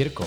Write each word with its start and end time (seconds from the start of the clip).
Jirko, 0.00 0.26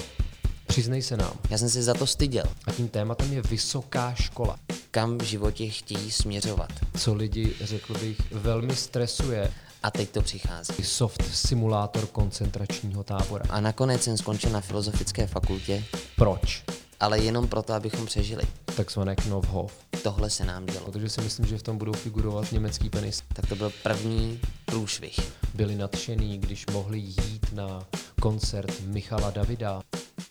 přiznej 0.68 1.02
se 1.02 1.18
nám. 1.18 1.34
Já 1.49 1.57
jsem 1.57 1.70
se 1.70 1.83
za 1.83 1.93
to 1.93 2.08
styděl. 2.08 2.43
A 2.67 2.71
tím 2.71 2.88
tématem 2.88 3.33
je 3.33 3.42
vysoká 3.42 4.13
škola. 4.13 4.59
Kam 4.92 5.17
v 5.17 5.23
životě 5.23 5.69
chtějí 5.69 6.11
směřovat. 6.11 6.69
Co 6.97 7.13
lidi, 7.13 7.53
řekl 7.61 7.94
bych, 7.94 8.18
velmi 8.32 8.76
stresuje. 8.76 9.52
A 9.84 9.92
teď 9.92 10.10
to 10.10 10.22
přichází. 10.22 10.84
Soft 10.84 11.36
simulátor 11.36 12.08
koncentračního 12.08 13.04
tábora. 13.04 13.46
A 13.50 13.60
nakonec 13.62 14.04
jsem 14.04 14.18
skončil 14.18 14.50
na 14.50 14.62
filozofické 14.62 15.28
fakultě, 15.28 15.84
Proč? 16.16 16.64
ale 17.00 17.20
jenom 17.20 17.48
proto, 17.48 17.74
abychom 17.74 18.05
přežili. 18.05 18.44
Takzvané 18.76 19.16
Knopfhof. 19.16 19.74
Tohle 20.04 20.30
se 20.30 20.46
nám 20.46 20.66
dělo. 20.66 20.86
Protože 20.86 21.10
si 21.10 21.21
myslím, 21.21 21.46
že 21.46 21.58
v 21.58 21.64
tom 21.64 21.78
budou 21.78 21.94
figurovat 21.94 22.52
německý 22.52 22.90
penis. 22.90 23.24
Tak 23.34 23.48
to 23.50 23.55
byl 23.55 23.71
první 23.84 24.40
průšvih. 24.66 25.20
Byli 25.54 25.76
nadšení, 25.76 26.38
když 26.38 26.66
mohli 26.71 27.00
jít 27.00 27.32
na 27.54 27.88
koncert 28.22 28.82
Michala 28.82 29.32
Davida. 29.32 29.82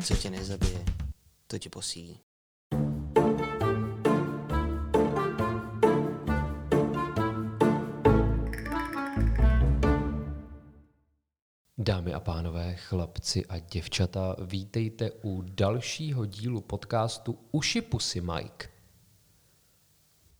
Co 0.04 0.16
tě 0.16 0.30
nezabije, 0.30 0.84
to 1.46 1.58
tě 1.58 1.70
posílí. 1.70 2.18
Dámy 11.78 12.14
a 12.14 12.20
pánové, 12.20 12.74
chlapci 12.76 13.46
a 13.46 13.58
děvčata, 13.58 14.36
vítejte 14.44 15.10
u 15.24 15.42
dalšího 15.42 16.26
dílu 16.26 16.60
podcastu 16.60 17.38
Uši 17.52 17.80
Pusy 17.80 18.20
Mike. 18.20 18.68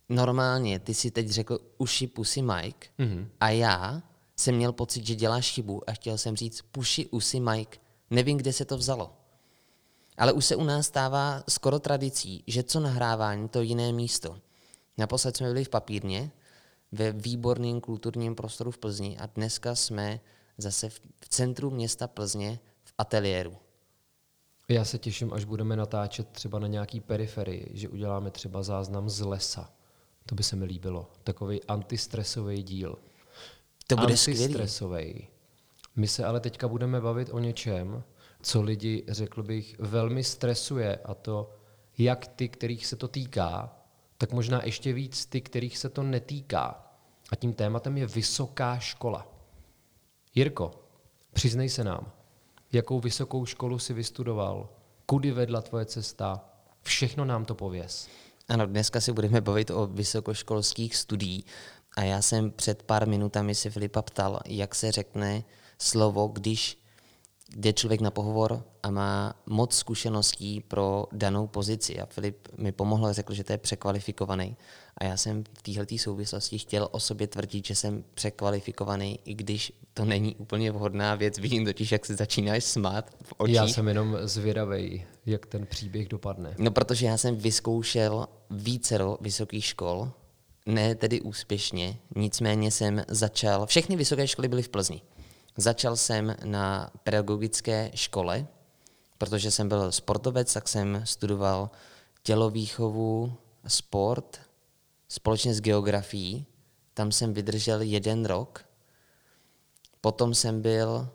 Normálně, 0.09 0.79
ty 0.79 0.93
si 0.93 1.11
teď 1.11 1.29
řekl 1.29 1.59
uši 1.77 2.07
pusy 2.07 2.41
Mike 2.41 2.87
Mhm. 2.97 3.29
a 3.39 3.49
já 3.49 4.03
jsem 4.35 4.55
měl 4.55 4.73
pocit, 4.73 5.05
že 5.05 5.15
děláš 5.15 5.51
chybu 5.51 5.89
a 5.89 5.93
chtěl 5.93 6.17
jsem 6.17 6.35
říct 6.35 6.61
puši 6.61 7.07
usy 7.07 7.39
Mike. 7.39 7.77
Nevím, 8.09 8.37
kde 8.37 8.53
se 8.53 8.65
to 8.65 8.77
vzalo. 8.77 9.13
Ale 10.17 10.31
už 10.31 10.45
se 10.45 10.55
u 10.55 10.63
nás 10.63 10.87
stává 10.87 11.43
skoro 11.49 11.79
tradicí, 11.79 12.43
že 12.47 12.63
co 12.63 12.79
nahrávání, 12.79 13.49
to 13.49 13.61
jiné 13.61 13.91
místo. 13.91 14.39
Naposled 14.97 15.37
jsme 15.37 15.47
byli 15.47 15.63
v 15.63 15.69
papírně, 15.69 16.31
ve 16.91 17.11
výborném 17.11 17.81
kulturním 17.81 18.35
prostoru 18.35 18.71
v 18.71 18.77
Plzni 18.77 19.17
a 19.17 19.25
dneska 19.25 19.75
jsme 19.75 20.19
zase 20.57 20.89
v 20.89 21.29
centru 21.29 21.69
města 21.69 22.07
Plzně 22.07 22.59
v 22.83 22.93
ateliéru. 22.97 23.57
Já 24.69 24.85
se 24.85 24.97
těším, 24.97 25.33
až 25.33 25.43
budeme 25.43 25.75
natáčet 25.75 26.29
třeba 26.29 26.59
na 26.59 26.67
nějaký 26.67 26.99
periferii, 26.99 27.71
že 27.73 27.89
uděláme 27.89 28.31
třeba 28.31 28.63
záznam 28.63 29.09
z 29.09 29.21
lesa. 29.21 29.71
To 30.25 30.35
by 30.35 30.43
se 30.43 30.55
mi 30.55 30.65
líbilo. 30.65 31.11
Takový 31.23 31.63
antistresový 31.63 32.63
díl. 32.63 32.97
To 33.95 34.01
bude 34.01 34.17
skvělý. 34.17 35.27
My 35.95 36.07
se 36.07 36.25
ale 36.25 36.39
teďka 36.39 36.67
budeme 36.67 37.01
bavit 37.01 37.29
o 37.31 37.39
něčem, 37.39 38.03
co 38.41 38.61
lidi, 38.61 39.03
řekl 39.07 39.43
bych, 39.43 39.75
velmi 39.79 40.23
stresuje 40.23 40.95
a 40.95 41.13
to 41.13 41.51
jak 41.97 42.27
ty, 42.27 42.49
kterých 42.49 42.85
se 42.85 42.95
to 42.95 43.07
týká, 43.07 43.75
tak 44.17 44.31
možná 44.31 44.65
ještě 44.65 44.93
víc 44.93 45.25
ty, 45.25 45.41
kterých 45.41 45.77
se 45.77 45.89
to 45.89 46.03
netýká. 46.03 46.93
A 47.31 47.35
tím 47.35 47.53
tématem 47.53 47.97
je 47.97 48.07
vysoká 48.07 48.79
škola. 48.79 49.27
Jirko, 50.35 50.71
přiznej 51.33 51.69
se 51.69 51.83
nám, 51.83 52.11
jakou 52.71 52.99
vysokou 52.99 53.45
školu 53.45 53.79
si 53.79 53.93
vystudoval, 53.93 54.69
kudy 55.05 55.31
vedla 55.31 55.61
tvoje 55.61 55.85
cesta, 55.85 56.45
všechno 56.81 57.25
nám 57.25 57.45
to 57.45 57.55
pověz. 57.55 58.07
Ano, 58.49 58.65
dneska 58.65 59.01
si 59.01 59.13
budeme 59.13 59.41
bavit 59.41 59.71
o 59.71 59.87
vysokoškolských 59.87 60.95
studií 60.95 61.45
a 61.97 62.03
já 62.03 62.21
jsem 62.21 62.51
před 62.51 62.83
pár 62.83 63.07
minutami 63.07 63.55
se 63.55 63.69
Filipa 63.69 64.01
ptal, 64.01 64.39
jak 64.45 64.75
se 64.75 64.91
řekne 64.91 65.43
slovo, 65.79 66.27
když 66.27 66.83
jde 67.55 67.73
člověk 67.73 68.01
na 68.01 68.11
pohovor 68.11 68.63
a 68.83 68.91
má 68.91 69.33
moc 69.45 69.75
zkušeností 69.75 70.61
pro 70.61 71.05
danou 71.11 71.47
pozici. 71.47 71.99
A 71.99 72.05
Filip 72.05 72.47
mi 72.57 72.71
pomohl 72.71 73.05
a 73.05 73.13
řekl, 73.13 73.33
že 73.33 73.43
to 73.43 73.51
je 73.51 73.57
překvalifikovaný. 73.57 74.57
A 74.97 75.05
já 75.05 75.17
jsem 75.17 75.43
v 75.43 75.61
této 75.61 75.97
souvislosti 75.97 76.57
chtěl 76.57 76.87
o 76.91 76.99
sobě 76.99 77.27
tvrdit, 77.27 77.65
že 77.65 77.75
jsem 77.75 78.03
překvalifikovaný, 78.13 79.19
i 79.25 79.33
když 79.33 79.73
to 79.93 80.05
není 80.05 80.35
úplně 80.35 80.71
vhodná 80.71 81.15
věc. 81.15 81.37
Vidím 81.37 81.65
totiž, 81.65 81.91
jak 81.91 82.05
se 82.05 82.15
začínáš 82.15 82.63
smát 82.63 83.11
v 83.23 83.33
očích. 83.37 83.55
Já 83.55 83.67
jsem 83.67 83.87
jenom 83.87 84.17
zvědavej, 84.23 85.05
jak 85.25 85.45
ten 85.45 85.65
příběh 85.65 86.07
dopadne. 86.07 86.55
No, 86.57 86.71
protože 86.71 87.05
já 87.05 87.17
jsem 87.17 87.35
vyzkoušel 87.35 88.27
vícero 88.49 89.17
vysokých 89.21 89.65
škol, 89.65 90.11
ne 90.65 90.95
tedy 90.95 91.21
úspěšně, 91.21 91.97
nicméně 92.15 92.71
jsem 92.71 93.03
začal, 93.07 93.65
všechny 93.65 93.95
vysoké 93.95 94.27
školy 94.27 94.47
byly 94.47 94.63
v 94.63 94.69
Plzni. 94.69 95.01
Začal 95.57 95.95
jsem 95.97 96.35
na 96.45 96.91
pedagogické 97.03 97.91
škole, 97.95 98.47
protože 99.17 99.51
jsem 99.51 99.69
byl 99.69 99.91
sportovec, 99.91 100.53
tak 100.53 100.67
jsem 100.67 101.01
studoval 101.05 101.69
tělovýchovu, 102.23 103.33
sport, 103.67 104.39
společně 105.07 105.53
s 105.53 105.61
geografií. 105.61 106.45
Tam 106.93 107.11
jsem 107.11 107.33
vydržel 107.33 107.81
jeden 107.81 108.25
rok. 108.25 108.65
Potom 110.01 110.33
jsem 110.33 110.61
byl 110.61 111.09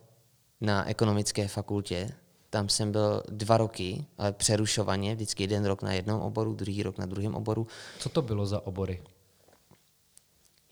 na 0.61 0.89
ekonomické 0.89 1.49
fakultě, 1.49 2.11
tam 2.51 2.69
jsem 2.69 2.93
byl 2.93 3.23
dva 3.29 3.57
roky, 3.57 4.05
ale 4.19 4.33
přerušovaně, 4.33 5.15
vždycky 5.15 5.43
jeden 5.43 5.65
rok 5.65 5.83
na 5.83 5.93
jednom 5.93 6.21
oboru, 6.21 6.55
druhý 6.55 6.83
rok 6.83 6.99
na 6.99 7.07
druhém 7.07 7.35
oboru. 7.35 7.67
Co 7.99 8.09
to 8.09 8.23
bylo 8.23 8.47
za 8.47 8.67
obory? 8.67 9.03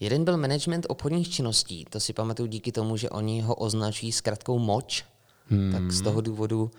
Jeden 0.00 0.24
byl 0.24 0.36
management 0.36 0.86
obchodních 0.88 1.30
činností, 1.30 1.84
to 1.84 2.00
si 2.00 2.12
pamatuju 2.12 2.46
díky 2.46 2.72
tomu, 2.72 2.96
že 2.96 3.10
oni 3.10 3.40
ho 3.40 3.54
označují 3.54 4.12
zkratkou 4.12 4.58
MOČ, 4.58 5.04
hmm. 5.46 5.72
tak 5.72 5.92
z 5.92 6.02
toho 6.02 6.20
důvodu 6.20 6.70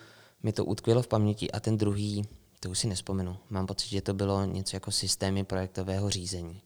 mi 0.44 0.54
to 0.54 0.66
utkvělo 0.66 1.02
v 1.02 1.08
paměti 1.08 1.52
a 1.52 1.60
ten 1.60 1.78
druhý, 1.78 2.26
to 2.60 2.70
už 2.70 2.80
si 2.80 2.88
nespomenu. 2.88 3.38
Mám 3.50 3.68
pocit, 3.68 3.90
že 3.90 4.02
to 4.02 4.14
bylo 4.14 4.46
něco 4.46 4.76
jako 4.76 4.92
systémy 4.92 5.44
projektového 5.44 6.10
řízení. 6.10 6.62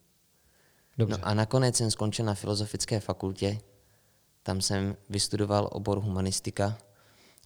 Dobře. 0.98 1.18
No 1.18 1.28
a 1.28 1.34
nakonec 1.34 1.76
jsem 1.76 1.92
skončil 1.92 2.26
na 2.26 2.34
Filozofické 2.34 3.00
fakultě, 3.00 3.60
tam 4.44 4.62
jsem 4.62 4.96
vystudoval 5.10 5.70
obor 5.72 6.00
humanistika 6.00 6.78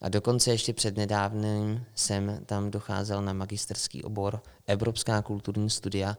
a 0.02 0.10
dokonce 0.10 0.52
ještě 0.52 0.74
před 0.74 0.98
nedávným 0.98 1.86
jsem 1.96 2.42
tam 2.46 2.72
docházel 2.72 3.22
na 3.22 3.34
magisterský 3.34 4.04
obor 4.04 4.42
Evropská 4.68 5.22
kulturní 5.22 5.70
studia, 5.70 6.18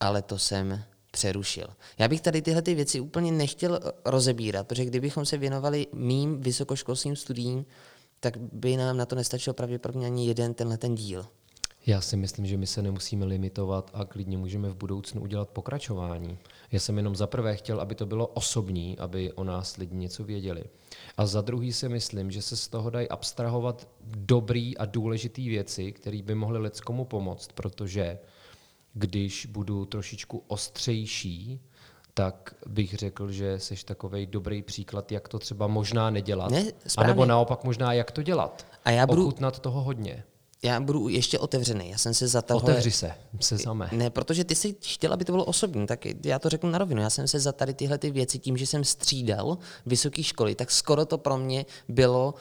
ale 0.00 0.22
to 0.22 0.38
jsem 0.38 0.84
přerušil. 1.14 1.66
Já 1.98 2.08
bych 2.08 2.20
tady 2.20 2.42
tyhle 2.42 2.62
ty 2.62 2.74
věci 2.74 3.00
úplně 3.00 3.32
nechtěl 3.32 3.74
eh, 3.74 3.92
rozebírat, 4.04 4.66
protože 4.66 4.84
kdybychom 4.84 5.26
se 5.26 5.38
věnovali 5.38 5.86
mým 5.92 6.40
vysokoškolským 6.40 7.16
studiím, 7.16 7.66
tak 8.20 8.36
by 8.36 8.76
nám 8.76 8.96
na 8.96 9.06
to 9.06 9.14
nestačil 9.16 9.52
pravděpodobně 9.54 10.06
ani 10.06 10.26
jeden 10.26 10.54
tenhle 10.54 10.78
ten 10.78 10.94
díl. 10.94 11.26
Já 11.86 12.00
si 12.00 12.16
myslím, 12.16 12.46
že 12.46 12.56
my 12.56 12.66
se 12.66 12.82
nemusíme 12.82 13.24
limitovat 13.24 13.90
a 13.94 14.04
klidně 14.04 14.38
můžeme 14.38 14.70
v 14.70 14.76
budoucnu 14.76 15.22
udělat 15.22 15.48
pokračování. 15.48 16.38
Já 16.72 16.80
jsem 16.80 16.96
jenom 16.96 17.16
za 17.16 17.26
prvé 17.26 17.56
chtěl, 17.56 17.80
aby 17.80 17.94
to 17.94 18.06
bylo 18.06 18.26
osobní, 18.26 18.98
aby 18.98 19.32
o 19.32 19.44
nás 19.44 19.76
lidi 19.76 19.96
něco 19.96 20.24
věděli. 20.24 20.64
A 21.16 21.26
za 21.26 21.40
druhý 21.40 21.72
si 21.72 21.88
myslím, 21.88 22.30
že 22.30 22.42
se 22.42 22.56
z 22.56 22.68
toho 22.68 22.90
dají 22.90 23.08
abstrahovat 23.08 23.88
dobrý 24.16 24.78
a 24.78 24.84
důležitý 24.84 25.48
věci, 25.48 25.92
které 25.92 26.22
by 26.22 26.34
mohly 26.34 26.58
leckomu 26.58 27.04
pomoct, 27.04 27.52
protože 27.54 28.18
když 28.94 29.46
budu 29.46 29.84
trošičku 29.84 30.42
ostřejší, 30.46 31.60
tak 32.14 32.54
bych 32.66 32.94
řekl, 32.94 33.32
že 33.32 33.58
jsi 33.58 33.74
takový 33.84 34.26
dobrý 34.26 34.62
příklad, 34.62 35.12
jak 35.12 35.28
to 35.28 35.38
třeba 35.38 35.66
možná 35.66 36.10
nedělat, 36.10 36.50
Ne, 36.50 36.64
a 36.96 37.06
nebo 37.06 37.24
naopak 37.26 37.64
možná 37.64 37.92
jak 37.92 38.10
to 38.10 38.22
dělat. 38.22 38.66
A 38.84 38.90
já 38.90 39.06
budu- 39.06 39.22
Ochutnat 39.22 39.58
toho 39.58 39.82
hodně. 39.82 40.24
Já 40.62 40.80
budu 40.80 41.08
ještě 41.08 41.38
otevřený. 41.38 41.90
Já 41.90 41.98
jsem 41.98 42.14
se 42.14 42.28
za 42.28 42.42
tohle... 42.42 42.62
Otevři 42.72 42.90
se, 42.90 43.14
se 43.40 43.56
zame. 43.56 43.88
Ne, 43.92 44.10
protože 44.10 44.44
ty 44.44 44.54
jsi 44.54 44.76
chtěl, 44.82 45.12
aby 45.12 45.24
to 45.24 45.32
bylo 45.32 45.44
osobní, 45.44 45.86
tak 45.86 46.06
já 46.24 46.38
to 46.38 46.48
řeknu 46.48 46.70
na 46.70 46.78
rovinu. 46.78 47.02
Já 47.02 47.10
jsem 47.10 47.28
se 47.28 47.40
za 47.40 47.52
tady 47.52 47.74
tyhle 47.74 47.98
ty 47.98 48.10
věci, 48.10 48.38
tím, 48.38 48.56
že 48.56 48.66
jsem 48.66 48.84
střídal 48.84 49.58
vysoké 49.86 50.22
školy, 50.22 50.54
tak 50.54 50.70
skoro 50.70 51.06
to 51.06 51.18
pro 51.18 51.36
mě 51.36 51.66
bylo 51.88 52.34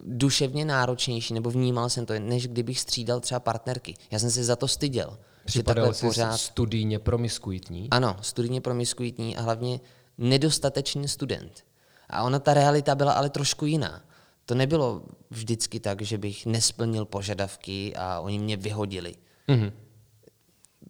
duševně 0.00 0.64
náročnější, 0.64 1.34
nebo 1.34 1.50
vnímal 1.50 1.88
jsem 1.88 2.06
to, 2.06 2.14
než 2.18 2.48
kdybych 2.48 2.80
střídal 2.80 3.20
třeba 3.20 3.40
partnerky. 3.40 3.94
Já 4.10 4.18
jsem 4.18 4.30
se 4.30 4.44
za 4.44 4.56
to 4.56 4.68
styděl. 4.68 5.18
Připadal 5.44 5.94
jsi 5.94 6.06
pořád... 6.06 6.36
studijně 6.36 6.98
promiskuitní. 6.98 7.88
Ano, 7.90 8.16
studijně 8.20 8.60
promiskuitní 8.60 9.36
a 9.36 9.42
hlavně 9.42 9.80
nedostatečný 10.18 11.08
student. 11.08 11.64
A 12.10 12.22
ona 12.22 12.38
ta 12.38 12.54
realita 12.54 12.94
byla 12.94 13.12
ale 13.12 13.30
trošku 13.30 13.66
jiná. 13.66 14.04
To 14.46 14.54
nebylo 14.54 15.02
vždycky 15.30 15.80
tak, 15.80 16.02
že 16.02 16.18
bych 16.18 16.46
nesplnil 16.46 17.04
požadavky 17.04 17.96
a 17.96 18.20
oni 18.20 18.38
mě 18.38 18.56
vyhodili. 18.56 19.14
Mhm. 19.48 19.72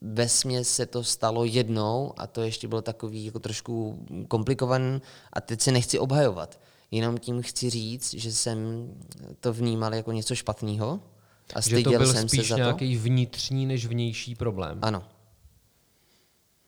Ve 0.03 0.29
se 0.29 0.87
to 0.87 1.05
stalo 1.05 1.45
jednou 1.45 2.13
a 2.17 2.27
to 2.27 2.43
ještě 2.43 2.69
bylo 2.69 2.83
takový 2.83 3.25
jako 3.25 3.39
trošku 3.39 4.07
komplikovaný 4.29 5.03
a 5.33 5.41
teď 5.41 5.61
se 5.61 5.73
nechci 5.73 5.99
obhajovat. 5.99 6.61
Jenom 6.91 7.19
tím 7.19 7.43
chci 7.43 7.71
říct, 7.71 8.15
že 8.15 8.33
jsem 8.33 8.89
to 9.41 9.53
vnímal 9.53 9.95
jako 9.95 10.13
něco 10.13 10.35
špatného 10.35 11.01
a 11.55 11.61
Že 11.61 11.83
to 11.83 11.91
byl 11.91 12.07
jsem 12.07 12.29
se 12.29 12.37
spíš 12.37 12.51
nějaký 12.51 12.97
vnitřní 12.97 13.67
než 13.67 13.87
vnější 13.87 14.35
problém. 14.35 14.79
Ano. 14.83 15.03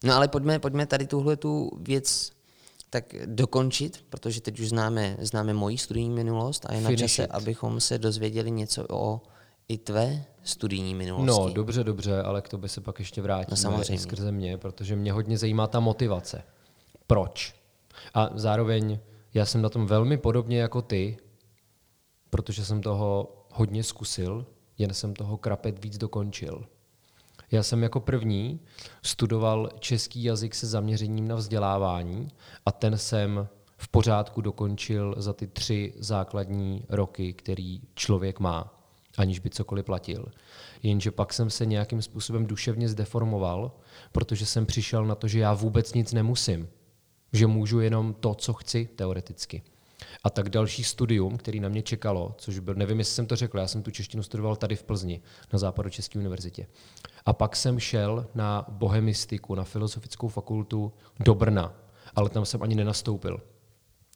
No 0.05 0.15
ale 0.15 0.29
pojďme, 0.29 0.59
pojďme 0.59 0.87
tady 0.87 1.07
tuhle 1.07 1.37
tu 1.37 1.71
věc 1.81 2.33
tak 2.91 3.15
dokončit, 3.27 4.05
protože 4.09 4.41
teď 4.41 4.61
už 4.61 4.69
známe, 4.69 5.17
známe 5.21 5.55
moji 5.55 5.79
studijní 5.79 6.11
minulost 6.11 6.67
a 6.69 6.75
je 6.75 6.81
na 6.81 6.89
Finish 6.89 7.01
čase, 7.01 7.25
it. 7.25 7.31
abychom 7.31 7.81
se 7.81 7.99
dozvěděli 7.99 8.51
něco 8.51 8.87
o 8.91 9.21
i 9.69 9.79
tvé 9.79 10.25
studijní 10.43 10.95
minulosti. 10.95 11.27
No, 11.49 11.55
dobře, 11.55 11.85
dobře, 11.85 12.23
ale 12.23 12.43
k 12.43 12.49
tobě 12.49 12.69
se 12.69 12.81
pak 12.81 12.99
ještě 12.99 13.23
vrátíme 13.23 13.47
No, 13.51 13.57
samozřejmě. 13.57 13.99
skrze 13.99 14.33
mě, 14.33 14.59
protože 14.59 14.97
mě 14.97 15.13
hodně 15.13 15.39
zajímá 15.39 15.67
ta 15.67 15.81
motivace. 15.81 16.43
Proč? 17.07 17.55
A 18.15 18.31
zároveň 18.35 18.99
já 19.35 19.47
jsem 19.47 19.63
na 19.63 19.69
tom 19.69 19.87
velmi 19.87 20.19
podobně 20.19 20.59
jako 20.61 20.83
ty, 20.83 21.17
protože 22.31 22.65
jsem 22.65 22.83
toho 22.83 23.37
hodně 23.51 23.83
zkusil, 23.85 24.47
jen 24.79 24.95
jsem 24.95 25.15
toho 25.15 25.37
krapet 25.37 25.85
víc 25.85 25.99
dokončil. 25.99 26.67
Já 27.51 27.63
jsem 27.63 27.83
jako 27.83 28.01
první 28.01 28.61
studoval 29.03 29.71
český 29.79 30.25
jazyk 30.25 30.55
se 30.55 30.67
zaměřením 30.67 31.29
na 31.29 31.35
vzdělávání 31.37 32.29
a 32.67 32.73
ten 32.73 32.99
jsem 32.99 33.49
v 33.77 33.89
pořádku 33.89 34.41
dokončil 34.41 35.15
za 35.19 35.33
ty 35.33 35.47
tři 35.47 35.95
základní 35.99 36.85
roky, 36.89 37.33
který 37.33 37.81
člověk 37.95 38.41
má, 38.41 38.81
aniž 39.17 39.39
by 39.39 39.51
cokoliv 39.51 39.85
platil. 39.85 40.27
Jenže 40.83 41.11
pak 41.11 41.33
jsem 41.33 41.51
se 41.51 41.67
nějakým 41.67 42.03
způsobem 42.03 42.47
duševně 42.47 42.89
zdeformoval, 42.89 43.73
protože 44.13 44.47
jsem 44.47 44.67
přišel 44.67 45.07
na 45.07 45.15
to, 45.15 45.29
že 45.29 45.39
já 45.39 45.55
vůbec 45.55 45.95
nic 45.95 46.13
nemusím. 46.13 46.69
Že 47.33 47.47
můžu 47.47 47.81
jenom 47.81 48.15
to, 48.15 48.35
co 48.35 48.53
chci, 48.53 48.89
teoreticky. 48.97 49.63
A 50.25 50.31
tak 50.31 50.49
další 50.49 50.85
studium, 50.85 51.37
který 51.37 51.61
na 51.61 51.69
mě 51.69 51.83
čekalo, 51.83 52.35
což 52.39 52.59
byl, 52.59 52.75
nevím, 52.75 52.99
jestli 52.99 53.15
jsem 53.15 53.27
to 53.27 53.37
řekl, 53.37 53.59
já 53.59 53.67
jsem 53.67 53.83
tu 53.83 53.91
češtinu 53.91 54.23
studoval 54.23 54.57
tady 54.57 54.77
v 54.77 54.83
Plzni, 54.83 55.21
na 55.53 55.59
Západočeské 55.59 56.19
univerzitě. 56.19 56.67
A 57.27 57.33
pak 57.33 57.57
jsem 57.57 57.81
šel 57.81 58.27
na 58.35 58.67
bohemistiku, 58.69 59.55
na 59.55 59.65
filozofickou 59.65 60.29
fakultu 60.29 60.93
do 61.21 61.35
Brna, 61.35 61.75
ale 62.15 62.31
tam 62.31 62.45
jsem 62.45 62.63
ani 62.63 62.75
nenastoupil. 62.75 63.41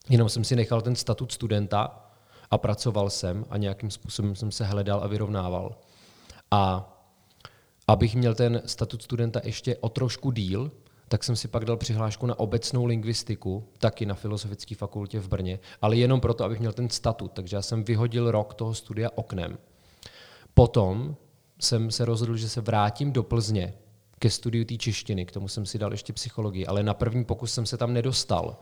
Jenom 0.08 0.28
jsem 0.28 0.44
si 0.44 0.56
nechal 0.56 0.82
ten 0.82 0.96
statut 0.96 1.32
studenta 1.32 2.10
a 2.50 2.58
pracoval 2.58 3.10
jsem 3.10 3.44
a 3.50 3.56
nějakým 3.56 3.90
způsobem 3.90 4.34
jsem 4.34 4.52
se 4.52 4.64
hledal 4.64 5.00
a 5.00 5.06
vyrovnával. 5.06 5.78
A 6.50 6.94
abych 7.88 8.14
měl 8.14 8.34
ten 8.34 8.62
statut 8.66 9.02
studenta 9.02 9.40
ještě 9.44 9.76
o 9.76 9.88
trošku 9.88 10.30
díl, 10.30 10.70
tak 11.08 11.24
jsem 11.24 11.36
si 11.36 11.48
pak 11.48 11.64
dal 11.64 11.76
přihlášku 11.76 12.26
na 12.26 12.38
obecnou 12.38 12.84
lingvistiku, 12.84 13.68
taky 13.78 14.06
na 14.06 14.14
Filozofické 14.14 14.74
fakultě 14.74 15.20
v 15.20 15.28
Brně, 15.28 15.58
ale 15.82 15.96
jenom 15.96 16.20
proto, 16.20 16.44
abych 16.44 16.60
měl 16.60 16.72
ten 16.72 16.90
statut. 16.90 17.32
Takže 17.32 17.56
já 17.56 17.62
jsem 17.62 17.84
vyhodil 17.84 18.30
rok 18.30 18.54
toho 18.54 18.74
studia 18.74 19.10
oknem. 19.14 19.58
Potom 20.54 21.16
jsem 21.60 21.90
se 21.90 22.04
rozhodl, 22.04 22.36
že 22.36 22.48
se 22.48 22.60
vrátím 22.60 23.12
do 23.12 23.22
Plzně 23.22 23.74
ke 24.18 24.30
studiu 24.30 24.64
té 24.64 24.76
češtiny, 24.76 25.26
k 25.26 25.32
tomu 25.32 25.48
jsem 25.48 25.66
si 25.66 25.78
dal 25.78 25.92
ještě 25.92 26.12
psychologii, 26.12 26.66
ale 26.66 26.82
na 26.82 26.94
první 26.94 27.24
pokus 27.24 27.52
jsem 27.52 27.66
se 27.66 27.76
tam 27.76 27.92
nedostal. 27.92 28.56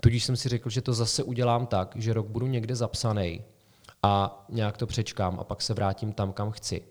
Tudíž 0.00 0.24
jsem 0.24 0.36
si 0.36 0.48
řekl, 0.48 0.70
že 0.70 0.82
to 0.82 0.92
zase 0.92 1.22
udělám 1.22 1.66
tak, 1.66 1.96
že 1.96 2.12
rok 2.12 2.26
budu 2.26 2.46
někde 2.46 2.76
zapsaný 2.76 3.42
a 4.02 4.44
nějak 4.48 4.76
to 4.76 4.86
přečkám 4.86 5.40
a 5.40 5.44
pak 5.44 5.62
se 5.62 5.74
vrátím 5.74 6.12
tam, 6.12 6.32
kam 6.32 6.50
chci. 6.50 6.82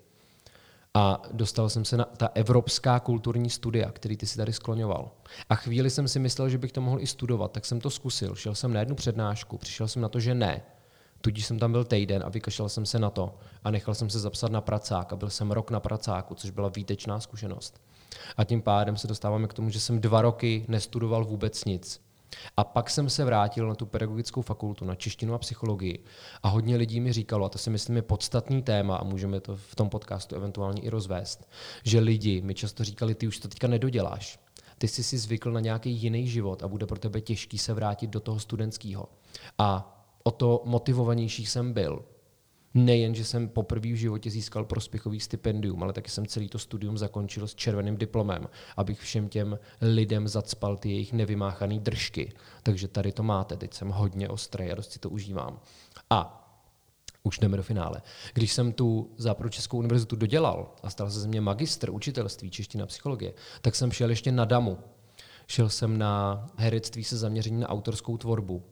A 0.98 1.22
dostal 1.32 1.70
jsem 1.70 1.86
se 1.86 1.98
na 1.98 2.06
ta 2.06 2.30
evropská 2.34 3.00
kulturní 3.00 3.50
studia, 3.50 3.92
který 3.92 4.18
ty 4.18 4.28
si 4.28 4.38
tady 4.38 4.54
skloňoval. 4.54 5.12
A 5.50 5.56
chvíli 5.56 5.90
jsem 5.90 6.08
si 6.08 6.20
myslel, 6.20 6.50
že 6.50 6.58
bych 6.58 6.72
to 6.72 6.82
mohl 6.82 7.02
i 7.02 7.08
studovat, 7.08 7.52
tak 7.52 7.66
jsem 7.66 7.82
to 7.82 7.90
zkusil. 7.90 8.36
Šel 8.36 8.56
jsem 8.56 8.74
na 8.74 8.80
jednu 8.80 8.96
přednášku, 8.96 9.58
přišel 9.58 9.88
jsem 9.88 10.02
na 10.02 10.10
to, 10.10 10.20
že 10.20 10.36
ne. 10.36 10.62
Tudíž 11.22 11.46
jsem 11.46 11.60
tam 11.60 11.72
byl 11.72 11.84
týden 11.84 12.24
a 12.26 12.30
vykašlal 12.30 12.70
jsem 12.70 12.86
se 12.86 13.00
na 13.00 13.10
to. 13.10 13.38
A 13.64 13.72
nechal 13.72 13.96
jsem 13.96 14.10
se 14.10 14.20
zapsat 14.20 14.52
na 14.52 14.62
pracák 14.62 15.14
a 15.14 15.16
byl 15.16 15.30
jsem 15.30 15.52
rok 15.52 15.72
na 15.72 15.80
pracáku, 15.80 16.36
což 16.36 16.50
byla 16.50 16.70
výtečná 16.70 17.20
zkušenost. 17.20 17.82
A 18.38 18.44
tím 18.44 18.62
pádem 18.62 18.98
se 18.98 19.08
dostáváme 19.08 19.48
k 19.48 19.54
tomu, 19.54 19.70
že 19.70 19.80
jsem 19.80 20.02
dva 20.02 20.22
roky 20.22 20.66
nestudoval 20.68 21.26
vůbec 21.26 21.66
nic. 21.66 22.05
A 22.58 22.64
pak 22.64 22.90
jsem 22.90 23.10
se 23.10 23.26
vrátil 23.26 23.68
na 23.68 23.76
tu 23.76 23.86
pedagogickou 23.86 24.42
fakultu, 24.42 24.86
na 24.86 24.96
češtinu 24.96 25.34
a 25.34 25.38
psychologii. 25.38 26.04
A 26.44 26.48
hodně 26.48 26.76
lidí 26.76 27.00
mi 27.00 27.14
říkalo, 27.14 27.46
a 27.46 27.50
to 27.50 27.58
si 27.58 27.70
myslím 27.70 27.96
je 27.96 28.02
podstatný 28.02 28.64
téma 28.64 28.98
a 28.98 29.04
můžeme 29.04 29.40
to 29.40 29.56
v 29.56 29.76
tom 29.76 29.90
podcastu 29.90 30.36
eventuálně 30.36 30.82
i 30.82 30.90
rozvést, 30.90 31.50
že 31.84 32.00
lidi 32.00 32.42
mi 32.42 32.54
často 32.54 32.84
říkali, 32.84 33.16
ty 33.16 33.28
už 33.28 33.40
to 33.40 33.48
teďka 33.48 33.68
nedoděláš. 33.68 34.40
Ty 34.78 34.88
jsi 34.88 35.04
si 35.04 35.18
zvykl 35.18 35.52
na 35.52 35.60
nějaký 35.60 35.92
jiný 35.92 36.28
život 36.28 36.64
a 36.64 36.68
bude 36.68 36.86
pro 36.86 37.00
tebe 37.00 37.22
těžký 37.22 37.58
se 37.58 37.74
vrátit 37.74 38.10
do 38.10 38.20
toho 38.20 38.40
studentského. 38.40 39.10
A 39.58 39.92
o 40.24 40.32
to 40.32 40.62
motivovanější 40.66 41.46
jsem 41.46 41.74
byl. 41.74 42.06
Nejen, 42.78 43.16
že 43.16 43.26
jsem 43.26 43.50
poprvé 43.50 43.88
v 43.88 43.96
životě 43.96 44.30
získal 44.30 44.66
prospěchový 44.66 45.20
stipendium, 45.20 45.84
ale 45.84 45.94
taky 45.94 46.12
jsem 46.12 46.26
celý 46.26 46.50
to 46.50 46.60
studium 46.60 46.98
zakončil 46.98 47.48
s 47.48 47.56
červeným 47.56 47.98
diplomem, 47.98 48.48
abych 48.78 49.00
všem 49.00 49.30
těm 49.30 49.60
lidem 49.82 50.28
zacpal 50.28 50.78
ty 50.78 50.90
jejich 50.90 51.14
nevymáchané 51.14 51.80
držky. 51.80 52.34
Takže 52.64 52.88
tady 52.88 53.12
to 53.12 53.24
máte, 53.24 53.58
teď 53.58 53.74
jsem 53.74 53.90
hodně 53.90 54.30
ostrý 54.30 54.72
a 54.72 54.76
dost 54.76 54.92
si 54.92 55.00
to 55.00 55.10
užívám. 55.10 55.60
A 56.10 56.42
už 57.24 57.40
jdeme 57.40 57.58
do 57.58 57.64
finále. 57.64 58.02
Když 58.34 58.54
jsem 58.54 58.74
tu 58.74 59.14
Západočeskou 59.18 59.78
univerzitu 59.78 60.16
dodělal 60.16 60.76
a 60.84 60.90
stal 60.90 61.12
se 61.12 61.20
ze 61.20 61.28
mě 61.28 61.42
magistr 61.42 61.90
učitelství 61.90 62.50
čeština 62.50 62.86
psychologie, 62.86 63.34
tak 63.62 63.76
jsem 63.76 63.92
šel 63.92 64.10
ještě 64.10 64.32
na 64.32 64.46
DAMu. 64.46 64.78
Šel 65.48 65.70
jsem 65.70 65.98
na 65.98 66.46
herectví 66.58 67.04
se 67.04 67.18
zaměřením 67.18 67.60
na 67.60 67.70
autorskou 67.70 68.18
tvorbu. 68.18 68.64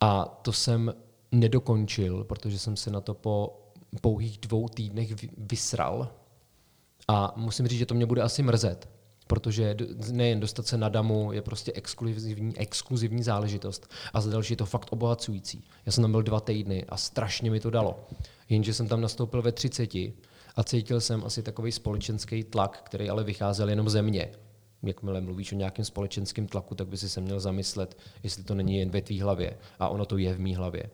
A 0.00 0.24
to 0.24 0.52
jsem 0.52 0.94
nedokončil, 1.40 2.24
protože 2.24 2.58
jsem 2.58 2.76
se 2.76 2.90
na 2.90 3.00
to 3.00 3.14
po 3.14 3.62
pouhých 4.00 4.38
dvou 4.38 4.68
týdnech 4.68 5.14
vy- 5.22 5.30
vysral. 5.38 6.08
A 7.08 7.32
musím 7.36 7.66
říct, 7.68 7.78
že 7.78 7.86
to 7.86 7.94
mě 7.94 8.06
bude 8.06 8.22
asi 8.22 8.42
mrzet, 8.42 8.88
protože 9.26 9.76
nejen 10.10 10.40
dostat 10.40 10.66
se 10.66 10.76
na 10.76 10.88
damu 10.88 11.32
je 11.32 11.42
prostě 11.42 11.72
exkluzivní, 11.72 12.58
exkluzivní 12.58 13.22
záležitost 13.22 13.90
a 14.12 14.20
za 14.20 14.30
další 14.30 14.52
je 14.52 14.56
to 14.56 14.66
fakt 14.66 14.92
obohacující. 14.92 15.64
Já 15.86 15.92
jsem 15.92 16.02
tam 16.02 16.10
byl 16.10 16.22
dva 16.22 16.40
týdny 16.40 16.84
a 16.88 16.96
strašně 16.96 17.50
mi 17.50 17.60
to 17.60 17.70
dalo. 17.70 18.06
Jenže 18.48 18.74
jsem 18.74 18.88
tam 18.88 19.00
nastoupil 19.00 19.42
ve 19.42 19.52
30 19.52 19.94
a 20.56 20.64
cítil 20.64 21.00
jsem 21.00 21.24
asi 21.24 21.42
takový 21.42 21.72
společenský 21.72 22.44
tlak, 22.44 22.82
který 22.84 23.10
ale 23.10 23.24
vycházel 23.24 23.68
jenom 23.68 23.88
ze 23.88 24.02
mě. 24.02 24.30
Jakmile 24.82 25.20
mluvíš 25.20 25.52
o 25.52 25.56
nějakém 25.56 25.84
společenském 25.84 26.46
tlaku, 26.46 26.74
tak 26.74 26.88
by 26.88 26.96
si 26.96 27.08
se 27.08 27.20
měl 27.20 27.40
zamyslet, 27.40 27.98
jestli 28.22 28.44
to 28.44 28.54
není 28.54 28.78
jen 28.78 28.90
ve 28.90 29.02
tvý 29.02 29.20
hlavě. 29.20 29.58
A 29.78 29.88
ono 29.88 30.04
to 30.04 30.18
je 30.18 30.34
v 30.34 30.40
mý 30.40 30.54
hlavě. 30.54 30.90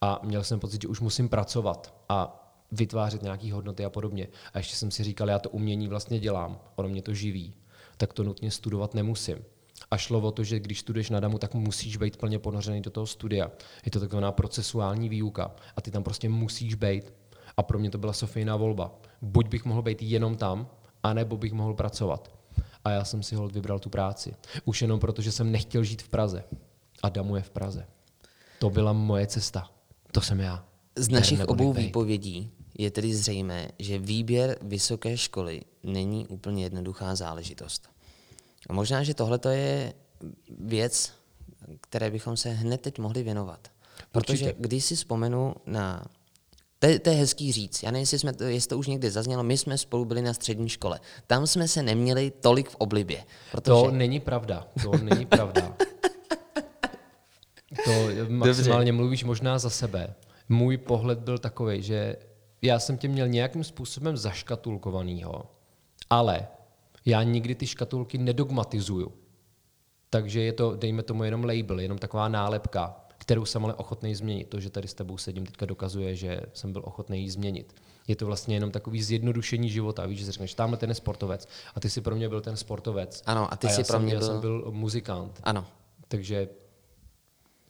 A 0.00 0.20
měl 0.22 0.44
jsem 0.44 0.60
pocit, 0.60 0.82
že 0.82 0.88
už 0.88 1.00
musím 1.00 1.28
pracovat 1.28 1.94
a 2.08 2.46
vytvářet 2.72 3.22
nějaké 3.22 3.52
hodnoty 3.52 3.84
a 3.84 3.90
podobně. 3.90 4.28
A 4.54 4.58
ještě 4.58 4.76
jsem 4.76 4.90
si 4.90 5.04
říkal, 5.04 5.28
já 5.28 5.38
to 5.38 5.50
umění 5.50 5.88
vlastně 5.88 6.20
dělám, 6.20 6.60
ono 6.76 6.88
mě 6.88 7.02
to 7.02 7.14
živí, 7.14 7.54
tak 7.96 8.12
to 8.12 8.22
nutně 8.22 8.50
studovat 8.50 8.94
nemusím. 8.94 9.38
A 9.90 9.96
šlo 9.96 10.20
o 10.20 10.30
to, 10.30 10.44
že 10.44 10.60
když 10.60 10.80
studuješ 10.80 11.10
na 11.10 11.20
DAMu, 11.20 11.38
tak 11.38 11.54
musíš 11.54 11.96
být 11.96 12.16
plně 12.16 12.38
ponořený 12.38 12.80
do 12.80 12.90
toho 12.90 13.06
studia. 13.06 13.50
Je 13.84 13.90
to 13.90 14.00
takzvaná 14.00 14.32
procesuální 14.32 15.08
výuka 15.08 15.54
a 15.76 15.80
ty 15.80 15.90
tam 15.90 16.02
prostě 16.02 16.28
musíš 16.28 16.74
být. 16.74 17.12
A 17.56 17.62
pro 17.62 17.78
mě 17.78 17.90
to 17.90 17.98
byla 17.98 18.12
Sofijná 18.12 18.56
volba. 18.56 18.94
Buď 19.22 19.48
bych 19.48 19.64
mohl 19.64 19.82
být 19.82 20.02
jenom 20.02 20.36
tam, 20.36 20.68
anebo 21.02 21.36
bych 21.36 21.52
mohl 21.52 21.74
pracovat. 21.74 22.30
A 22.84 22.90
já 22.90 23.04
jsem 23.04 23.22
si 23.22 23.34
hold 23.34 23.52
vybral 23.52 23.78
tu 23.78 23.90
práci. 23.90 24.34
Už 24.64 24.82
jenom 24.82 25.00
proto, 25.00 25.22
že 25.22 25.32
jsem 25.32 25.52
nechtěl 25.52 25.84
žít 25.84 26.02
v 26.02 26.08
Praze. 26.08 26.44
A 27.02 27.08
Damu 27.08 27.36
je 27.36 27.42
v 27.42 27.50
Praze. 27.50 27.86
To 28.60 28.70
byla 28.70 28.92
moje 28.92 29.26
cesta. 29.26 29.70
To 30.12 30.20
jsem 30.20 30.40
já. 30.40 30.64
Z 30.96 31.08
našich 31.08 31.44
obou 31.44 31.72
výpovědí 31.72 32.50
je 32.78 32.90
tedy 32.90 33.14
zřejmé, 33.14 33.68
že 33.78 33.98
výběr 33.98 34.58
vysoké 34.62 35.16
školy 35.16 35.62
není 35.82 36.26
úplně 36.26 36.62
jednoduchá 36.62 37.14
záležitost. 37.14 37.88
A 38.68 38.72
možná, 38.72 39.02
že 39.02 39.14
tohle 39.14 39.40
je 39.50 39.92
věc, 40.58 41.12
které 41.80 42.10
bychom 42.10 42.36
se 42.36 42.50
hned 42.50 42.80
teď 42.80 42.98
mohli 42.98 43.22
věnovat. 43.22 43.68
Protože 44.12 44.44
Určitě. 44.44 44.54
když 44.58 44.84
si 44.84 44.96
vzpomenu 44.96 45.54
na... 45.66 46.04
To 46.78 46.86
je, 46.86 46.98
to 46.98 47.10
je 47.10 47.16
hezký 47.16 47.52
říct. 47.52 47.82
Já 47.82 47.90
nevím, 47.90 48.02
jestli, 48.02 48.18
jsme 48.18 48.32
to, 48.32 48.44
jestli 48.44 48.68
to 48.68 48.78
už 48.78 48.86
někdy 48.86 49.10
zaznělo. 49.10 49.42
My 49.42 49.58
jsme 49.58 49.78
spolu 49.78 50.04
byli 50.04 50.22
na 50.22 50.34
střední 50.34 50.68
škole. 50.68 51.00
Tam 51.26 51.46
jsme 51.46 51.68
se 51.68 51.82
neměli 51.82 52.32
tolik 52.40 52.70
v 52.70 52.74
oblibě. 52.74 53.24
Protože... 53.50 53.70
To 53.70 53.90
není 53.90 54.20
pravda. 54.20 54.66
To 54.82 54.90
není 54.96 55.26
pravda. 55.26 55.76
To 57.84 57.90
maximálně 58.28 58.92
mluvíš 58.92 59.24
možná 59.24 59.58
za 59.58 59.70
sebe. 59.70 60.14
Můj 60.48 60.76
pohled 60.76 61.18
byl 61.18 61.38
takový, 61.38 61.82
že 61.82 62.16
já 62.62 62.78
jsem 62.78 62.98
tě 62.98 63.08
měl 63.08 63.28
nějakým 63.28 63.64
způsobem 63.64 64.16
zaškatulkovanýho, 64.16 65.42
ale 66.10 66.48
já 67.04 67.22
nikdy 67.22 67.54
ty 67.54 67.66
škatulky 67.66 68.18
nedogmatizuju. 68.18 69.12
Takže 70.10 70.40
je 70.40 70.52
to, 70.52 70.76
dejme 70.76 71.02
tomu, 71.02 71.24
jenom 71.24 71.44
label, 71.44 71.80
jenom 71.80 71.98
taková 71.98 72.28
nálepka, 72.28 72.96
kterou 73.18 73.44
jsem 73.44 73.64
ale 73.64 73.74
ochotný 73.74 74.14
změnit. 74.14 74.48
To, 74.48 74.60
že 74.60 74.70
tady 74.70 74.88
s 74.88 74.94
tebou 74.94 75.18
sedím, 75.18 75.46
teďka 75.46 75.66
dokazuje, 75.66 76.14
že 76.16 76.40
jsem 76.54 76.72
byl 76.72 76.82
ochotný 76.84 77.22
ji 77.22 77.30
změnit. 77.30 77.74
Je 78.08 78.16
to 78.16 78.26
vlastně 78.26 78.56
jenom 78.56 78.70
takový 78.70 79.02
zjednodušení 79.02 79.70
života. 79.70 80.06
Víš, 80.06 80.18
že 80.18 80.24
si 80.24 80.32
řekneš, 80.32 80.54
tamhle 80.54 80.78
ten 80.78 80.90
je 80.90 80.94
sportovec 80.94 81.48
a 81.74 81.80
ty 81.80 81.90
si 81.90 82.00
pro 82.00 82.16
mě 82.16 82.28
byl 82.28 82.40
ten 82.40 82.56
sportovec. 82.56 83.22
Ano, 83.26 83.52
a 83.52 83.56
ty 83.56 83.66
já 83.66 83.72
jsi 83.72 83.84
pro 83.84 83.92
jsem, 83.92 84.02
mě 84.02 84.14
já 84.14 84.18
byl- 84.18 84.28
jsem 84.28 84.40
byl 84.40 84.64
muzikant. 84.70 85.40
Ano. 85.42 85.66
Takže 86.08 86.48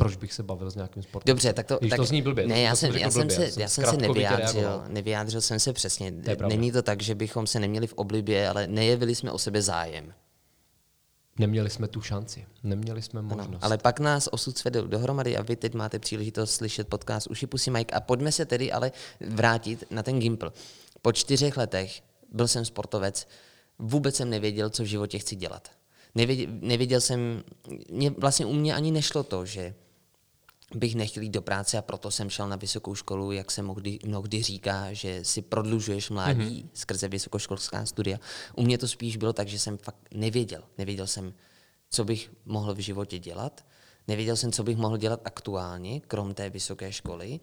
proč 0.00 0.16
bych 0.16 0.32
se 0.32 0.42
bavil 0.42 0.70
s 0.70 0.74
nějakým 0.74 1.02
sportem? 1.02 1.32
Dobře, 1.34 1.52
tak 1.52 1.66
to... 1.66 1.78
Když 1.80 1.90
tak, 1.90 1.96
to 1.96 2.04
zní 2.04 2.22
blbě. 2.22 2.46
Ne, 2.46 2.54
to, 2.54 2.60
já 2.60 2.70
to 2.70 2.76
jsem, 2.76 2.96
já 2.96 3.10
jsem 3.10 3.26
blbě, 3.26 3.50
se, 3.50 3.60
já 3.60 3.68
jsem 3.68 3.84
se 3.84 3.96
nevyjádřil, 3.96 4.82
nevyjádřil 4.88 5.40
jsem 5.40 5.60
se 5.60 5.72
přesně. 5.72 6.12
pravda. 6.12 6.48
Není 6.48 6.72
to 6.72 6.82
tak, 6.82 7.02
že 7.02 7.14
bychom 7.14 7.46
se 7.46 7.60
neměli 7.60 7.86
v 7.86 7.92
oblibě, 7.92 8.48
ale 8.48 8.66
nejevili 8.66 9.14
jsme 9.14 9.32
o 9.32 9.38
sebe 9.38 9.62
zájem. 9.62 10.12
Neměli 11.38 11.70
jsme 11.70 11.88
tu 11.88 12.00
šanci, 12.00 12.46
neměli 12.62 13.02
jsme 13.02 13.22
možnost. 13.22 13.48
Ano, 13.48 13.58
ale 13.62 13.78
pak 13.78 14.00
nás 14.00 14.28
osud 14.32 14.58
svedl 14.58 14.88
dohromady 14.88 15.36
a 15.36 15.42
vy 15.42 15.56
teď 15.56 15.74
máte 15.74 15.98
příležitost 15.98 16.54
slyšet 16.54 16.88
podcast 16.88 17.26
Uši 17.26 17.46
Pusy 17.46 17.70
Mike. 17.70 17.94
A 17.94 18.00
pojďme 18.00 18.32
se 18.32 18.44
tedy 18.46 18.72
ale 18.72 18.92
vrátit 19.20 19.84
na 19.90 20.02
ten 20.02 20.20
Gimpl. 20.20 20.52
Po 21.02 21.12
čtyřech 21.12 21.56
letech 21.56 22.02
byl 22.32 22.48
jsem 22.48 22.64
sportovec, 22.64 23.28
vůbec 23.78 24.16
jsem 24.16 24.30
nevěděl, 24.30 24.70
co 24.70 24.82
v 24.82 24.86
životě 24.86 25.18
chci 25.18 25.36
dělat. 25.36 25.68
Nevěděl, 26.14 26.46
nevěděl 26.50 27.00
jsem, 27.00 27.42
mě, 27.90 28.10
vlastně 28.10 28.46
u 28.46 28.52
mě 28.52 28.74
ani 28.74 28.90
nešlo 28.90 29.22
to, 29.22 29.46
že 29.46 29.74
bych 30.74 30.94
nechtěl 30.94 31.22
jít 31.22 31.30
do 31.30 31.42
práce 31.42 31.78
a 31.78 31.82
proto 31.82 32.10
jsem 32.10 32.30
šel 32.30 32.48
na 32.48 32.56
vysokou 32.56 32.94
školu, 32.94 33.32
jak 33.32 33.50
se 33.50 33.62
mnohdy, 33.62 33.98
mnohdy 34.04 34.42
říká, 34.42 34.92
že 34.92 35.24
si 35.24 35.42
prodlužuješ 35.42 36.10
mládí 36.10 36.62
mm-hmm. 36.62 36.68
skrze 36.74 37.08
vysokoškolská 37.08 37.86
studia. 37.86 38.18
U 38.56 38.62
mě 38.62 38.78
to 38.78 38.88
spíš 38.88 39.16
bylo 39.16 39.32
tak, 39.32 39.48
že 39.48 39.58
jsem 39.58 39.78
fakt 39.78 39.96
nevěděl. 40.14 40.62
Nevěděl 40.78 41.06
jsem, 41.06 41.34
co 41.90 42.04
bych 42.04 42.30
mohl 42.44 42.74
v 42.74 42.78
životě 42.78 43.18
dělat. 43.18 43.64
Nevěděl 44.08 44.36
jsem, 44.36 44.52
co 44.52 44.62
bych 44.62 44.76
mohl 44.76 44.96
dělat 44.96 45.20
aktuálně, 45.24 46.00
krom 46.00 46.34
té 46.34 46.50
vysoké 46.50 46.92
školy. 46.92 47.40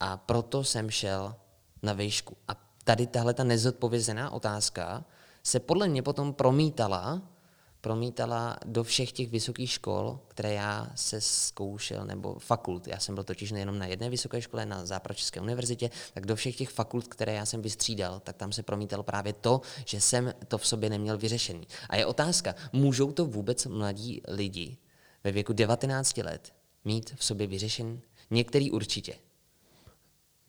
A 0.00 0.16
proto 0.16 0.64
jsem 0.64 0.90
šel 0.90 1.34
na 1.82 1.92
výšku. 1.92 2.36
A 2.48 2.70
tady 2.84 3.06
tahle 3.06 3.34
ta 3.34 3.44
nezodpovězená 3.44 4.30
otázka 4.30 5.04
se 5.42 5.60
podle 5.60 5.88
mě 5.88 6.02
potom 6.02 6.34
promítala 6.34 7.22
promítala 7.80 8.56
do 8.66 8.84
všech 8.84 9.12
těch 9.12 9.28
vysokých 9.28 9.70
škol, 9.70 10.20
které 10.28 10.54
já 10.54 10.90
se 10.94 11.20
zkoušel, 11.20 12.04
nebo 12.04 12.38
fakult. 12.38 12.86
Já 12.86 12.98
jsem 12.98 13.14
byl 13.14 13.24
totiž 13.24 13.52
nejenom 13.52 13.78
na 13.78 13.86
jedné 13.86 14.10
vysoké 14.10 14.42
škole, 14.42 14.66
na 14.66 14.86
Západočeské 14.86 15.40
univerzitě, 15.40 15.90
tak 16.14 16.26
do 16.26 16.36
všech 16.36 16.56
těch 16.56 16.70
fakult, 16.70 17.08
které 17.08 17.34
já 17.34 17.46
jsem 17.46 17.62
vystřídal, 17.62 18.20
tak 18.20 18.36
tam 18.36 18.52
se 18.52 18.62
promítalo 18.62 19.02
právě 19.02 19.32
to, 19.32 19.60
že 19.84 20.00
jsem 20.00 20.34
to 20.48 20.58
v 20.58 20.66
sobě 20.66 20.90
neměl 20.90 21.18
vyřešený. 21.18 21.66
A 21.88 21.96
je 21.96 22.06
otázka, 22.06 22.54
můžou 22.72 23.12
to 23.12 23.26
vůbec 23.26 23.66
mladí 23.66 24.22
lidi 24.28 24.76
ve 25.24 25.32
věku 25.32 25.52
19 25.52 26.16
let 26.16 26.52
mít 26.84 27.14
v 27.16 27.24
sobě 27.24 27.46
vyřešený? 27.46 28.00
Některý 28.30 28.70
určitě. 28.70 29.14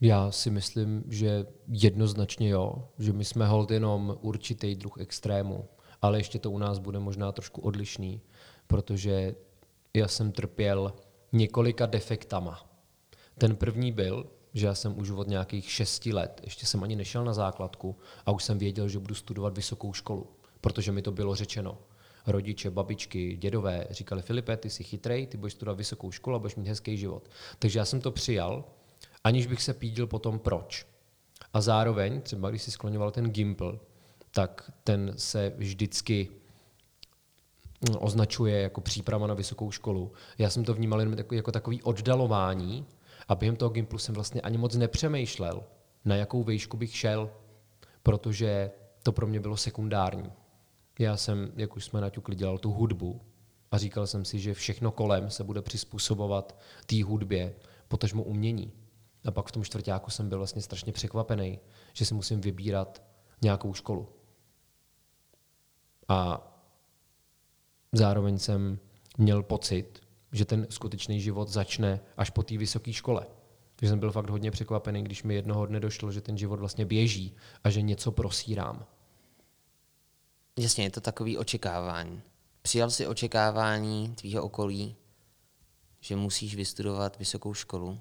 Já 0.01 0.31
si 0.31 0.49
myslím, 0.49 1.03
že 1.07 1.45
jednoznačně 1.67 2.49
jo, 2.49 2.87
že 2.99 3.13
my 3.13 3.25
jsme 3.25 3.47
hold 3.47 3.71
jenom 3.71 4.17
určitý 4.21 4.75
druh 4.75 4.97
extrému 4.97 5.65
ale 6.01 6.19
ještě 6.19 6.39
to 6.39 6.51
u 6.51 6.57
nás 6.57 6.79
bude 6.79 6.99
možná 6.99 7.31
trošku 7.31 7.61
odlišný, 7.61 8.21
protože 8.67 9.35
já 9.93 10.07
jsem 10.07 10.31
trpěl 10.31 10.93
několika 11.31 11.85
defektama. 11.85 12.69
Ten 13.37 13.55
první 13.55 13.91
byl, 13.91 14.29
že 14.53 14.65
já 14.65 14.75
jsem 14.75 14.99
už 14.99 15.09
od 15.09 15.27
nějakých 15.27 15.71
šesti 15.71 16.13
let, 16.13 16.41
ještě 16.43 16.65
jsem 16.65 16.83
ani 16.83 16.95
nešel 16.95 17.25
na 17.25 17.33
základku 17.33 17.95
a 18.25 18.31
už 18.31 18.43
jsem 18.43 18.57
věděl, 18.57 18.87
že 18.87 18.99
budu 18.99 19.15
studovat 19.15 19.55
vysokou 19.55 19.93
školu, 19.93 20.27
protože 20.61 20.91
mi 20.91 21.01
to 21.01 21.11
bylo 21.11 21.35
řečeno. 21.35 21.77
Rodiče, 22.27 22.71
babičky, 22.71 23.37
dědové 23.37 23.87
říkali, 23.89 24.21
Filipe, 24.21 24.57
ty 24.57 24.69
jsi 24.69 24.83
chytrej, 24.83 25.27
ty 25.27 25.37
budeš 25.37 25.53
studovat 25.53 25.77
vysokou 25.77 26.11
školu 26.11 26.35
a 26.35 26.39
budeš 26.39 26.55
mít 26.55 26.67
hezký 26.67 26.97
život. 26.97 27.29
Takže 27.59 27.79
já 27.79 27.85
jsem 27.85 28.01
to 28.01 28.11
přijal, 28.11 28.63
aniž 29.23 29.47
bych 29.47 29.61
se 29.61 29.73
pídil 29.73 30.07
potom 30.07 30.39
proč. 30.39 30.85
A 31.53 31.61
zároveň, 31.61 32.21
třeba 32.21 32.49
když 32.49 32.61
si 32.61 32.71
skloňoval 32.71 33.11
ten 33.11 33.29
Gimpl, 33.29 33.79
tak 34.31 34.71
ten 34.83 35.13
se 35.17 35.53
vždycky 35.57 36.29
označuje 37.99 38.61
jako 38.61 38.81
příprava 38.81 39.27
na 39.27 39.33
vysokou 39.33 39.71
školu. 39.71 40.11
Já 40.37 40.49
jsem 40.49 40.63
to 40.63 40.73
vnímal 40.73 40.99
jen 40.99 41.25
jako 41.31 41.51
takový 41.51 41.83
oddalování 41.83 42.85
a 43.27 43.35
během 43.35 43.55
toho 43.55 43.69
Gimplu 43.69 43.97
jsem 43.97 44.15
vlastně 44.15 44.41
ani 44.41 44.57
moc 44.57 44.75
nepřemýšlel, 44.75 45.63
na 46.05 46.15
jakou 46.15 46.43
výšku 46.43 46.77
bych 46.77 46.95
šel, 46.95 47.29
protože 48.03 48.71
to 49.03 49.11
pro 49.11 49.27
mě 49.27 49.39
bylo 49.39 49.57
sekundární. 49.57 50.31
Já 50.99 51.17
jsem, 51.17 51.51
jak 51.55 51.75
už 51.75 51.85
jsme 51.85 52.01
naťukli, 52.01 52.35
dělal 52.35 52.57
tu 52.57 52.71
hudbu 52.71 53.21
a 53.71 53.77
říkal 53.77 54.07
jsem 54.07 54.25
si, 54.25 54.39
že 54.39 54.53
všechno 54.53 54.91
kolem 54.91 55.29
se 55.29 55.43
bude 55.43 55.61
přizpůsobovat 55.61 56.59
té 56.85 57.03
hudbě, 57.03 57.55
potažmo 57.87 58.23
umění. 58.23 58.71
A 59.25 59.31
pak 59.31 59.47
v 59.47 59.51
tom 59.51 59.63
čtvrtáku 59.63 60.11
jsem 60.11 60.29
byl 60.29 60.37
vlastně 60.37 60.61
strašně 60.61 60.93
překvapený, 60.93 61.59
že 61.93 62.05
si 62.05 62.13
musím 62.13 62.41
vybírat 62.41 63.01
nějakou 63.41 63.73
školu. 63.73 64.20
A 66.07 66.47
zároveň 67.91 68.39
jsem 68.39 68.79
měl 69.17 69.43
pocit, 69.43 70.01
že 70.31 70.45
ten 70.45 70.67
skutečný 70.69 71.21
život 71.21 71.47
začne 71.47 71.99
až 72.17 72.29
po 72.29 72.43
té 72.43 72.57
vysoké 72.57 72.93
škole. 72.93 73.27
Takže 73.75 73.89
jsem 73.89 73.99
byl 73.99 74.11
fakt 74.11 74.29
hodně 74.29 74.51
překvapený, 74.51 75.03
když 75.03 75.23
mi 75.23 75.35
jednoho 75.35 75.65
dne 75.65 75.79
došlo, 75.79 76.11
že 76.11 76.21
ten 76.21 76.37
život 76.37 76.59
vlastně 76.59 76.85
běží 76.85 77.35
a 77.63 77.69
že 77.69 77.81
něco 77.81 78.11
prosírám. 78.11 78.85
Jasně, 80.59 80.83
je 80.83 80.91
to 80.91 81.01
takový 81.01 81.37
očekávání. 81.37 82.21
Přijal 82.61 82.89
si 82.89 83.07
očekávání 83.07 84.15
tvýho 84.15 84.43
okolí, 84.43 84.95
že 85.99 86.15
musíš 86.15 86.55
vystudovat 86.55 87.19
vysokou 87.19 87.53
školu? 87.53 87.99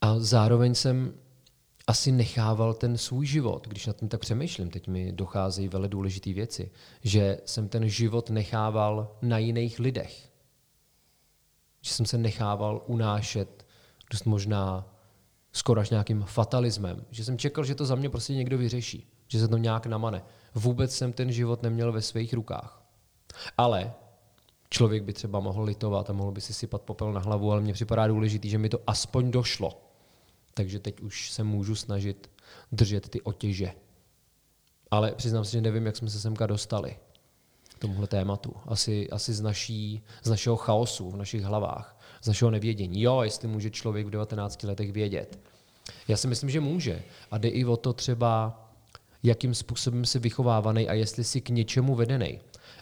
A 0.00 0.18
zároveň 0.18 0.74
jsem 0.74 1.14
asi 1.90 2.12
nechával 2.12 2.74
ten 2.74 2.98
svůj 2.98 3.26
život, 3.26 3.68
když 3.68 3.86
nad 3.86 3.96
tím 3.96 4.08
tak 4.08 4.20
přemýšlím, 4.20 4.70
teď 4.70 4.88
mi 4.88 5.12
docházejí 5.12 5.68
vele 5.68 5.88
důležité 5.88 6.32
věci, 6.32 6.70
že 7.02 7.40
jsem 7.44 7.68
ten 7.68 7.88
život 7.88 8.30
nechával 8.30 9.16
na 9.22 9.38
jiných 9.38 9.78
lidech. 9.78 10.30
Že 11.80 11.94
jsem 11.94 12.06
se 12.06 12.18
nechával 12.18 12.82
unášet 12.86 13.66
dost 14.10 14.24
možná 14.24 14.94
skoro 15.52 15.80
až 15.80 15.90
nějakým 15.90 16.22
fatalismem. 16.22 17.04
Že 17.10 17.24
jsem 17.24 17.38
čekal, 17.38 17.64
že 17.64 17.74
to 17.74 17.86
za 17.86 17.94
mě 17.94 18.10
prostě 18.10 18.34
někdo 18.34 18.58
vyřeší. 18.58 19.10
Že 19.28 19.40
se 19.40 19.48
to 19.48 19.56
nějak 19.56 19.86
namane. 19.86 20.22
Vůbec 20.54 20.94
jsem 20.94 21.12
ten 21.12 21.32
život 21.32 21.62
neměl 21.62 21.92
ve 21.92 22.02
svých 22.02 22.34
rukách. 22.34 22.82
Ale 23.58 23.92
člověk 24.68 25.02
by 25.02 25.12
třeba 25.12 25.40
mohl 25.40 25.62
litovat 25.62 26.10
a 26.10 26.12
mohl 26.12 26.32
by 26.32 26.40
si 26.40 26.54
sypat 26.54 26.82
popel 26.82 27.12
na 27.12 27.20
hlavu, 27.20 27.52
ale 27.52 27.60
mně 27.60 27.72
připadá 27.72 28.06
důležitý, 28.06 28.48
že 28.50 28.58
mi 28.58 28.68
to 28.68 28.78
aspoň 28.86 29.30
došlo 29.30 29.89
takže 30.60 30.78
teď 30.78 31.00
už 31.00 31.30
se 31.30 31.44
můžu 31.44 31.74
snažit 31.74 32.30
držet 32.72 33.08
ty 33.08 33.20
otěže. 33.20 33.72
Ale 34.90 35.12
přiznám 35.12 35.44
se, 35.44 35.52
že 35.52 35.60
nevím, 35.60 35.86
jak 35.86 35.96
jsme 35.96 36.10
se 36.10 36.20
semka 36.20 36.46
dostali 36.46 36.96
k 37.74 37.78
tomuhle 37.78 38.06
tématu. 38.06 38.54
Asi, 38.66 39.10
asi 39.10 39.34
z, 39.34 39.40
naší, 39.40 40.02
z 40.22 40.30
našeho 40.30 40.56
chaosu 40.56 41.10
v 41.10 41.16
našich 41.16 41.42
hlavách, 41.42 41.98
z 42.22 42.26
našeho 42.26 42.50
nevědění. 42.50 43.02
Jo, 43.02 43.20
jestli 43.22 43.48
může 43.48 43.70
člověk 43.70 44.06
v 44.06 44.10
19 44.10 44.62
letech 44.62 44.92
vědět. 44.92 45.38
Já 46.08 46.16
si 46.16 46.28
myslím, 46.28 46.50
že 46.50 46.60
může. 46.60 47.02
A 47.30 47.38
jde 47.38 47.48
i 47.48 47.64
o 47.64 47.76
to 47.76 47.92
třeba, 47.92 48.64
jakým 49.22 49.54
způsobem 49.54 50.04
se 50.04 50.18
vychovávaný 50.18 50.88
a 50.88 50.92
jestli 50.92 51.24
si 51.24 51.40
k 51.40 51.48
něčemu 51.48 51.94
vedený. 51.94 52.40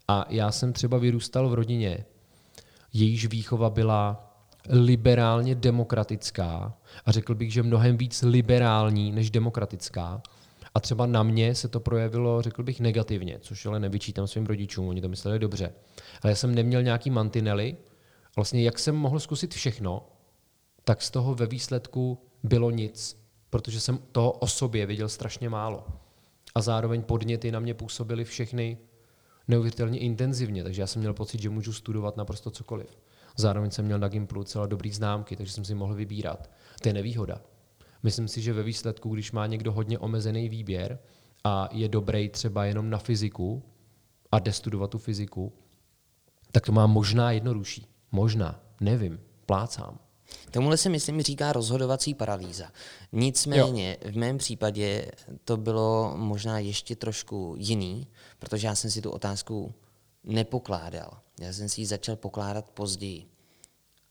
A 0.08 0.26
já 0.28 0.52
jsem 0.52 0.72
třeba 0.72 0.98
vyrůstal 0.98 1.48
v 1.48 1.54
rodině, 1.54 2.04
jejíž 2.92 3.26
výchova 3.26 3.70
byla 3.70 4.24
liberálně 4.68 5.54
demokratická 5.54 6.77
a 7.04 7.12
řekl 7.12 7.34
bych, 7.34 7.52
že 7.52 7.62
mnohem 7.62 7.96
víc 7.96 8.22
liberální 8.22 9.12
než 9.12 9.30
demokratická. 9.30 10.22
A 10.74 10.80
třeba 10.80 11.06
na 11.06 11.22
mě 11.22 11.54
se 11.54 11.68
to 11.68 11.80
projevilo, 11.80 12.42
řekl 12.42 12.62
bych, 12.62 12.80
negativně, 12.80 13.38
což 13.40 13.66
ale 13.66 13.80
nevyčítám 13.80 14.26
svým 14.26 14.46
rodičům, 14.46 14.88
oni 14.88 15.00
to 15.00 15.08
mysleli 15.08 15.38
dobře. 15.38 15.72
Ale 16.22 16.30
já 16.30 16.36
jsem 16.36 16.54
neměl 16.54 16.82
nějaký 16.82 17.10
mantinely, 17.10 17.76
vlastně 18.36 18.62
jak 18.62 18.78
jsem 18.78 18.96
mohl 18.96 19.20
zkusit 19.20 19.54
všechno, 19.54 20.08
tak 20.84 21.02
z 21.02 21.10
toho 21.10 21.34
ve 21.34 21.46
výsledku 21.46 22.18
bylo 22.42 22.70
nic, 22.70 23.20
protože 23.50 23.80
jsem 23.80 23.98
toho 24.12 24.32
o 24.32 24.46
sobě 24.46 24.86
viděl 24.86 25.08
strašně 25.08 25.48
málo. 25.48 25.86
A 26.54 26.60
zároveň 26.60 27.02
podněty 27.02 27.52
na 27.52 27.60
mě 27.60 27.74
působily 27.74 28.24
všechny 28.24 28.78
neuvěřitelně 29.48 29.98
intenzivně, 29.98 30.62
takže 30.62 30.82
já 30.82 30.86
jsem 30.86 31.00
měl 31.00 31.14
pocit, 31.14 31.42
že 31.42 31.50
můžu 31.50 31.72
studovat 31.72 32.16
naprosto 32.16 32.50
cokoliv. 32.50 32.98
Zároveň 33.40 33.70
jsem 33.70 33.84
měl 33.84 33.98
na 33.98 34.08
Gimplu 34.08 34.44
celé 34.44 34.68
dobrý 34.68 34.92
známky, 34.92 35.36
takže 35.36 35.52
jsem 35.52 35.64
si 35.64 35.74
mohl 35.74 35.94
vybírat. 35.94 36.50
To 36.82 36.88
je 36.88 36.92
nevýhoda. 36.92 37.40
Myslím 38.02 38.28
si, 38.28 38.42
že 38.42 38.52
ve 38.52 38.62
výsledku, 38.62 39.14
když 39.14 39.32
má 39.32 39.46
někdo 39.46 39.72
hodně 39.72 39.98
omezený 39.98 40.48
výběr 40.48 40.98
a 41.44 41.68
je 41.72 41.88
dobrý 41.88 42.28
třeba 42.28 42.64
jenom 42.64 42.90
na 42.90 42.98
fyziku 42.98 43.62
a 44.32 44.38
jde 44.38 44.52
studovat 44.52 44.90
tu 44.90 44.98
fyziku, 44.98 45.52
tak 46.52 46.66
to 46.66 46.72
má 46.72 46.86
možná 46.86 47.30
jednodušší. 47.30 47.86
Možná, 48.12 48.60
nevím, 48.80 49.20
plácám. 49.46 49.98
Tomuhle 50.50 50.76
se 50.76 50.88
myslím 50.88 51.22
říká 51.22 51.52
rozhodovací 51.52 52.14
paralýza. 52.14 52.72
Nicméně 53.12 53.96
jo. 54.04 54.10
v 54.12 54.16
mém 54.16 54.38
případě 54.38 55.10
to 55.44 55.56
bylo 55.56 56.12
možná 56.16 56.58
ještě 56.58 56.96
trošku 56.96 57.54
jiný, 57.58 58.08
protože 58.38 58.66
já 58.66 58.74
jsem 58.74 58.90
si 58.90 59.02
tu 59.02 59.10
otázku 59.10 59.74
nepokládal. 60.24 61.20
Já 61.38 61.52
jsem 61.52 61.68
si 61.68 61.80
ji 61.80 61.86
začal 61.86 62.16
pokládat 62.16 62.70
později. 62.70 63.26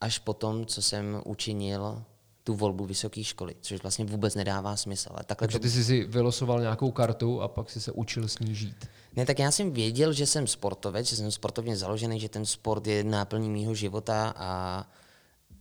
Až 0.01 0.19
po 0.19 0.33
tom, 0.33 0.65
co 0.65 0.81
jsem 0.81 1.21
učinil 1.25 2.03
tu 2.43 2.55
volbu 2.55 2.85
vysoké 2.85 3.23
školy, 3.23 3.55
což 3.61 3.81
vlastně 3.81 4.05
vůbec 4.05 4.35
nedává 4.35 4.77
smysl. 4.77 5.09
Ale 5.11 5.23
takhle 5.23 5.47
Takže 5.47 5.59
to... 5.59 5.63
ty 5.63 5.69
jsi 5.69 5.83
si 5.83 6.03
vylosoval 6.03 6.59
nějakou 6.61 6.91
kartu 6.91 7.41
a 7.41 7.47
pak 7.47 7.69
si 7.69 7.81
se 7.81 7.91
učil 7.91 8.27
s 8.27 8.39
ní 8.39 8.55
žít. 8.55 8.85
Ne, 9.15 9.25
tak 9.25 9.39
já 9.39 9.51
jsem 9.51 9.71
věděl, 9.71 10.13
že 10.13 10.25
jsem 10.25 10.47
sportovec, 10.47 11.07
že 11.09 11.15
jsem 11.15 11.31
sportovně 11.31 11.77
založený, 11.77 12.19
že 12.19 12.29
ten 12.29 12.45
sport 12.45 12.87
je 12.87 13.03
náplní 13.03 13.49
mýho 13.49 13.75
života 13.75 14.33
a 14.37 14.83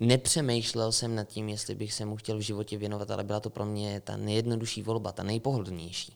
nepřemýšlel 0.01 0.93
jsem 0.93 1.15
nad 1.15 1.25
tím, 1.25 1.49
jestli 1.49 1.75
bych 1.75 1.93
se 1.93 2.05
mu 2.05 2.17
chtěl 2.17 2.39
v 2.39 2.41
životě 2.41 2.79
věnovat, 2.79 3.11
ale 3.11 3.25
byla 3.25 3.41
to 3.41 3.51
pro 3.51 3.65
mě 3.65 4.01
ta 4.01 4.17
nejjednodušší 4.17 4.83
volba, 4.83 5.13
ta 5.13 5.23
nejpohodlnější. 5.23 6.15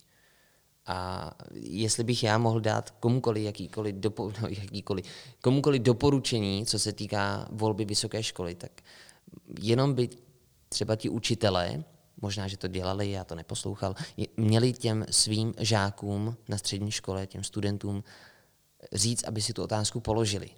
A 0.86 1.30
jestli 1.54 2.04
bych 2.04 2.22
já 2.22 2.38
mohl 2.38 2.60
dát 2.60 2.90
komukoliv 2.90 3.44
jakýkoliv, 3.44 3.94
dopo, 3.94 4.32
no, 4.42 4.48
jakýkoliv, 4.48 5.06
komukoliv 5.40 5.82
doporučení, 5.82 6.66
co 6.66 6.78
se 6.78 6.92
týká 6.92 7.48
volby 7.50 7.84
vysoké 7.84 8.22
školy, 8.22 8.54
tak 8.54 8.82
jenom 9.60 9.94
by 9.94 10.08
třeba 10.68 10.96
ti 10.96 11.08
učitelé, 11.08 11.84
možná, 12.20 12.48
že 12.48 12.56
to 12.56 12.68
dělali, 12.68 13.10
já 13.10 13.24
to 13.24 13.34
neposlouchal, 13.34 13.94
měli 14.36 14.72
těm 14.72 15.04
svým 15.10 15.54
žákům 15.58 16.36
na 16.48 16.58
střední 16.58 16.90
škole, 16.90 17.26
těm 17.26 17.44
studentům 17.44 18.04
říct, 18.92 19.24
aby 19.24 19.42
si 19.42 19.52
tu 19.52 19.62
otázku 19.62 20.00
položili. 20.00 20.50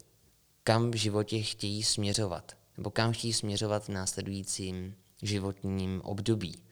Kam 0.65 0.91
v 0.91 0.95
životě 0.95 1.43
chtějí 1.43 1.83
směřovat? 1.83 2.57
Nebo 2.77 2.91
kam 2.91 3.13
chtějí 3.13 3.33
směřovat 3.33 3.85
v 3.85 3.89
následujícím 3.89 4.95
životním 5.23 6.01
období? 6.05 6.63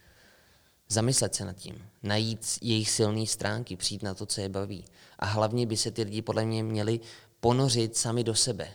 Zamyslet 0.92 1.34
se 1.34 1.44
nad 1.44 1.56
tím, 1.56 1.84
najít 2.02 2.46
jejich 2.62 2.90
silné 2.90 3.26
stránky, 3.26 3.76
přijít 3.76 4.02
na 4.02 4.14
to, 4.14 4.26
co 4.26 4.40
je 4.40 4.48
baví. 4.48 4.84
A 5.18 5.26
hlavně 5.26 5.66
by 5.66 5.76
se 5.76 5.90
ty 5.90 6.02
lidi 6.02 6.22
podle 6.22 6.44
mě 6.44 6.62
měli 6.62 7.00
ponořit 7.40 7.96
sami 7.96 8.24
do 8.24 8.34
sebe. 8.34 8.68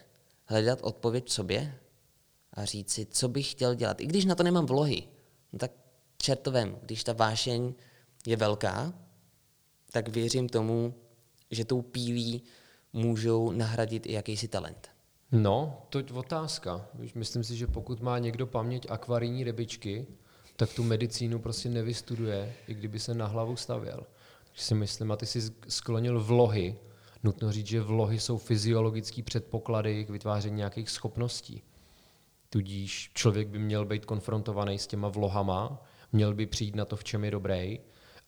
Hledat 0.46 0.80
odpověď 0.82 1.28
v 1.28 1.34
sobě 1.34 1.80
a 2.54 2.66
říct 2.66 2.92
si, 2.92 3.06
co 3.06 3.28
bych 3.28 3.52
chtěl 3.52 3.76
dělat. 3.76 4.02
I 4.02 4.06
když 4.06 4.26
na 4.26 4.36
to 4.36 4.44
nemám 4.44 4.66
vlohy, 4.66 5.04
no 5.54 5.60
tak 5.60 5.72
čertovem, 6.18 6.78
když 6.82 7.04
ta 7.04 7.14
vášeň 7.14 7.74
je 8.28 8.38
velká, 8.38 8.94
tak 9.92 10.08
věřím 10.08 10.50
tomu, 10.50 10.94
že 11.52 11.66
tou 11.66 11.82
pílí 11.82 12.44
můžou 12.94 13.52
nahradit 13.52 14.06
i 14.06 14.12
jakýsi 14.12 14.48
talent. 14.48 14.90
No, 15.32 15.86
to 15.90 16.00
je 16.00 16.06
otázka. 16.14 16.88
Myslím 17.16 17.44
si, 17.44 17.56
že 17.56 17.68
pokud 17.68 18.02
má 18.02 18.20
někdo 18.20 18.48
paměť 18.48 18.86
akvarijní 18.90 19.44
rybičky, 19.44 20.08
tak 20.56 20.74
tu 20.74 20.84
medicínu 20.84 21.40
prostě 21.40 21.70
nevystuduje, 21.70 22.54
i 22.68 22.74
kdyby 22.74 23.00
se 23.00 23.14
na 23.14 23.26
hlavu 23.26 23.56
stavěl. 23.56 24.04
Takže 24.44 24.62
si 24.62 24.76
myslím, 24.76 25.12
a 25.12 25.16
ty 25.16 25.26
si 25.26 25.42
sklonil 25.68 26.24
vlohy. 26.24 26.76
Nutno 27.24 27.52
říct, 27.52 27.68
že 27.68 27.82
vlohy 27.82 28.20
jsou 28.20 28.38
fyziologické 28.38 29.24
předpoklady 29.24 30.06
k 30.06 30.10
vytváření 30.10 30.56
nějakých 30.56 30.90
schopností. 30.90 31.64
Tudíž 32.50 33.12
člověk 33.14 33.48
by 33.48 33.60
měl 33.60 33.86
být 33.86 34.06
konfrontovaný 34.06 34.80
s 34.80 34.88
těma 34.88 35.08
vlohama, 35.08 35.84
měl 36.12 36.34
by 36.34 36.46
přijít 36.46 36.76
na 36.76 36.86
to, 36.86 36.96
v 36.96 37.04
čem 37.04 37.24
je 37.24 37.32
dobrý 37.32 37.80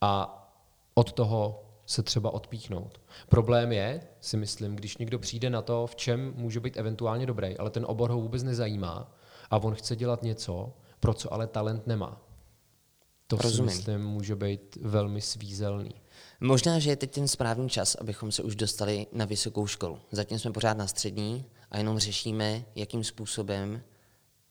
a 0.01 0.43
od 0.93 1.12
toho 1.12 1.63
se 1.86 2.03
třeba 2.03 2.34
odpíchnout. 2.34 3.01
Problém 3.29 3.72
je, 3.72 4.01
si 4.19 4.38
myslím, 4.38 4.75
když 4.75 4.98
někdo 4.98 5.19
přijde 5.19 5.50
na 5.50 5.62
to, 5.62 5.88
v 5.88 5.96
čem 5.96 6.34
může 6.36 6.60
být 6.60 6.77
eventuálně 6.77 7.25
dobrý, 7.25 7.57
ale 7.57 7.69
ten 7.69 7.86
obor 7.88 8.12
ho 8.12 8.22
vůbec 8.22 8.43
nezajímá 8.43 9.15
a 9.51 9.57
on 9.57 9.75
chce 9.75 9.96
dělat 9.96 10.24
něco, 10.24 10.74
pro 11.00 11.13
co 11.13 11.34
ale 11.34 11.48
talent 11.48 11.88
nemá. 11.88 12.22
To 13.27 13.38
Rozumím. 13.38 13.72
si 13.72 13.77
myslím 13.77 14.06
může 14.06 14.36
být 14.36 14.77
velmi 14.82 15.22
svízelný. 15.22 15.92
Možná, 16.39 16.80
že 16.80 16.89
je 16.89 16.96
teď 16.96 17.12
ten 17.12 17.27
správný 17.27 17.70
čas, 17.70 17.96
abychom 17.96 18.32
se 18.32 18.44
už 18.44 18.56
dostali 18.56 19.08
na 19.12 19.25
vysokou 19.25 19.68
školu. 19.68 20.00
Zatím 20.12 20.39
jsme 20.39 20.51
pořád 20.51 20.77
na 20.77 20.88
střední 20.88 21.46
a 21.72 21.77
jenom 21.77 22.00
řešíme, 22.00 22.66
jakým 22.75 23.04
způsobem 23.04 23.82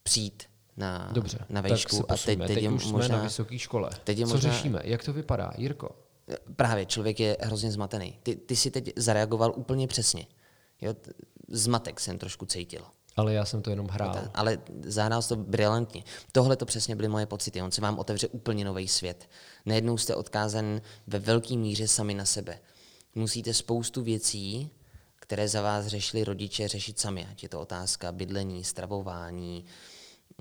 přijít 0.03 0.43
na, 0.77 1.09
Dobře, 1.13 1.39
na 1.49 1.61
vejšku. 1.61 2.11
A 2.11 2.17
teď, 2.17 2.39
teď, 2.39 2.47
teď 2.47 2.63
je 2.63 2.69
už 2.69 2.85
možná, 2.85 3.07
jsme 3.07 3.17
na 3.17 3.23
vysoké 3.23 3.59
škole. 3.59 3.89
Teď 4.03 4.17
je 4.17 4.25
Co 4.25 4.33
možná, 4.33 4.51
řešíme? 4.51 4.81
Jak 4.83 5.03
to 5.03 5.13
vypadá, 5.13 5.51
Jirko? 5.57 5.89
Právě, 6.55 6.85
člověk 6.85 7.19
je 7.19 7.37
hrozně 7.41 7.71
zmatený. 7.71 8.19
Ty, 8.23 8.35
ty 8.35 8.55
si 8.55 8.71
teď 8.71 8.93
zareagoval 8.95 9.53
úplně 9.55 9.87
přesně. 9.87 10.27
Jo, 10.81 10.95
zmatek 11.47 11.99
jsem 11.99 12.17
trošku 12.17 12.45
cítil. 12.45 12.85
Ale 13.17 13.33
já 13.33 13.45
jsem 13.45 13.61
to 13.61 13.69
jenom 13.69 13.87
hrál. 13.87 14.21
Ale 14.33 14.57
zahrál 14.83 15.21
to 15.21 15.35
brilantně. 15.35 16.03
Tohle 16.31 16.55
to 16.55 16.65
přesně 16.65 16.95
byly 16.95 17.07
moje 17.07 17.25
pocity. 17.25 17.61
On 17.61 17.71
se 17.71 17.81
vám 17.81 17.99
otevře 17.99 18.27
úplně 18.27 18.65
nový 18.65 18.87
svět. 18.87 19.29
Najednou 19.65 19.97
jste 19.97 20.15
odkázaný 20.15 20.81
ve 21.07 21.19
velké 21.19 21.55
míře 21.55 21.87
sami 21.87 22.13
na 22.13 22.25
sebe. 22.25 22.59
Musíte 23.15 23.53
spoustu 23.53 24.01
věcí, 24.01 24.69
které 25.15 25.47
za 25.47 25.61
vás 25.61 25.87
řešili 25.87 26.23
rodiče, 26.23 26.67
řešit 26.67 26.99
sami. 26.99 27.27
Ať 27.31 27.43
je 27.43 27.49
to 27.49 27.61
otázka 27.61 28.11
bydlení, 28.11 28.63
stravování, 28.63 29.65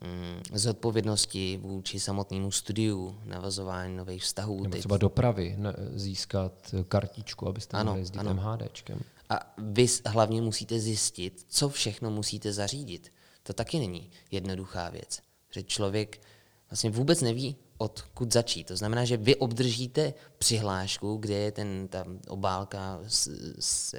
mm, 0.02 0.42
zodpovědnosti 0.52 1.60
vůči 1.62 2.00
samotnému 2.00 2.50
studiu, 2.50 3.18
navazování 3.24 3.96
nových 3.96 4.22
vztahů. 4.22 4.62
Nebo 4.62 4.76
třeba 4.78 4.96
dopravy, 4.96 5.58
získat 5.94 6.74
kartičku, 6.88 7.48
abyste 7.48 7.84
mohli 7.84 8.00
jezdit 8.00 8.18
ano. 8.18 8.34
MHDčkem. 8.34 9.00
A 9.28 9.54
vy 9.58 9.86
hlavně 10.06 10.42
musíte 10.42 10.80
zjistit, 10.80 11.46
co 11.48 11.68
všechno 11.68 12.10
musíte 12.10 12.52
zařídit. 12.52 13.12
To 13.42 13.52
taky 13.52 13.78
není 13.78 14.10
jednoduchá 14.30 14.90
věc. 14.90 15.20
Že 15.50 15.62
člověk 15.62 16.20
vlastně 16.70 16.90
vůbec 16.90 17.20
neví, 17.20 17.56
odkud 17.78 18.32
začít. 18.32 18.66
To 18.66 18.76
znamená, 18.76 19.04
že 19.04 19.16
vy 19.16 19.36
obdržíte 19.36 20.14
přihlášku, 20.38 21.16
kde 21.16 21.34
je 21.34 21.52
ten, 21.52 21.88
ta 21.88 22.04
obálka 22.28 23.00
s, 23.06 23.28
s, 23.58 23.94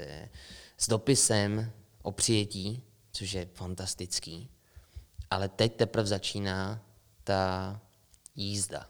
s 0.77 0.87
dopisem 0.87 1.71
o 2.01 2.11
přijetí, 2.11 2.83
což 3.11 3.31
je 3.33 3.49
fantastický. 3.53 4.49
Ale 5.29 5.49
teď 5.49 5.75
teprve 5.75 6.07
začíná 6.07 6.81
ta 7.23 7.81
jízda. 8.35 8.89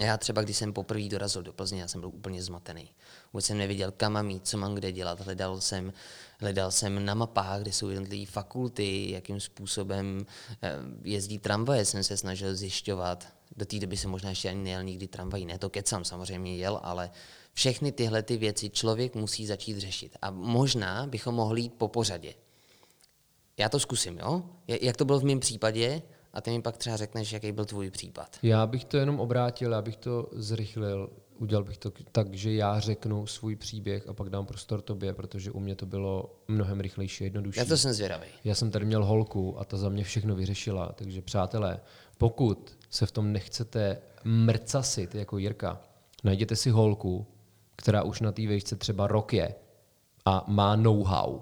Já 0.00 0.16
třeba, 0.16 0.42
když 0.42 0.56
jsem 0.56 0.72
poprvé 0.72 1.08
dorazil 1.08 1.42
do 1.42 1.52
Plzně, 1.52 1.80
já 1.80 1.88
jsem 1.88 2.00
byl 2.00 2.10
úplně 2.10 2.42
zmatený. 2.42 2.90
Vůbec 3.32 3.44
jsem 3.44 3.58
nevěděl, 3.58 3.92
kam 3.96 4.12
mám 4.12 4.30
jít, 4.30 4.46
co 4.46 4.58
mám 4.58 4.74
kde 4.74 4.92
dělat. 4.92 5.20
Hledal 5.20 5.60
jsem, 5.60 5.92
hledal 6.40 6.70
jsem 6.70 7.04
na 7.04 7.14
mapách, 7.14 7.60
kde 7.60 7.72
jsou 7.72 7.88
jednotlivé 7.88 8.26
fakulty, 8.26 9.10
jakým 9.10 9.40
způsobem 9.40 10.26
eh, 10.62 10.72
jezdí 11.04 11.38
tramvaje, 11.38 11.84
jsem 11.84 12.04
se 12.04 12.16
snažil 12.16 12.54
zjišťovat. 12.54 13.28
Do 13.56 13.64
té 13.66 13.78
doby 13.78 13.96
jsem 13.96 14.10
možná 14.10 14.30
ještě 14.30 14.48
ani 14.48 14.62
nejel 14.62 14.82
nikdy 14.82 15.08
tramvají, 15.08 15.46
ne 15.46 15.58
to 15.58 15.70
kecam, 15.70 16.04
samozřejmě 16.04 16.56
jel, 16.56 16.80
ale 16.82 17.10
všechny 17.52 17.92
tyhle 17.92 18.22
ty 18.22 18.36
věci 18.36 18.70
člověk 18.70 19.14
musí 19.14 19.46
začít 19.46 19.78
řešit. 19.78 20.16
A 20.22 20.30
možná 20.30 21.06
bychom 21.06 21.34
mohli 21.34 21.60
jít 21.60 21.74
po 21.74 21.88
pořadě. 21.88 22.34
Já 23.58 23.68
to 23.68 23.80
zkusím, 23.80 24.18
jo? 24.18 24.42
Jak 24.68 24.96
to 24.96 25.04
bylo 25.04 25.20
v 25.20 25.24
mém 25.24 25.40
případě, 25.40 26.02
a 26.32 26.40
ty 26.40 26.50
mi 26.50 26.62
pak 26.62 26.76
třeba 26.76 26.96
řekneš, 26.96 27.32
jaký 27.32 27.52
byl 27.52 27.64
tvůj 27.64 27.90
případ. 27.90 28.36
Já 28.42 28.66
bych 28.66 28.84
to 28.84 28.96
jenom 28.96 29.20
obrátil, 29.20 29.72
já 29.72 29.82
bych 29.82 29.96
to 29.96 30.28
zrychlil. 30.32 31.10
Udělal 31.38 31.64
bych 31.64 31.78
to 31.78 31.92
tak, 32.12 32.34
že 32.34 32.52
já 32.52 32.80
řeknu 32.80 33.26
svůj 33.26 33.56
příběh 33.56 34.08
a 34.08 34.12
pak 34.12 34.30
dám 34.30 34.46
prostor 34.46 34.82
tobě, 34.82 35.14
protože 35.14 35.50
u 35.50 35.60
mě 35.60 35.74
to 35.74 35.86
bylo 35.86 36.38
mnohem 36.48 36.80
rychlejší, 36.80 37.24
jednodušší. 37.24 37.60
Já 37.60 37.66
to 37.66 37.76
jsem 37.76 37.92
zvědavý. 37.92 38.26
Já 38.44 38.54
jsem 38.54 38.70
tady 38.70 38.84
měl 38.84 39.04
holku 39.04 39.60
a 39.60 39.64
ta 39.64 39.76
za 39.76 39.88
mě 39.88 40.04
všechno 40.04 40.34
vyřešila. 40.34 40.92
Takže 40.92 41.22
přátelé, 41.22 41.80
pokud 42.18 42.78
se 42.90 43.06
v 43.06 43.12
tom 43.12 43.32
nechcete 43.32 43.98
mrcasit 44.24 45.14
jako 45.14 45.38
Jirka, 45.38 45.80
najděte 46.24 46.56
si 46.56 46.70
holku, 46.70 47.26
která 47.76 48.02
už 48.02 48.20
na 48.20 48.32
té 48.32 48.46
vejšce 48.46 48.76
třeba 48.76 49.06
rok 49.06 49.32
je 49.32 49.54
a 50.24 50.44
má 50.46 50.76
know-how, 50.76 51.40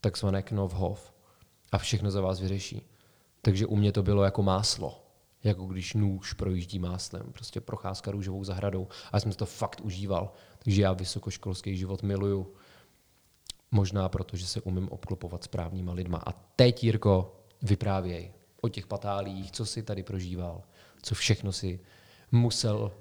takzvané 0.00 0.42
Knovhov 0.42 1.12
a 1.72 1.78
všechno 1.78 2.10
za 2.10 2.20
vás 2.20 2.40
vyřeší. 2.40 2.82
Takže 3.42 3.66
u 3.66 3.76
mě 3.76 3.92
to 3.92 4.02
bylo 4.02 4.24
jako 4.24 4.42
máslo. 4.42 5.07
Jako 5.44 5.66
když 5.66 5.94
nůž 5.94 6.32
projíždí 6.32 6.78
máslem. 6.78 7.32
Prostě 7.32 7.60
procházka 7.60 8.10
růžovou 8.10 8.44
zahradou. 8.44 8.88
A 9.12 9.16
já 9.16 9.20
jsem 9.20 9.32
to 9.32 9.46
fakt 9.46 9.80
užíval. 9.80 10.32
Takže 10.58 10.82
já 10.82 10.92
vysokoškolský 10.92 11.76
život 11.76 12.02
miluju. 12.02 12.54
Možná 13.70 14.08
proto, 14.08 14.36
že 14.36 14.46
se 14.46 14.60
umím 14.60 14.88
obklopovat 14.88 15.44
správnýma 15.44 15.92
lidma. 15.92 16.22
A 16.26 16.32
teď, 16.32 16.84
Jirko, 16.84 17.36
vyprávěj 17.62 18.32
o 18.60 18.68
těch 18.68 18.86
patálích, 18.86 19.52
co 19.52 19.66
si 19.66 19.82
tady 19.82 20.02
prožíval, 20.02 20.62
co 21.02 21.14
všechno 21.14 21.52
si 21.52 21.80
musel 22.32 22.92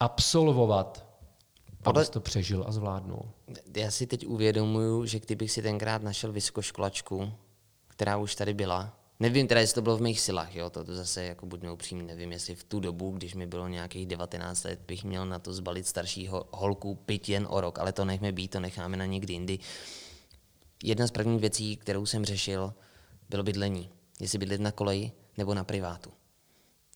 absolvovat, 0.00 1.06
Podle... 1.82 2.02
abys 2.02 2.10
to 2.10 2.20
přežil 2.20 2.64
a 2.68 2.72
zvládnul. 2.72 3.30
Já 3.76 3.90
si 3.90 4.06
teď 4.06 4.26
uvědomuju, 4.26 5.06
že 5.06 5.20
kdybych 5.20 5.50
si 5.50 5.62
tenkrát 5.62 6.02
našel 6.02 6.32
vysokoškolačku, 6.32 7.32
která 7.88 8.16
už 8.16 8.34
tady 8.34 8.54
byla, 8.54 8.98
Nevím 9.20 9.48
teda, 9.48 9.60
jestli 9.60 9.74
to 9.74 9.82
bylo 9.82 9.96
v 9.96 10.02
mých 10.02 10.20
silách, 10.20 10.54
jo, 10.54 10.70
to, 10.70 10.84
to 10.84 10.94
zase 10.94 11.24
jako 11.24 11.46
buďme 11.46 11.72
upřímní, 11.72 12.06
nevím, 12.06 12.32
jestli 12.32 12.54
v 12.54 12.64
tu 12.64 12.80
dobu, 12.80 13.10
když 13.10 13.34
mi 13.34 13.46
bylo 13.46 13.68
nějakých 13.68 14.06
19 14.06 14.64
let, 14.64 14.80
bych 14.86 15.04
měl 15.04 15.26
na 15.26 15.38
to 15.38 15.52
zbalit 15.52 15.86
staršího 15.86 16.48
holku 16.52 16.94
pit 16.94 17.28
jen 17.28 17.46
o 17.50 17.60
rok, 17.60 17.78
ale 17.78 17.92
to 17.92 18.04
nechme 18.04 18.32
být, 18.32 18.48
to 18.48 18.60
necháme 18.60 18.96
na 18.96 19.06
někdy 19.06 19.32
jindy. 19.32 19.58
Jedna 20.84 21.06
z 21.06 21.10
prvních 21.10 21.40
věcí, 21.40 21.76
kterou 21.76 22.06
jsem 22.06 22.24
řešil, 22.24 22.74
bylo 23.28 23.42
bydlení. 23.42 23.90
Jestli 24.20 24.38
bydlet 24.38 24.60
na 24.60 24.72
koleji 24.72 25.12
nebo 25.36 25.54
na 25.54 25.64
privátu. 25.64 26.10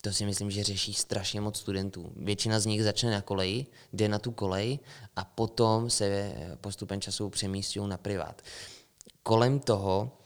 To 0.01 0.13
si 0.13 0.25
myslím, 0.25 0.51
že 0.51 0.63
řeší 0.63 0.93
strašně 0.93 1.41
moc 1.41 1.57
studentů. 1.57 2.11
Většina 2.15 2.59
z 2.59 2.65
nich 2.65 2.83
začne 2.83 3.11
na 3.11 3.21
koleji, 3.21 3.65
jde 3.93 4.07
na 4.09 4.19
tu 4.19 4.31
kolej 4.31 4.79
a 5.15 5.25
potom 5.25 5.89
se 5.89 6.33
postupem 6.61 7.01
času 7.01 7.29
přemístují 7.29 7.87
na 7.87 7.97
privát. 7.97 8.41
Kolem 9.23 9.59
toho 9.59 10.17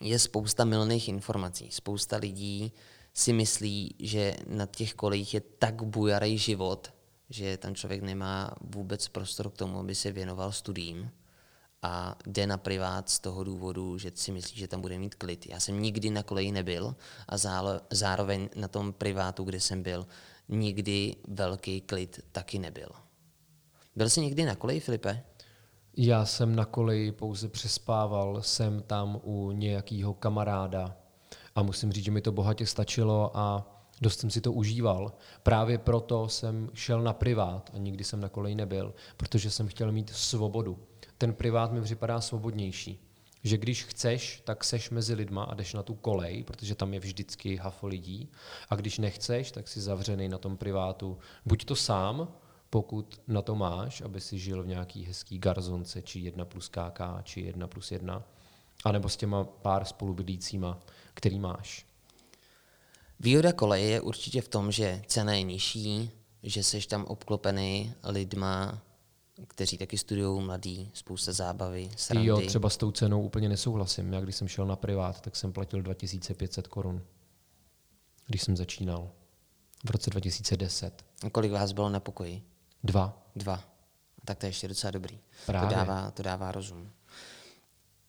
je 0.00 0.18
spousta 0.18 0.64
milných 0.64 1.08
informací. 1.08 1.70
Spousta 1.70 2.16
lidí 2.16 2.72
si 3.14 3.32
myslí, 3.32 3.94
že 3.98 4.36
na 4.46 4.66
těch 4.66 4.94
kolejích 4.94 5.34
je 5.34 5.40
tak 5.40 5.82
bujarý 5.82 6.38
život, 6.38 6.92
že 7.30 7.56
tam 7.56 7.74
člověk 7.74 8.02
nemá 8.02 8.50
vůbec 8.60 9.08
prostor 9.08 9.50
k 9.50 9.56
tomu, 9.56 9.78
aby 9.78 9.94
se 9.94 10.12
věnoval 10.12 10.52
studiím 10.52 11.10
a 11.82 12.18
jde 12.26 12.46
na 12.46 12.56
privát 12.56 13.10
z 13.10 13.18
toho 13.18 13.44
důvodu, 13.44 13.98
že 13.98 14.12
si 14.14 14.32
myslí, 14.32 14.58
že 14.58 14.68
tam 14.68 14.80
bude 14.80 14.98
mít 14.98 15.14
klid. 15.14 15.46
Já 15.46 15.60
jsem 15.60 15.82
nikdy 15.82 16.10
na 16.10 16.22
koleji 16.22 16.52
nebyl 16.52 16.96
a 17.28 17.36
zároveň 17.90 18.48
na 18.54 18.68
tom 18.68 18.92
privátu, 18.92 19.44
kde 19.44 19.60
jsem 19.60 19.82
byl, 19.82 20.06
nikdy 20.48 21.16
velký 21.28 21.80
klid 21.80 22.20
taky 22.32 22.58
nebyl. 22.58 22.88
Byl 23.96 24.10
jsi 24.10 24.20
někdy 24.20 24.44
na 24.44 24.54
koleji, 24.54 24.80
Filipe? 24.80 25.22
Já 25.98 26.24
jsem 26.24 26.56
na 26.56 26.64
koleji 26.64 27.12
pouze 27.12 27.48
přespával, 27.48 28.42
jsem 28.42 28.82
tam 28.82 29.20
u 29.22 29.50
nějakého 29.52 30.14
kamaráda 30.14 30.96
a 31.54 31.62
musím 31.62 31.92
říct, 31.92 32.04
že 32.04 32.10
mi 32.10 32.20
to 32.20 32.32
bohatě 32.32 32.66
stačilo 32.66 33.36
a 33.36 33.72
dost 34.00 34.20
jsem 34.20 34.30
si 34.30 34.40
to 34.40 34.52
užíval. 34.52 35.12
Právě 35.42 35.78
proto 35.78 36.28
jsem 36.28 36.70
šel 36.74 37.02
na 37.02 37.12
privát 37.12 37.70
a 37.74 37.78
nikdy 37.78 38.04
jsem 38.04 38.20
na 38.20 38.28
koleji 38.28 38.54
nebyl, 38.54 38.94
protože 39.16 39.50
jsem 39.50 39.68
chtěl 39.68 39.92
mít 39.92 40.10
svobodu. 40.10 40.78
Ten 41.18 41.34
privát 41.34 41.72
mi 41.72 41.82
připadá 41.82 42.20
svobodnější. 42.20 43.02
Že 43.44 43.58
když 43.58 43.84
chceš, 43.84 44.42
tak 44.44 44.64
seš 44.64 44.90
mezi 44.90 45.14
lidma 45.14 45.44
a 45.44 45.54
jdeš 45.54 45.74
na 45.74 45.82
tu 45.82 45.94
kolej, 45.94 46.44
protože 46.44 46.74
tam 46.74 46.94
je 46.94 47.00
vždycky 47.00 47.56
hafo 47.56 47.86
lidí. 47.86 48.30
A 48.70 48.76
když 48.76 48.98
nechceš, 48.98 49.52
tak 49.52 49.68
si 49.68 49.80
zavřený 49.80 50.28
na 50.28 50.38
tom 50.38 50.56
privátu. 50.56 51.18
Buď 51.46 51.64
to 51.64 51.76
sám, 51.76 52.28
pokud 52.70 53.20
na 53.26 53.42
to 53.42 53.54
máš, 53.54 54.00
aby 54.00 54.20
si 54.20 54.38
žil 54.38 54.62
v 54.62 54.66
nějaký 54.66 55.04
hezký 55.04 55.38
garzonce, 55.38 56.02
či 56.02 56.20
jedna 56.20 56.44
plus 56.44 56.68
KK, 56.68 57.00
či 57.22 57.40
jedna 57.40 57.66
plus 57.66 57.92
jedna, 57.92 58.22
anebo 58.84 59.08
s 59.08 59.16
těma 59.16 59.44
pár 59.44 59.84
spolubydlícíma, 59.84 60.80
který 61.14 61.38
máš. 61.38 61.86
Výhoda 63.20 63.52
koleje 63.52 63.86
je 63.86 64.00
určitě 64.00 64.40
v 64.40 64.48
tom, 64.48 64.72
že 64.72 65.02
cena 65.06 65.32
je 65.32 65.42
nižší, 65.42 66.10
že 66.42 66.62
jsi 66.62 66.86
tam 66.86 67.04
obklopený 67.04 67.94
lidma, 68.04 68.82
kteří 69.48 69.78
taky 69.78 69.98
studují 69.98 70.42
mladí, 70.42 70.90
spousta 70.94 71.32
zábavy, 71.32 71.90
srandy. 71.96 72.28
Jo, 72.28 72.40
třeba 72.40 72.70
s 72.70 72.76
tou 72.76 72.90
cenou 72.90 73.22
úplně 73.22 73.48
nesouhlasím. 73.48 74.12
Já 74.12 74.20
když 74.20 74.36
jsem 74.36 74.48
šel 74.48 74.66
na 74.66 74.76
privát, 74.76 75.20
tak 75.20 75.36
jsem 75.36 75.52
platil 75.52 75.82
2500 75.82 76.66
korun, 76.66 77.02
když 78.26 78.42
jsem 78.42 78.56
začínal 78.56 79.10
v 79.84 79.90
roce 79.90 80.10
2010. 80.10 81.04
A 81.26 81.30
kolik 81.30 81.52
vás 81.52 81.72
bylo 81.72 81.90
na 81.90 82.00
pokoji? 82.00 82.42
Dva. 82.86 83.22
Dva. 83.36 83.64
Tak 84.24 84.38
to 84.38 84.46
je 84.46 84.50
ještě 84.50 84.68
docela 84.68 84.90
dobrý. 84.90 85.18
Právě. 85.46 85.68
To 85.68 85.74
dává, 85.74 86.10
to 86.10 86.22
dává 86.22 86.52
rozum. 86.52 86.90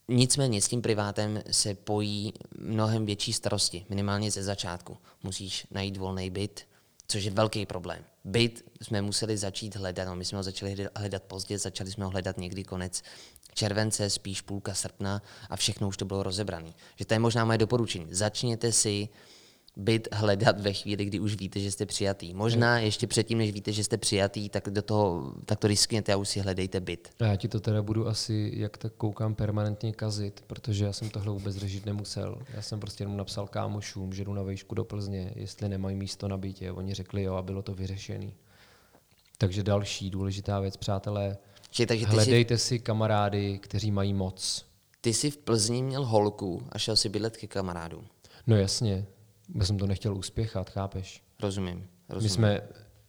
Nicméně 0.08 0.62
s 0.62 0.68
tím 0.68 0.82
privátem 0.82 1.44
se 1.52 1.76
pojí 1.76 2.34
mnohem 2.58 3.06
větší 3.06 3.34
starosti, 3.34 3.86
minimálně 3.90 4.32
ze 4.32 4.44
začátku. 4.44 4.98
Musíš 5.24 5.68
najít 5.72 5.98
volný 5.98 6.30
byt, 6.30 6.68
což 7.08 7.24
je 7.24 7.32
velký 7.32 7.66
problém. 7.66 8.04
Byt 8.24 8.72
jsme 8.82 9.02
museli 9.02 9.38
začít 9.38 9.76
hledat, 9.76 10.06
no 10.06 10.16
my 10.16 10.26
jsme 10.26 10.38
ho 10.38 10.44
začali 10.44 10.88
hledat 10.96 11.24
pozdě, 11.24 11.60
začali 11.60 11.92
jsme 11.92 12.06
ho 12.06 12.12
hledat 12.12 12.38
někdy 12.38 12.64
konec 12.64 13.02
července, 13.54 14.10
spíš 14.10 14.42
půlka 14.42 14.74
srpna 14.74 15.22
a 15.50 15.56
všechno 15.56 15.88
už 15.88 15.98
to 15.98 16.06
bylo 16.06 16.24
rozebrané. 16.24 16.74
Že 16.96 17.06
to 17.06 17.14
je 17.14 17.20
možná 17.20 17.46
moje 17.46 17.58
doporučení. 17.58 18.08
Začněte 18.10 18.72
si 18.72 19.10
byt 19.78 20.08
hledat 20.12 20.62
ve 20.62 20.74
chvíli, 20.74 21.06
kdy 21.06 21.20
už 21.20 21.36
víte, 21.36 21.60
že 21.60 21.72
jste 21.72 21.86
přijatý. 21.86 22.34
Možná 22.34 22.80
ještě 22.80 23.08
předtím, 23.08 23.38
než 23.38 23.52
víte, 23.52 23.72
že 23.72 23.84
jste 23.84 23.98
přijatý, 23.98 24.50
tak, 24.50 24.70
do 24.70 24.82
toho, 24.82 25.34
tak 25.46 25.60
to 25.60 25.68
riskněte 25.68 26.14
a 26.14 26.18
už 26.18 26.30
si 26.30 26.40
hledejte 26.40 26.80
byt. 26.80 27.10
A 27.20 27.26
já 27.26 27.36
ti 27.36 27.48
to 27.48 27.60
teda 27.60 27.82
budu 27.82 28.08
asi, 28.08 28.52
jak 28.56 28.78
tak 28.78 28.94
koukám, 28.94 29.36
permanentně 29.36 29.94
kazit, 29.94 30.44
protože 30.48 30.86
já 30.86 30.94
jsem 30.94 31.10
tohle 31.10 31.34
vůbec 31.34 31.56
řešit 31.56 31.86
nemusel. 31.86 32.38
Já 32.54 32.62
jsem 32.62 32.80
prostě 32.80 33.04
jenom 33.04 33.18
napsal 33.18 33.48
kámošům, 33.48 34.14
že 34.14 34.24
jdu 34.26 34.34
na 34.34 34.44
vejšku 34.44 34.76
do 34.76 34.84
Plzně, 34.84 35.32
jestli 35.36 35.70
nemají 35.70 35.96
místo 35.96 36.28
na 36.28 36.38
bytě. 36.38 36.72
Oni 36.72 36.94
řekli 36.94 37.24
jo 37.24 37.34
a 37.36 37.42
bylo 37.42 37.62
to 37.62 37.74
vyřešený. 37.74 38.34
Takže 39.38 39.64
další 39.64 40.10
důležitá 40.10 40.60
věc, 40.60 40.78
přátelé, 40.78 41.38
Že, 41.72 41.86
takže 41.86 42.06
ty 42.06 42.12
hledejte 42.12 42.58
jsi, 42.58 42.68
si 42.68 42.80
kamarády, 42.80 43.60
kteří 43.60 43.92
mají 43.92 44.14
moc. 44.14 44.66
ty 45.02 45.14
jsi 45.14 45.32
v 45.32 45.38
Plzni 45.38 45.84
měl 45.84 46.06
holku 46.06 46.64
a 46.70 46.78
šel 46.78 46.96
si 46.96 47.10
bydlet 47.10 47.38
ke 47.38 47.48
kamarádům. 47.48 48.08
No 48.48 48.56
jasně, 48.58 49.06
já 49.56 49.66
jsem 49.66 49.78
to 49.78 49.88
nechtěl 49.88 50.18
uspěchat, 50.18 50.70
chápeš? 50.70 51.24
Rozumím. 51.42 51.78
My 51.78 52.16
rozumím. 52.16 52.30
jsme, 52.30 52.62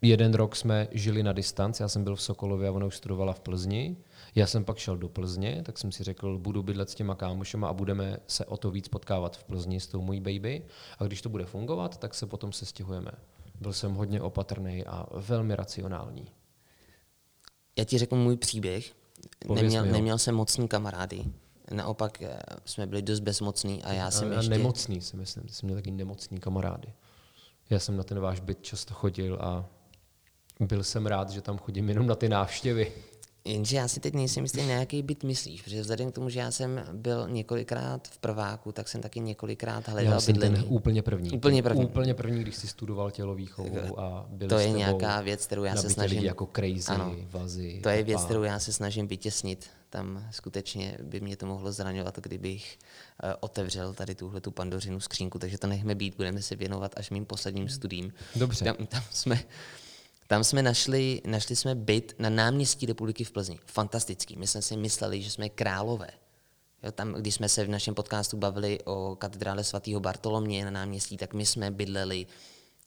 jeden 0.03 0.35
rok 0.35 0.57
jsme 0.57 0.88
žili 0.92 1.22
na 1.22 1.33
distanc, 1.33 1.81
já 1.81 1.88
jsem 1.88 2.05
byl 2.05 2.16
v 2.16 2.22
Sokolově 2.22 2.68
a 2.68 2.72
ona 2.72 2.87
už 2.87 2.96
studovala 2.96 3.33
v 3.33 3.40
Plzni. 3.40 3.96
Já 4.35 4.46
jsem 4.46 4.64
pak 4.64 4.79
šel 4.79 4.96
do 4.96 5.09
Plzně, 5.09 5.62
tak 5.62 5.79
jsem 5.79 5.92
si 5.92 6.05
řekl, 6.05 6.38
budu 6.38 6.62
bydlet 6.62 6.90
s 6.90 6.94
těma 6.94 7.14
kámošema 7.14 7.68
a 7.68 7.72
budeme 7.72 8.16
se 8.27 8.44
o 8.44 8.57
to 8.57 8.70
víc 8.70 8.88
potkávat 8.88 9.37
v 9.37 9.44
Plzni 9.44 9.81
s 9.81 9.87
tou 9.87 10.03
mojí 10.03 10.20
baby. 10.20 10.62
A 10.98 11.05
když 11.05 11.22
to 11.22 11.29
bude 11.29 11.44
fungovat, 11.44 11.96
tak 11.96 12.14
se 12.14 12.27
potom 12.27 12.53
se 12.53 12.66
stěhujeme. 12.66 13.11
Byl 13.61 13.72
jsem 13.72 13.94
hodně 13.94 14.20
opatrný 14.20 14.85
a 14.85 15.07
velmi 15.14 15.57
racionální. 15.57 16.27
Já 17.79 17.85
ti 17.85 17.98
řeknu 17.98 18.18
můj 18.18 18.37
příběh. 18.37 18.92
Pověz 19.46 19.62
Neměl, 19.62 19.92
neměl 19.92 20.18
jsem 20.18 20.35
mocný 20.35 20.68
kamarády. 20.68 21.24
Naopak 21.70 22.22
eh, 22.22 22.38
jsme 22.64 22.87
byli 22.87 23.02
dost 23.02 23.20
bezmocní 23.20 23.83
a 23.85 23.92
já 23.92 24.11
jsem 24.11 24.33
a, 24.33 24.35
ještě... 24.35 24.54
a 24.54 24.57
nemocný 24.57 25.00
si 25.00 25.16
myslím, 25.16 25.48
jsi 25.48 25.66
měl 25.66 25.78
taky 25.78 25.90
nemocný 25.90 26.40
kamarády. 26.40 26.88
Já 27.70 27.78
jsem 27.78 27.96
na 27.96 28.02
ten 28.02 28.20
váš 28.20 28.40
byt 28.40 28.62
často 28.62 28.94
chodil 28.94 29.38
a 29.40 29.64
byl 30.61 30.85
jsem 30.85 31.07
rád, 31.07 31.31
že 31.31 31.40
tam 31.40 31.59
chodím 31.59 31.88
jenom 31.88 32.07
na 32.07 32.14
ty 32.14 32.28
návštěvy. 32.28 32.92
Jenže 33.44 33.76
já 33.76 33.88
si 33.88 34.00
teď 34.00 34.14
nejsem 34.14 34.44
jistý, 34.44 34.66
na 34.66 34.72
jaký 34.74 35.02
byt 35.02 35.24
myslíš, 35.24 35.62
protože 35.62 35.81
vzhledem 35.81 36.12
k 36.12 36.14
tomu, 36.14 36.28
že 36.28 36.40
já 36.40 36.50
jsem 36.50 36.85
byl 36.92 37.28
několikrát 37.28 38.09
v 38.09 38.18
prváku, 38.18 38.72
tak 38.72 38.88
jsem 38.88 39.00
taky 39.00 39.20
několikrát 39.20 39.88
Já 39.88 39.92
hledal 39.92 40.20
jsem 40.20 40.33
bydlení. 40.33 40.54
ten 40.54 40.64
úplně 40.68 41.02
první. 41.02 41.31
Úplně 41.31 41.62
první. 41.62 41.85
Úplně 41.85 42.14
první, 42.14 42.40
když 42.42 42.57
jsi 42.57 42.68
studoval 42.68 43.11
tělovýchovu 43.11 44.00
a 44.00 44.26
byli 44.28 44.48
To 44.48 44.59
je 44.59 44.70
nějaká 44.70 45.20
věc, 45.20 45.46
kterou 45.46 45.64
já 45.64 45.76
se 45.76 45.90
snažím... 45.90 46.24
jako 46.24 46.48
crazy, 46.57 46.83
Ano. 46.87 47.16
vazy. 47.31 47.81
To 47.83 47.88
je 47.88 48.02
věc, 48.02 48.24
kterou 48.24 48.42
já 48.42 48.59
se 48.59 48.72
snažím 48.72 49.07
vytěsnit. 49.07 49.70
Tam 49.90 50.29
skutečně 50.31 50.98
by 51.03 51.20
mě 51.20 51.37
to 51.37 51.46
mohlo 51.46 51.72
zraňovat, 51.72 52.18
kdybych 52.18 52.79
eh, 53.22 53.35
otevřel 53.40 53.94
tady 53.94 54.14
tuhle 54.14 54.40
tu 54.40 54.51
pandořinu 54.51 55.01
skřínku, 55.01 55.38
takže 55.38 55.59
to 55.59 55.66
nechme 55.66 55.94
být, 55.94 56.16
budeme 56.16 56.42
se 56.42 56.57
věnovat 56.57 56.92
až 56.96 57.11
mým 57.11 57.27
posledním 57.27 57.68
studím. 57.68 58.12
Dobře. 58.37 58.64
Tam, 58.64 58.87
tam 58.87 59.03
jsme, 59.11 59.44
tam 60.27 60.44
jsme 60.44 60.62
našli, 60.62 61.22
našli 61.27 61.57
jsme 61.57 61.74
byt 61.74 62.14
na 62.18 62.31
náměstí 62.31 62.87
republiky 62.87 63.24
v 63.24 63.31
Plzni. 63.31 63.59
Fantastický. 63.66 64.37
My 64.37 64.46
jsme 64.46 64.62
si 64.62 64.77
mysleli, 64.77 65.22
že 65.22 65.31
jsme 65.31 65.48
králové. 65.48 66.11
Jo, 66.83 66.92
tam, 66.92 67.12
když 67.12 67.35
jsme 67.35 67.48
se 67.48 67.64
v 67.64 67.68
našem 67.68 67.94
podcastu 67.94 68.37
bavili 68.37 68.79
o 68.85 69.16
katedrále 69.16 69.64
svatého 69.64 70.01
Bartolomě 70.01 70.64
na 70.64 70.70
náměstí, 70.70 71.16
tak 71.16 71.35
my 71.35 71.46
jsme 71.46 71.70
bydleli 71.70 72.27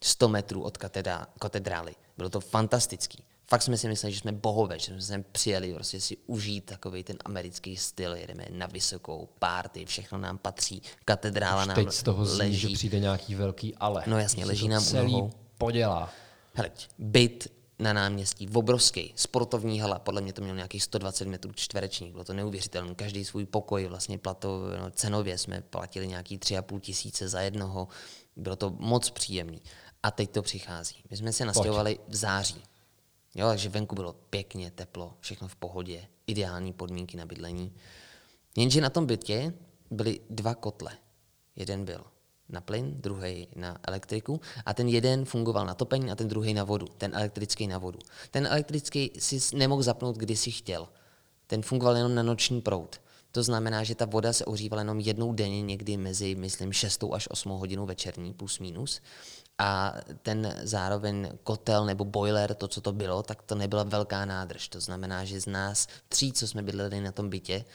100 0.04 0.30
metrů 0.30 0.64
od 0.64 0.78
katedrá, 0.78 1.28
katedrály. 1.40 1.96
Bylo 2.18 2.30
to 2.30 2.40
fantastický. 2.40 3.24
Fakt 3.52 3.62
jsme 3.62 3.78
si 3.78 3.88
mysleli, 3.88 4.14
že 4.14 4.20
jsme 4.20 4.32
bohové, 4.32 4.80
že 4.80 4.86
jsme 4.86 5.02
sem 5.02 5.26
přijeli 5.32 5.74
prostě 5.74 6.02
si 6.02 6.18
užít 6.28 6.66
takový 6.66 7.04
ten 7.04 7.18
americký 7.26 7.78
styl, 7.78 8.16
jedeme 8.16 8.46
na 8.52 8.66
vysokou 8.66 9.30
párty, 9.40 9.86
všechno 9.86 10.18
nám 10.18 10.38
patří, 10.38 10.82
katedrála 11.06 11.62
Už 11.62 11.68
nám 11.68 11.76
teď 11.76 11.92
z 11.92 12.04
toho 12.04 12.26
zní, 12.26 12.40
leží. 12.40 12.58
že 12.58 12.68
přijde 12.68 13.00
nějaký 13.00 13.36
velký 13.36 13.76
ale. 13.76 14.04
No 14.08 14.20
jasně, 14.20 14.46
leží 14.46 14.68
nám 14.68 14.84
celý 14.84 15.30
podělá. 15.58 16.10
Hele, 16.54 16.72
byt 16.98 17.48
na 17.80 17.94
náměstí, 17.94 18.50
obrovský, 18.54 19.14
sportovní 19.16 19.80
hala, 19.80 20.00
podle 20.00 20.22
mě 20.22 20.34
to 20.34 20.42
mělo 20.42 20.56
nějakých 20.56 20.84
120 20.84 21.28
metrů 21.28 21.52
čtverečních, 21.56 22.12
bylo 22.12 22.24
to 22.24 22.34
neuvěřitelné, 22.34 22.96
každý 22.96 23.26
svůj 23.26 23.46
pokoj, 23.46 23.86
vlastně 23.86 24.18
plato, 24.18 24.62
no, 24.80 24.92
cenově 24.92 25.38
jsme 25.38 25.62
platili 25.62 26.08
nějaký 26.08 26.38
3,5 26.38 26.80
tisíce 26.80 27.30
za 27.30 27.42
jednoho, 27.42 27.88
bylo 28.36 28.56
to 28.56 28.76
moc 28.80 29.10
příjemný. 29.10 29.62
A 30.04 30.12
teď 30.12 30.32
to 30.32 30.42
přichází. 30.42 30.96
My 31.10 31.18
jsme 31.18 31.34
se 31.34 31.46
nastěhovali 31.46 32.00
v 32.08 32.16
září, 32.16 32.64
jo, 33.36 33.48
takže 33.48 33.70
venku 33.70 33.96
bylo 33.96 34.14
pěkně 34.14 34.72
teplo, 34.72 35.14
všechno 35.20 35.48
v 35.48 35.56
pohodě, 35.56 36.08
ideální 36.28 36.74
podmínky 36.74 37.18
na 37.18 37.26
bydlení. 37.26 37.74
Jenže 38.58 38.82
na 38.82 38.90
tom 38.90 39.06
bytě 39.06 39.54
byly 39.92 40.20
dva 40.30 40.56
kotle. 40.56 40.98
Jeden 41.56 41.86
byl 41.86 42.04
na 42.50 42.62
plyn, 42.62 42.94
druhý 43.02 43.48
na 43.56 43.78
elektriku 43.88 44.42
a 44.66 44.74
ten 44.74 44.88
jeden 44.88 45.26
fungoval 45.26 45.66
na 45.66 45.74
topení 45.74 46.12
a 46.12 46.16
ten 46.16 46.28
druhý 46.28 46.54
na 46.54 46.64
vodu, 46.64 46.88
ten 46.98 47.12
elektrický 47.16 47.68
na 47.68 47.78
vodu. 47.78 48.00
Ten 48.32 48.48
elektrický 48.48 49.12
si 49.20 49.58
nemohl 49.58 49.84
zapnout, 49.84 50.18
kdy 50.18 50.36
si 50.36 50.52
chtěl. 50.52 50.88
Ten 51.48 51.62
fungoval 51.62 51.98
jenom 51.98 52.16
na 52.16 52.24
noční 52.24 52.62
proud. 52.62 53.02
To 53.32 53.44
znamená, 53.44 53.84
že 53.84 53.96
ta 53.96 54.06
voda 54.06 54.34
se 54.34 54.46
ohřívala 54.46 54.82
jenom 54.82 55.00
jednou 55.00 55.34
denně, 55.34 55.62
někdy 55.62 55.98
mezi, 55.98 56.36
myslím, 56.36 56.74
6 56.74 57.04
až 57.14 57.28
8 57.32 57.52
hodinu 57.52 57.86
večerní, 57.86 58.34
plus 58.34 58.60
minus. 58.60 59.02
A 59.62 59.94
ten 60.22 60.60
zároveň 60.64 61.30
kotel 61.44 61.86
nebo 61.86 62.06
boiler, 62.06 62.54
to, 62.54 62.68
co 62.68 62.82
to 62.82 62.94
bylo, 62.94 63.24
tak 63.24 63.42
to 63.42 63.56
nebyla 63.56 63.84
velká 63.84 64.26
nádrž. 64.26 64.68
To 64.68 64.80
znamená, 64.82 65.26
že 65.26 65.42
z 65.42 65.46
nás 65.46 65.88
tří, 66.10 66.34
co 66.34 66.48
jsme 66.48 66.64
bydleli 66.64 67.02
na 67.02 67.12
tom 67.12 67.30
bytě, 67.30 67.66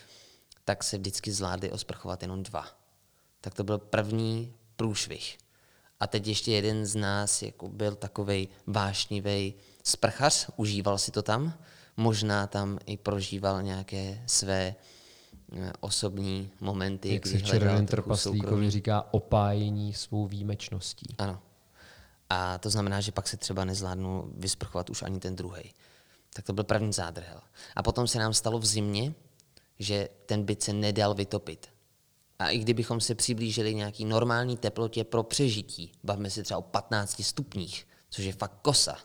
tak 0.65 0.85
se 0.85 0.99
vždycky 0.99 1.33
zvládli 1.33 1.73
osprchovat 1.73 2.23
jenom 2.23 2.43
dva. 2.43 2.67
Tak 3.41 3.55
to 3.55 3.65
byl 3.65 3.79
první 3.79 4.53
průšvih. 4.77 5.39
A 6.01 6.07
teď 6.07 6.27
ještě 6.27 6.53
jeden 6.53 6.87
z 6.87 6.97
nás 6.97 7.43
jako 7.43 7.69
byl 7.69 7.95
takovej 7.95 8.49
vášnivý 8.67 9.55
sprchař, 9.85 10.51
užíval 10.57 10.99
si 10.99 11.11
to 11.11 11.23
tam, 11.23 11.55
možná 11.97 12.47
tam 12.47 12.79
i 12.87 12.97
prožíval 12.97 13.63
nějaké 13.63 14.23
své 14.27 14.75
eh, 15.57 15.73
osobní 15.81 16.51
momenty, 16.61 17.15
Jak 17.15 17.27
se 17.27 17.41
červeným 17.41 17.79
soukromí. 17.79 17.87
trpaslíkovi 17.87 18.71
říká 18.71 19.07
opájení 19.11 19.95
svou 19.95 20.27
výjimečností. 20.27 21.15
Ano. 21.19 21.43
A 22.31 22.59
to 22.59 22.71
znamená, 22.71 23.01
že 23.01 23.13
pak 23.13 23.29
se 23.29 23.37
třeba 23.37 23.65
nezvládnu 23.65 24.33
vysprchovat 24.37 24.91
už 24.91 25.03
ani 25.03 25.21
ten 25.21 25.37
druhý. 25.37 25.75
Tak 26.35 26.45
to 26.45 26.53
byl 26.53 26.65
první 26.65 26.93
zádrhel. 26.93 27.41
A 27.77 27.83
potom 27.83 28.07
se 28.07 28.19
nám 28.19 28.35
stalo 28.35 28.59
v 28.59 28.67
zimě, 28.67 29.15
že 29.79 30.09
ten 30.27 30.45
byt 30.45 30.63
se 30.63 30.73
nedal 30.73 31.15
vytopit. 31.15 31.69
A 32.39 32.49
i 32.49 32.59
kdybychom 32.59 33.01
se 33.01 33.15
přiblížili 33.15 33.75
nějaký 33.75 34.05
normální 34.05 34.57
teplotě 34.57 35.05
pro 35.05 35.23
přežití, 35.23 35.93
bavíme 36.05 36.31
se 36.31 36.43
třeba 36.43 36.59
o 36.59 36.63
15 36.63 37.25
stupních, 37.25 37.87
což 38.11 38.25
je 38.25 38.33
fakt 38.33 38.59
kosa 38.63 38.97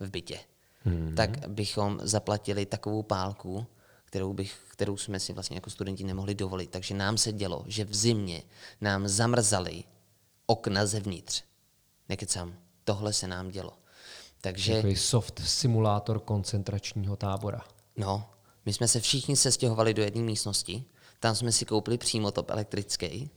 v 0.00 0.10
bytě, 0.10 0.40
hmm. 0.84 1.14
tak 1.14 1.48
bychom 1.48 2.00
zaplatili 2.02 2.66
takovou 2.66 3.02
pálku, 3.02 3.66
kterou, 4.04 4.32
bych, 4.32 4.60
kterou 4.68 4.96
jsme 4.96 5.20
si 5.20 5.32
vlastně 5.32 5.56
jako 5.56 5.70
studenti 5.70 6.04
nemohli 6.04 6.34
dovolit. 6.34 6.70
Takže 6.70 6.94
nám 6.94 7.18
se 7.18 7.32
dělo, 7.32 7.64
že 7.66 7.84
v 7.84 7.94
zimě 7.94 8.42
nám 8.80 9.08
zamrzali 9.08 9.84
okna 10.46 10.86
zevnitř. 10.86 11.44
Nekecám, 12.08 12.54
tohle 12.84 13.12
se 13.12 13.26
nám 13.26 13.48
dělo. 13.50 13.72
Takže... 14.40 14.74
Takový 14.74 14.96
soft 14.96 15.40
simulátor 15.44 16.20
koncentračního 16.20 17.16
tábora. 17.16 17.64
No, 17.96 18.30
my 18.66 18.72
jsme 18.72 18.88
se 18.88 19.00
všichni 19.00 19.36
sestěhovali 19.36 19.94
do 19.94 20.02
jedné 20.02 20.22
místnosti, 20.22 20.84
tam 21.20 21.34
jsme 21.34 21.52
si 21.52 21.64
koupili 21.64 21.98
přímo 21.98 22.30
top 22.30 22.50
elektrický. 22.50 23.30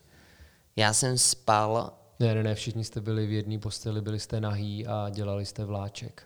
Já 0.75 0.93
jsem 0.93 1.17
spal... 1.17 1.93
Ne, 2.19 2.35
ne, 2.35 2.43
ne, 2.43 2.55
všichni 2.55 2.83
jste 2.83 3.01
byli 3.01 3.27
v 3.27 3.31
jedné 3.31 3.59
posteli, 3.59 4.01
byli 4.01 4.19
jste 4.19 4.41
nahý 4.41 4.87
a 4.87 5.09
dělali 5.09 5.45
jste 5.45 5.65
vláček. 5.65 6.23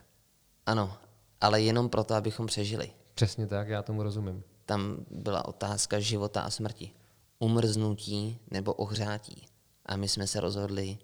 Ano, 0.66 0.96
ale 1.40 1.62
jenom 1.62 1.88
proto, 1.88 2.14
abychom 2.14 2.46
přežili. 2.46 2.90
Přesně 3.14 3.46
tak, 3.46 3.68
já 3.68 3.82
tomu 3.82 4.02
rozumím. 4.02 4.42
Tam 4.64 4.96
byla 5.10 5.48
otázka 5.48 6.00
života 6.00 6.40
a 6.40 6.50
smrti. 6.50 6.90
Umrznutí 7.38 8.38
nebo 8.50 8.72
ohřátí. 8.72 9.46
A 9.86 9.96
my 9.96 10.08
jsme 10.08 10.26
se 10.26 10.40
rozhodli 10.40 10.98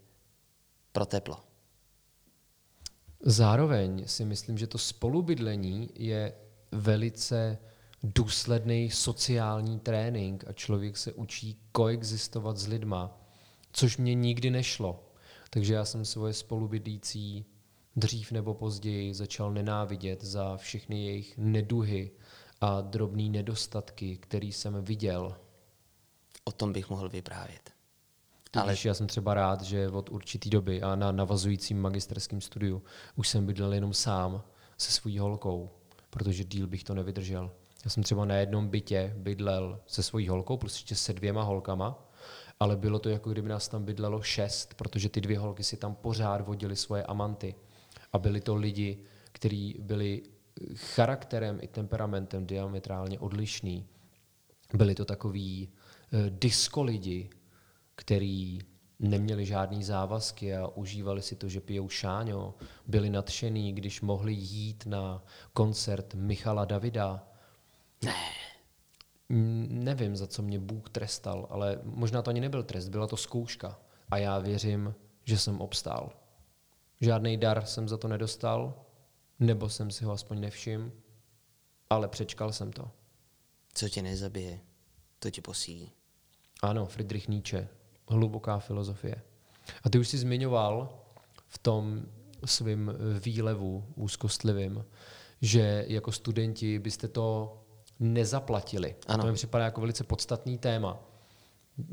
pro 0.93 1.07
teplo. 1.07 1.39
Zároveň 3.21 4.09
si 4.09 4.25
myslím, 4.25 4.59
že 4.59 4.67
to 4.67 4.79
spolubydlení 4.79 5.91
je 5.95 6.35
velice 6.73 7.59
důsledný 8.03 8.91
sociální 8.91 9.81
trénink 9.81 10.45
a 10.49 10.53
člověk 10.53 10.97
se 10.97 11.13
učí 11.13 11.61
koexistovat 11.73 12.57
s 12.57 12.67
lidma, 12.67 13.21
což 13.73 13.97
mě 13.97 14.15
nikdy 14.15 14.51
nešlo. 14.51 15.13
Takže 15.51 15.75
já 15.75 15.85
jsem 15.85 16.05
svoje 16.05 16.33
spolubydlící 16.33 17.45
dřív 17.97 18.33
nebo 18.33 18.55
později 18.55 19.15
začal 19.15 19.53
nenávidět 19.53 20.25
za 20.25 20.57
všechny 20.57 21.05
jejich 21.05 21.39
neduhy 21.39 22.11
a 22.61 22.81
drobné 22.81 23.29
nedostatky, 23.29 24.17
který 24.17 24.53
jsem 24.53 24.85
viděl. 24.85 25.37
O 26.45 26.53
tom 26.53 26.73
bych 26.73 26.91
mohl 26.91 27.09
vyprávět. 27.09 27.71
Ale 28.57 28.77
já 28.85 28.95
jsem 28.95 29.07
třeba 29.07 29.35
rád, 29.35 29.63
že 29.63 29.89
od 29.89 30.11
určitý 30.11 30.51
doby 30.51 30.83
a 30.83 30.97
na 30.97 31.13
navazujícím 31.13 31.81
magisterském 31.81 32.41
studiu 32.41 32.83
už 33.17 33.29
jsem 33.29 33.47
bydlel 33.47 33.73
jenom 33.73 33.95
sám 33.95 34.43
se 34.79 34.93
svojí 34.93 35.19
holkou, 35.19 35.71
protože 36.11 36.45
díl 36.45 36.67
bych 36.67 36.85
to 36.85 36.95
nevydržel. 36.95 37.51
Já 37.85 37.91
jsem 37.91 38.03
třeba 38.03 38.25
na 38.25 38.35
jednom 38.35 38.69
bytě 38.69 39.15
bydlel 39.17 39.81
se 39.87 40.03
svojí 40.03 40.29
holkou, 40.29 40.57
plus 40.57 40.75
ještě 40.75 40.95
se 40.95 41.13
dvěma 41.13 41.43
holkama, 41.43 42.13
ale 42.61 42.77
bylo 42.77 42.99
to 42.99 43.09
jako 43.09 43.31
kdyby 43.31 43.49
nás 43.49 43.69
tam 43.69 43.85
bydlelo 43.85 44.23
šest, 44.23 44.75
protože 44.75 45.09
ty 45.09 45.21
dvě 45.21 45.39
holky 45.39 45.65
si 45.65 45.77
tam 45.77 45.95
pořád 45.95 46.41
vodily 46.41 46.77
svoje 46.77 47.03
amanty. 47.03 47.55
A 48.13 48.19
byli 48.19 48.41
to 48.41 48.55
lidi, 48.55 48.99
kteří 49.33 49.77
byli 49.79 50.23
charakterem 50.75 51.59
i 51.63 51.69
temperamentem 51.69 52.47
diametrálně 52.47 53.19
odlišný. 53.19 53.87
Byli 54.75 54.95
to 54.95 55.05
takový 55.05 55.69
uh, 56.13 56.21
disco 56.31 56.83
lidi, 56.83 57.31
který 58.03 58.59
neměli 58.99 59.47
žádný 59.47 59.85
závazky 59.85 60.57
a 60.57 60.67
užívali 60.67 61.23
si 61.23 61.37
to, 61.37 61.49
že 61.49 61.61
pijou 61.61 61.89
šáňo, 61.89 62.55
byli 62.87 63.11
nadšený, 63.11 63.73
když 63.73 64.01
mohli 64.01 64.33
jít 64.33 64.87
na 64.87 65.25
koncert 65.53 66.15
Michala 66.15 66.65
Davida. 66.65 67.29
Ne. 68.05 68.15
Nevím, 69.69 70.17
za 70.17 70.27
co 70.27 70.43
mě 70.43 70.59
Bůh 70.59 70.91
trestal, 70.91 71.47
ale 71.51 71.81
možná 71.85 72.23
to 72.23 72.31
ani 72.31 72.41
nebyl 72.41 72.63
trest, 72.63 72.89
byla 72.89 73.07
to 73.07 73.17
zkouška. 73.17 73.79
A 74.11 74.19
já 74.19 74.39
věřím, 74.39 74.95
že 75.25 75.39
jsem 75.39 75.61
obstál. 75.61 76.13
Žádný 77.01 77.37
dar 77.37 77.65
jsem 77.65 77.89
za 77.89 77.97
to 77.97 78.09
nedostal, 78.09 78.85
nebo 79.41 79.69
jsem 79.69 79.91
si 79.91 80.05
ho 80.05 80.13
aspoň 80.13 80.41
nevšiml, 80.41 80.93
ale 81.91 82.09
přečkal 82.09 82.53
jsem 82.53 82.73
to. 82.73 82.91
Co 83.75 83.89
tě 83.89 84.03
nezabije, 84.03 84.61
to 85.19 85.31
tě 85.31 85.43
posílí. 85.43 85.93
Ano, 86.63 86.87
Friedrich 86.87 87.29
Nietzsche, 87.29 87.69
hluboká 88.13 88.59
filozofie. 88.59 89.17
A 89.85 89.91
ty 89.91 89.99
už 89.99 90.09
jsi 90.09 90.19
zmiňoval 90.19 90.99
v 91.49 91.59
tom 91.59 92.03
svým 92.45 92.93
výlevu 93.21 93.85
úzkostlivým, 93.95 94.85
že 95.41 95.85
jako 95.89 96.13
studenti 96.13 96.79
byste 96.79 97.09
to 97.09 97.59
nezaplatili. 98.01 98.95
Ano. 99.07 99.23
To 99.23 99.29
mi 99.29 99.35
připadá 99.35 99.65
jako 99.65 99.81
velice 99.81 100.05
podstatný 100.05 100.59
téma, 100.59 100.99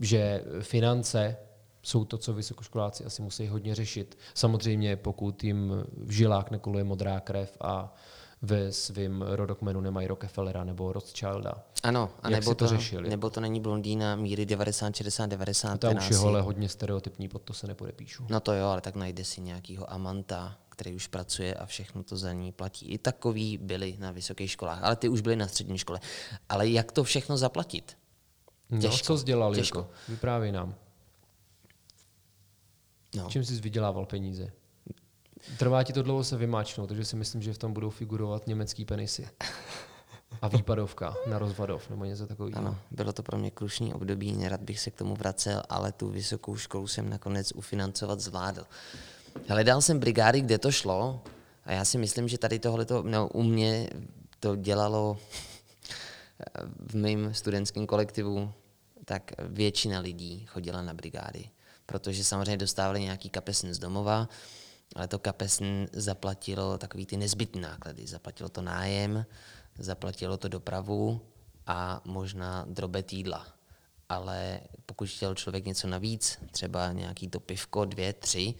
že 0.01 0.43
finance 0.61 1.37
jsou 1.83 2.05
to, 2.05 2.17
co 2.17 2.33
vysokoškoláci 2.33 3.05
asi 3.05 3.21
musí 3.21 3.47
hodně 3.47 3.75
řešit. 3.75 4.17
Samozřejmě, 4.33 4.95
pokud 4.95 5.43
jim 5.43 5.73
v 5.97 6.11
žilách 6.11 6.51
nekoluje 6.51 6.83
modrá 6.83 7.19
krev 7.19 7.57
a 7.61 7.93
ve 8.41 8.71
svém 8.71 9.21
rodokmenu 9.21 9.81
nemají 9.81 10.07
Rockefellera 10.07 10.63
nebo 10.63 10.93
Rothschilda. 10.93 11.63
Ano, 11.83 12.09
a 12.21 12.29
nebo 12.29 12.55
to, 12.55 12.55
to 12.55 12.67
řešili? 12.67 13.09
nebo 13.09 13.29
to 13.29 13.41
není 13.41 13.59
blondýna 13.59 14.15
míry 14.15 14.45
90, 14.45 14.95
60, 14.95 15.25
90. 15.25 15.77
To 15.77 15.91
už 15.91 16.09
je 16.09 16.17
hole 16.17 16.41
hodně 16.41 16.69
stereotypní, 16.69 17.27
pod 17.27 17.41
to 17.41 17.53
se 17.53 17.67
nepodepíšu. 17.67 18.25
No 18.29 18.39
to 18.39 18.53
jo, 18.53 18.67
ale 18.67 18.81
tak 18.81 18.95
najde 18.95 19.23
si 19.23 19.41
nějakýho 19.41 19.93
amanta, 19.93 20.57
který 20.69 20.95
už 20.95 21.07
pracuje 21.07 21.53
a 21.53 21.65
všechno 21.65 22.03
to 22.03 22.17
za 22.17 22.33
ní 22.33 22.51
platí. 22.51 22.85
I 22.85 22.97
takový 22.97 23.57
byli 23.57 23.95
na 23.99 24.11
vysokých 24.11 24.51
školách, 24.51 24.83
ale 24.83 24.95
ty 24.95 25.09
už 25.09 25.21
byli 25.21 25.35
na 25.35 25.47
střední 25.47 25.77
škole. 25.77 25.99
Ale 26.49 26.67
jak 26.67 26.91
to 26.91 27.03
všechno 27.03 27.37
zaplatit? 27.37 27.97
No, 28.69 28.81
těžko. 28.81 29.05
co 29.05 29.17
jsi 29.17 29.25
dělal, 29.25 29.55
těžko. 29.55 29.79
Jako? 29.79 29.91
Vyprávěj 30.07 30.51
nám. 30.51 30.75
No. 33.15 33.27
Čím 33.29 33.43
jsi 33.45 33.61
vydělával 33.61 34.05
peníze? 34.05 34.51
Trvá 35.57 35.83
ti 35.83 35.93
to 35.93 36.03
dlouho 36.03 36.23
se 36.23 36.37
vymáčknout, 36.37 36.87
takže 36.87 37.05
si 37.05 37.15
myslím, 37.15 37.41
že 37.41 37.53
v 37.53 37.57
tom 37.57 37.73
budou 37.73 37.89
figurovat 37.89 38.47
německý 38.47 38.85
penisy. 38.85 39.27
A 40.41 40.47
výpadovka 40.47 41.15
na 41.27 41.39
rozvadov 41.39 41.89
nebo 41.89 42.05
něco 42.05 42.27
takového. 42.27 42.57
Ano, 42.57 42.77
bylo 42.91 43.13
to 43.13 43.23
pro 43.23 43.37
mě 43.37 43.51
krušný 43.51 43.93
období, 43.93 44.33
nerad 44.33 44.61
bych 44.61 44.79
se 44.79 44.91
k 44.91 44.95
tomu 44.95 45.15
vracel, 45.15 45.63
ale 45.69 45.91
tu 45.91 46.09
vysokou 46.09 46.55
školu 46.55 46.87
jsem 46.87 47.09
nakonec 47.09 47.51
ufinancovat 47.55 48.19
zvládl. 48.19 48.65
Hledal 49.47 49.81
jsem 49.81 49.99
brigády, 49.99 50.41
kde 50.41 50.57
to 50.57 50.71
šlo 50.71 51.21
a 51.65 51.71
já 51.71 51.85
si 51.85 51.97
myslím, 51.97 52.27
že 52.27 52.37
tady 52.37 52.59
tohle 52.59 52.85
no, 53.03 53.27
u 53.27 53.43
mě 53.43 53.89
to 54.39 54.55
dělalo 54.55 55.17
v 56.87 56.95
mém 56.95 57.33
studentském 57.33 57.87
kolektivu, 57.87 58.51
tak 59.05 59.31
většina 59.39 59.99
lidí 59.99 60.45
chodila 60.45 60.81
na 60.81 60.93
brigády, 60.93 61.49
protože 61.85 62.23
samozřejmě 62.23 62.57
dostávali 62.57 63.01
nějaký 63.01 63.29
kapesn 63.29 63.73
z 63.73 63.79
domova, 63.79 64.29
ale 64.95 65.07
to 65.07 65.19
kapesn 65.19 65.85
zaplatilo 65.93 66.77
takový 66.77 67.05
ty 67.05 67.17
nezbytné 67.17 67.61
náklady. 67.61 68.07
Zaplatilo 68.07 68.49
to 68.49 68.61
nájem, 68.61 69.25
zaplatilo 69.77 70.37
to 70.37 70.47
dopravu 70.47 71.21
a 71.67 72.01
možná 72.05 72.65
drobet 72.69 73.13
jídla. 73.13 73.47
Ale 74.09 74.61
pokud 74.85 75.09
chtěl 75.09 75.35
člověk 75.35 75.65
něco 75.65 75.87
navíc, 75.87 76.37
třeba 76.51 76.91
nějaký 76.91 77.27
to 77.27 77.39
pivko, 77.39 77.85
dvě, 77.85 78.13
tři, 78.13 78.53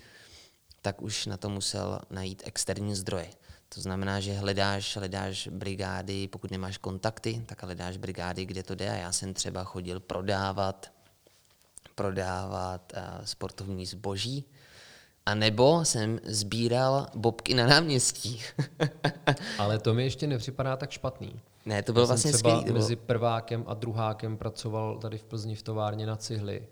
tak 0.81 1.01
už 1.01 1.25
na 1.25 1.37
to 1.37 1.49
musel 1.49 2.01
najít 2.09 2.43
externí 2.45 2.95
zdroje. 2.95 3.29
To 3.69 3.81
znamená, 3.81 4.19
že 4.19 4.33
hledáš, 4.33 4.97
hledáš 4.97 5.47
brigády, 5.47 6.27
pokud 6.27 6.51
nemáš 6.51 6.77
kontakty, 6.77 7.43
tak 7.45 7.63
hledáš 7.63 7.97
brigády, 7.97 8.45
kde 8.45 8.63
to 8.63 8.75
jde. 8.75 8.89
A 8.89 8.95
já 8.95 9.11
jsem 9.11 9.33
třeba 9.33 9.63
chodil 9.63 9.99
prodávat, 9.99 10.91
prodávat 11.95 12.93
uh, 12.95 13.25
sportovní 13.25 13.85
zboží, 13.85 14.45
a 15.29 15.35
nebo 15.35 15.85
jsem 15.85 16.19
sbíral 16.23 17.07
bobky 17.15 17.53
na 17.53 17.67
náměstí. 17.67 18.41
Ale 19.59 19.79
to 19.79 19.93
mi 19.93 20.03
ještě 20.03 20.27
nepřipadá 20.27 20.77
tak 20.77 20.91
špatný. 20.91 21.39
Ne, 21.65 21.83
to 21.83 21.93
bylo 21.93 22.03
Já 22.03 22.07
vlastně 22.07 22.31
třeba 22.31 22.57
skvělý. 22.57 22.79
mezi 22.79 22.95
prvákem 22.95 23.63
a 23.67 23.73
druhákem 23.73 24.37
pracoval 24.37 24.97
tady 24.97 25.17
v 25.17 25.23
Plzni 25.23 25.55
v 25.55 25.61
továrně 25.63 26.05
na 26.05 26.15
cihly. 26.15 26.67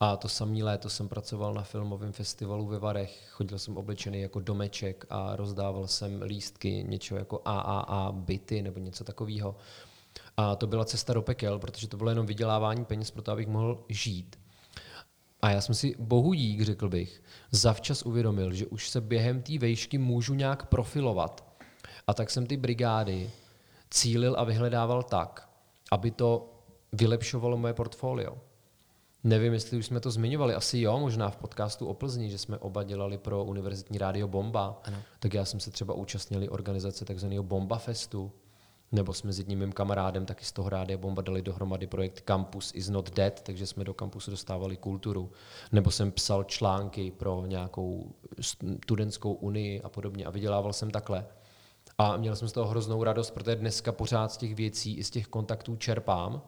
A 0.00 0.16
to 0.16 0.28
samý 0.28 0.62
léto 0.62 0.90
jsem 0.90 1.08
pracoval 1.08 1.54
na 1.54 1.62
filmovém 1.62 2.12
festivalu 2.12 2.66
ve 2.66 2.78
Varech. 2.78 3.28
Chodil 3.30 3.58
jsem 3.58 3.76
oblečený 3.76 4.20
jako 4.20 4.40
domeček 4.40 5.06
a 5.10 5.36
rozdával 5.36 5.86
jsem 5.86 6.22
lístky, 6.22 6.84
něco 6.88 7.16
jako 7.16 7.42
AAA 7.44 8.12
byty 8.12 8.62
nebo 8.62 8.80
něco 8.80 9.04
takového. 9.04 9.56
A 10.36 10.56
to 10.56 10.66
byla 10.66 10.84
cesta 10.84 11.12
do 11.12 11.22
pekel, 11.22 11.58
protože 11.58 11.88
to 11.88 11.96
bylo 11.96 12.10
jenom 12.10 12.26
vydělávání 12.26 12.84
peněz 12.84 13.10
pro 13.10 13.22
to, 13.22 13.32
abych 13.32 13.48
mohl 13.48 13.84
žít. 13.88 14.37
A 15.42 15.50
já 15.50 15.60
jsem 15.60 15.74
si 15.74 15.94
bohu 15.98 16.32
dík, 16.32 16.60
řekl 16.62 16.88
bych, 16.88 17.22
zavčas 17.50 18.02
uvědomil, 18.02 18.52
že 18.52 18.66
už 18.66 18.88
se 18.88 19.00
během 19.00 19.42
té 19.42 19.58
vejšky 19.58 19.98
můžu 19.98 20.34
nějak 20.34 20.66
profilovat. 20.66 21.44
A 22.06 22.14
tak 22.14 22.30
jsem 22.30 22.46
ty 22.46 22.56
brigády 22.56 23.30
cílil 23.90 24.34
a 24.38 24.44
vyhledával 24.44 25.02
tak, 25.02 25.48
aby 25.92 26.10
to 26.10 26.54
vylepšovalo 26.92 27.56
moje 27.56 27.74
portfolio. 27.74 28.38
Nevím, 29.24 29.52
jestli 29.52 29.78
už 29.78 29.86
jsme 29.86 30.00
to 30.00 30.10
zmiňovali, 30.10 30.54
asi 30.54 30.80
jo, 30.80 30.98
možná 30.98 31.30
v 31.30 31.36
podcastu 31.36 31.86
o 31.86 31.94
Plzni, 31.94 32.30
že 32.30 32.38
jsme 32.38 32.58
oba 32.58 32.82
dělali 32.82 33.18
pro 33.18 33.44
univerzitní 33.44 33.98
rádio 33.98 34.28
Bomba. 34.28 34.80
Ano. 34.84 34.98
Tak 35.18 35.34
já 35.34 35.44
jsem 35.44 35.60
se 35.60 35.70
třeba 35.70 35.94
účastnili 35.94 36.48
organizace 36.48 37.04
takzvaného 37.04 37.42
Bomba 37.42 37.78
Festu, 37.78 38.32
nebo 38.92 39.14
jsme 39.14 39.32
s 39.32 39.44
mým 39.44 39.72
kamarádem 39.72 40.26
taky 40.26 40.44
z 40.44 40.52
toho 40.52 40.68
rádia 40.68 40.98
Bomba 40.98 41.22
dali 41.22 41.42
dohromady 41.42 41.86
projekt 41.86 42.20
Campus 42.20 42.72
is 42.74 42.88
not 42.88 43.14
dead, 43.14 43.40
takže 43.42 43.66
jsme 43.66 43.84
do 43.84 43.94
kampusu 43.94 44.30
dostávali 44.30 44.76
kulturu. 44.76 45.32
Nebo 45.72 45.90
jsem 45.90 46.12
psal 46.12 46.44
články 46.44 47.10
pro 47.10 47.46
nějakou 47.46 48.14
studentskou 48.40 49.32
unii 49.32 49.82
a 49.82 49.88
podobně 49.88 50.24
a 50.24 50.30
vydělával 50.30 50.72
jsem 50.72 50.90
takhle. 50.90 51.26
A 51.98 52.16
měl 52.16 52.36
jsem 52.36 52.48
z 52.48 52.52
toho 52.52 52.66
hroznou 52.66 53.04
radost, 53.04 53.30
protože 53.30 53.56
dneska 53.56 53.92
pořád 53.92 54.32
z 54.32 54.36
těch 54.36 54.54
věcí 54.54 54.96
i 54.96 55.04
z 55.04 55.10
těch 55.10 55.26
kontaktů 55.26 55.76
čerpám. 55.76 56.42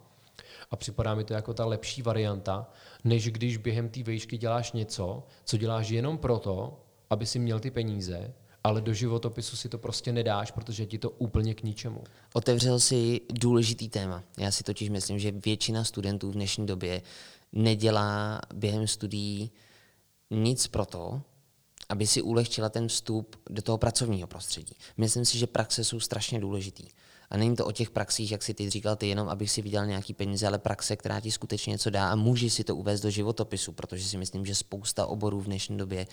A 0.71 0.77
připadá 0.77 1.15
mi 1.15 1.25
to 1.25 1.33
jako 1.33 1.55
ta 1.55 1.67
lepší 1.67 2.03
varianta, 2.03 2.71
než 3.05 3.31
když 3.31 3.57
během 3.57 3.89
té 3.89 4.03
vejšky 4.03 4.39
děláš 4.39 4.73
něco, 4.73 5.27
co 5.45 5.57
děláš 5.57 5.89
jenom 5.89 6.19
proto, 6.19 6.81
aby 7.11 7.27
si 7.27 7.39
měl 7.39 7.61
ty 7.61 7.71
peníze, 7.71 8.35
ale 8.65 8.81
do 8.81 8.95
životopisu 8.95 9.57
si 9.57 9.69
to 9.69 9.79
prostě 9.79 10.13
nedáš, 10.13 10.51
protože 10.51 10.87
ti 10.87 10.99
to 10.99 11.11
úplně 11.11 11.55
k 11.55 11.63
ničemu. 11.63 12.05
Otevřel 12.33 12.81
si 12.81 13.21
důležitý 13.33 13.89
téma. 13.89 14.23
Já 14.39 14.51
si 14.51 14.65
totiž 14.65 14.89
myslím, 14.89 15.19
že 15.19 15.33
většina 15.33 15.85
studentů 15.85 16.31
v 16.31 16.35
dnešní 16.35 16.67
době 16.67 17.03
nedělá 17.53 18.41
během 18.55 18.87
studií 18.87 19.51
nic 20.31 20.67
pro 20.67 20.87
to, 20.87 21.23
aby 21.89 22.07
si 22.07 22.23
ulehčila 22.23 22.69
ten 22.69 22.89
vstup 22.89 23.37
do 23.51 23.63
toho 23.63 23.79
pracovního 23.79 24.29
prostředí. 24.29 24.75
Myslím 24.97 25.25
si, 25.25 25.39
že 25.39 25.47
praxe 25.47 25.85
jsou 25.85 26.01
strašně 26.01 26.41
důležitý. 26.41 26.89
A 27.31 27.37
není 27.37 27.57
to 27.57 27.67
o 27.67 27.73
těch 27.73 27.91
praxích, 27.91 28.33
jak 28.33 28.43
si 28.43 28.55
ty 28.55 28.71
říkal, 28.71 28.97
ty 28.97 29.09
jenom, 29.09 29.29
abych 29.29 29.51
si 29.51 29.63
vydělal 29.63 29.87
nějaký 29.87 30.15
peníze, 30.15 30.47
ale 30.47 30.59
praxe, 30.59 30.97
která 30.97 31.21
ti 31.21 31.31
skutečně 31.31 31.71
něco 31.71 31.91
dá 31.91 32.11
a 32.11 32.17
může 32.17 32.51
si 32.51 32.65
to 32.65 32.77
uvést 32.77 33.01
do 33.01 33.11
životopisu, 33.11 33.73
protože 33.73 34.09
si 34.09 34.17
myslím, 34.17 34.47
že 34.47 34.55
spousta 34.55 35.07
oborů 35.07 35.41
v 35.41 35.45
dnešní 35.45 35.77
době 35.77 36.07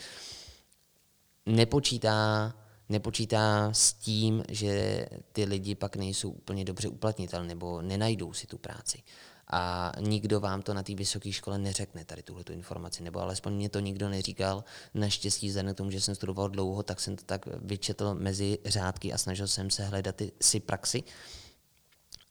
nepočítá, 1.47 2.53
nepočítá 2.89 3.73
s 3.73 3.93
tím, 3.93 4.43
že 4.49 5.05
ty 5.31 5.45
lidi 5.45 5.75
pak 5.75 5.95
nejsou 5.95 6.29
úplně 6.29 6.65
dobře 6.65 6.87
uplatnitelné 6.87 7.47
nebo 7.47 7.81
nenajdou 7.81 8.33
si 8.33 8.47
tu 8.47 8.57
práci. 8.57 9.03
A 9.51 9.91
nikdo 9.99 10.39
vám 10.39 10.61
to 10.61 10.73
na 10.73 10.83
té 10.83 10.95
vysoké 10.95 11.31
škole 11.31 11.57
neřekne, 11.57 12.05
tady 12.05 12.23
tuhle 12.23 12.43
informaci, 12.51 13.03
nebo 13.03 13.19
alespoň 13.19 13.53
mě 13.53 13.69
to 13.69 13.79
nikdo 13.79 14.09
neříkal. 14.09 14.63
Naštěstí, 14.93 15.47
vzhledem 15.47 15.73
k 15.73 15.77
tomu, 15.77 15.91
že 15.91 16.01
jsem 16.01 16.15
studoval 16.15 16.49
dlouho, 16.49 16.83
tak 16.83 16.99
jsem 16.99 17.15
to 17.15 17.23
tak 17.25 17.45
vyčetl 17.61 18.15
mezi 18.15 18.59
řádky 18.65 19.13
a 19.13 19.17
snažil 19.17 19.47
jsem 19.47 19.69
se 19.69 19.85
hledat 19.85 20.21
si 20.41 20.59
praxi. 20.59 21.03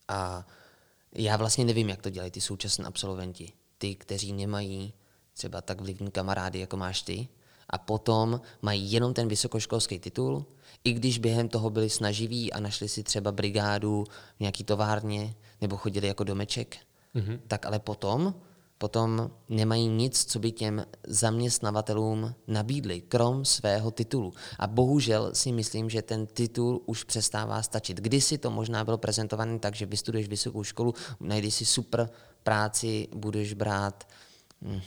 A 0.08 0.46
já 1.14 1.36
vlastně 1.36 1.64
nevím, 1.64 1.88
jak 1.88 2.02
to 2.02 2.10
dělají 2.10 2.30
ty 2.30 2.40
současní 2.40 2.84
absolventi. 2.84 3.52
Ty, 3.78 3.94
kteří 3.94 4.32
nemají 4.32 4.92
třeba 5.32 5.60
tak 5.60 5.80
vlivní 5.80 6.10
kamarády, 6.10 6.58
jako 6.58 6.76
máš 6.76 7.02
ty, 7.02 7.28
a 7.70 7.78
potom 7.78 8.40
mají 8.62 8.92
jenom 8.92 9.14
ten 9.14 9.28
vysokoškolský 9.28 9.98
titul, 9.98 10.46
i 10.84 10.92
když 10.92 11.18
během 11.18 11.48
toho 11.48 11.70
byli 11.70 11.90
snaživí 11.90 12.52
a 12.52 12.60
našli 12.60 12.88
si 12.88 13.02
třeba 13.02 13.32
brigádu 13.32 14.04
v 14.36 14.40
nějaký 14.40 14.64
továrně 14.64 15.34
nebo 15.60 15.76
chodili 15.76 16.06
jako 16.06 16.24
domeček, 16.24 16.76
mm-hmm. 17.14 17.40
tak 17.48 17.66
ale 17.66 17.78
potom, 17.78 18.34
potom 18.78 19.30
nemají 19.48 19.88
nic, 19.88 20.24
co 20.24 20.38
by 20.38 20.52
těm 20.52 20.84
zaměstnavatelům 21.06 22.34
nabídli, 22.46 23.00
krom 23.00 23.44
svého 23.44 23.90
titulu. 23.90 24.32
A 24.58 24.66
bohužel 24.66 25.30
si 25.34 25.52
myslím, 25.52 25.90
že 25.90 26.02
ten 26.02 26.26
titul 26.26 26.82
už 26.86 27.04
přestává 27.04 27.62
stačit. 27.62 28.00
Kdysi 28.00 28.38
to 28.38 28.50
možná 28.50 28.84
bylo 28.84 28.98
prezentované 28.98 29.58
tak, 29.58 29.74
že 29.74 29.86
vystuduješ 29.86 30.28
vysokou 30.28 30.62
školu, 30.64 30.94
najdeš 31.20 31.54
si 31.54 31.64
super 31.66 32.10
práci, 32.42 33.08
budeš 33.14 33.54
brát 33.54 34.08
hm, 34.62 34.80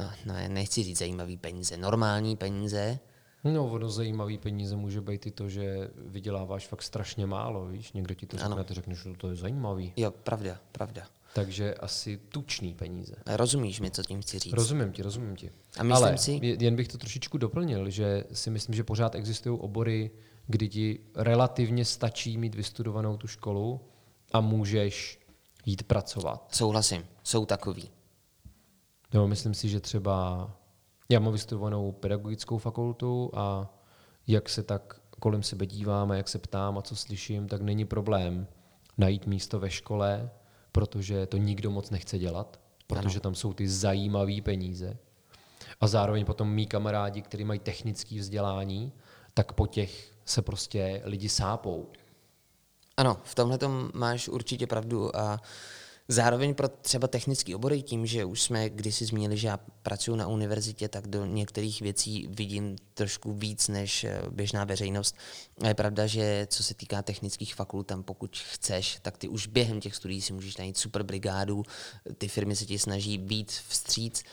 no, 0.00 0.10
no, 0.26 0.34
nechci 0.48 0.82
říct 0.82 0.98
zajímavý 0.98 1.36
peníze, 1.36 1.76
normální 1.76 2.36
peníze. 2.36 2.98
No, 3.44 3.66
ono 3.66 3.90
zajímavý 3.90 4.38
peníze 4.38 4.76
může 4.76 5.00
být 5.00 5.26
i 5.26 5.30
to, 5.30 5.48
že 5.48 5.90
vyděláváš 5.96 6.66
fakt 6.66 6.82
strašně 6.82 7.26
málo, 7.26 7.66
víš, 7.66 7.92
někdo 7.92 8.14
ti 8.14 8.26
to 8.26 8.38
řekne, 8.38 8.64
ty 8.64 8.74
řekneš, 8.74 8.98
že 8.98 9.14
to 9.16 9.28
je 9.28 9.36
zajímavý. 9.36 9.92
Jo, 9.96 10.10
pravda, 10.10 10.60
pravda. 10.72 11.06
Takže 11.34 11.74
asi 11.74 12.20
tučný 12.28 12.74
peníze. 12.74 13.14
Rozumíš 13.26 13.80
mi, 13.80 13.90
co 13.90 14.02
tím 14.02 14.22
chci 14.22 14.38
říct? 14.38 14.52
Rozumím 14.52 14.92
ti, 14.92 15.02
rozumím 15.02 15.36
ti. 15.36 15.50
A 15.78 15.82
myslím 15.82 16.06
Ale 16.06 16.18
si... 16.18 16.40
jen 16.42 16.76
bych 16.76 16.88
to 16.88 16.98
trošičku 16.98 17.38
doplnil, 17.38 17.90
že 17.90 18.24
si 18.32 18.50
myslím, 18.50 18.74
že 18.74 18.84
pořád 18.84 19.14
existují 19.14 19.58
obory, 19.60 20.10
kdy 20.46 20.68
ti 20.68 21.00
relativně 21.14 21.84
stačí 21.84 22.38
mít 22.38 22.54
vystudovanou 22.54 23.16
tu 23.16 23.26
školu 23.26 23.80
a 24.32 24.40
můžeš 24.40 25.18
jít 25.66 25.82
pracovat. 25.82 26.48
Souhlasím, 26.52 27.04
jsou 27.22 27.46
takový. 27.46 27.90
No, 29.16 29.28
myslím 29.28 29.54
si, 29.54 29.68
že 29.68 29.80
třeba 29.80 30.50
já 31.08 31.20
mám 31.20 31.32
vystudovanou 31.32 31.92
pedagogickou 31.92 32.58
fakultu 32.58 33.30
a 33.34 33.74
jak 34.26 34.48
se 34.48 34.62
tak 34.62 35.00
kolem 35.20 35.42
sebe 35.42 35.66
dívám 35.66 36.10
a 36.10 36.14
jak 36.14 36.28
se 36.28 36.38
ptám 36.38 36.78
a 36.78 36.82
co 36.82 36.96
slyším, 36.96 37.48
tak 37.48 37.60
není 37.62 37.84
problém 37.84 38.46
najít 38.98 39.26
místo 39.26 39.60
ve 39.60 39.70
škole, 39.70 40.30
protože 40.72 41.26
to 41.26 41.36
nikdo 41.36 41.70
moc 41.70 41.90
nechce 41.90 42.18
dělat, 42.18 42.60
protože 42.86 43.16
ano. 43.16 43.20
tam 43.20 43.34
jsou 43.34 43.52
ty 43.52 43.68
zajímavé 43.68 44.42
peníze. 44.42 44.96
A 45.80 45.86
zároveň 45.86 46.24
potom 46.24 46.48
mý 46.48 46.66
kamarádi, 46.66 47.22
kteří 47.22 47.44
mají 47.44 47.60
technické 47.60 48.18
vzdělání, 48.18 48.92
tak 49.34 49.52
po 49.52 49.66
těch 49.66 50.12
se 50.24 50.42
prostě 50.42 51.02
lidi 51.04 51.28
sápou. 51.28 51.92
Ano, 52.96 53.16
v 53.24 53.34
tomhle 53.34 53.58
máš 53.94 54.28
určitě 54.28 54.66
pravdu 54.66 55.16
a 55.16 55.40
Zároveň 56.08 56.54
pro 56.54 56.68
třeba 56.68 57.08
technický 57.08 57.54
obory, 57.54 57.82
tím, 57.82 58.06
že 58.06 58.24
už 58.24 58.42
jsme 58.42 58.70
kdysi 58.70 59.04
zmínili, 59.04 59.36
že 59.36 59.48
já 59.48 59.56
pracuji 59.82 60.16
na 60.16 60.26
univerzitě, 60.26 60.88
tak 60.88 61.06
do 61.06 61.26
některých 61.26 61.80
věcí 61.80 62.28
vidím 62.30 62.76
trošku 62.94 63.32
víc 63.32 63.68
než 63.68 64.04
eh, 64.04 64.22
běžná 64.30 64.64
veřejnost. 64.64 65.16
A 65.62 65.68
je 65.68 65.74
pravda, 65.74 66.06
že 66.06 66.46
co 66.50 66.64
se 66.64 66.74
týká 66.74 67.02
technických 67.02 67.54
fakult, 67.54 67.86
tam 67.86 68.02
pokud 68.02 68.38
chceš, 68.52 68.98
tak 69.02 69.18
ty 69.18 69.28
už 69.28 69.46
během 69.46 69.80
těch 69.80 69.96
studií 69.96 70.22
si 70.22 70.32
můžeš 70.32 70.56
najít 70.56 70.78
super 70.78 71.02
brigádu, 71.02 71.62
ty 72.18 72.28
firmy 72.28 72.56
se 72.56 72.66
ti 72.66 72.78
snaží 72.78 73.18
být 73.18 73.52
vstříc, 73.68 74.24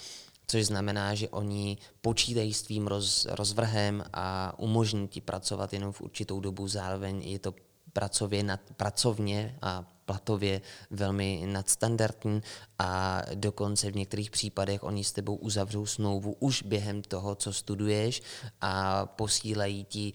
což 0.47 0.65
znamená, 0.65 1.15
že 1.15 1.29
oni 1.29 1.77
počítají 2.01 2.53
s 2.53 2.61
tvým 2.61 2.87
roz, 2.87 3.25
rozvrhem 3.29 4.03
a 4.13 4.53
umožní 4.59 5.07
ti 5.07 5.21
pracovat 5.21 5.73
jenom 5.73 5.91
v 5.91 6.01
určitou 6.01 6.39
dobu, 6.39 6.67
zároveň 6.67 7.21
je 7.23 7.39
to 7.39 7.55
pracově, 7.93 8.57
pracovně 8.77 9.57
a 9.61 9.92
platově 10.05 10.61
velmi 10.89 11.43
nadstandardní 11.45 12.41
a 12.79 13.21
dokonce 13.33 13.91
v 13.91 13.95
některých 13.95 14.31
případech 14.31 14.83
oni 14.83 15.03
s 15.03 15.11
tebou 15.11 15.35
uzavřou 15.35 15.85
smlouvu 15.85 16.35
už 16.39 16.63
během 16.63 17.01
toho, 17.01 17.35
co 17.35 17.53
studuješ 17.53 18.21
a 18.61 19.05
posílají 19.05 19.83
ti, 19.83 20.13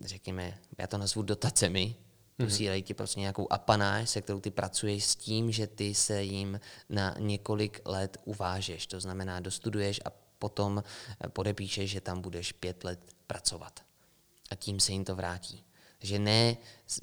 řekněme, 0.00 0.58
já 0.78 0.86
to 0.86 0.98
nazvu 0.98 1.22
dotacemi, 1.22 1.96
mhm. 2.38 2.48
posílají 2.48 2.82
ti 2.82 2.94
prostě 2.94 3.20
nějakou 3.20 3.52
apanáž, 3.52 4.10
se 4.10 4.22
kterou 4.22 4.40
ty 4.40 4.50
pracuješ 4.50 5.04
s 5.04 5.16
tím, 5.16 5.52
že 5.52 5.66
ty 5.66 5.94
se 5.94 6.22
jim 6.22 6.60
na 6.88 7.14
několik 7.18 7.80
let 7.84 8.16
uvážeš. 8.24 8.86
To 8.86 9.00
znamená, 9.00 9.40
dostuduješ 9.40 10.00
a 10.04 10.10
potom 10.38 10.82
podepíšeš, 11.28 11.90
že 11.90 12.00
tam 12.00 12.20
budeš 12.20 12.52
pět 12.52 12.84
let 12.84 13.00
pracovat. 13.26 13.80
A 14.50 14.54
tím 14.54 14.80
se 14.80 14.92
jim 14.92 15.04
to 15.04 15.16
vrátí. 15.16 15.64
Že 16.06 16.18
ne 16.18 16.56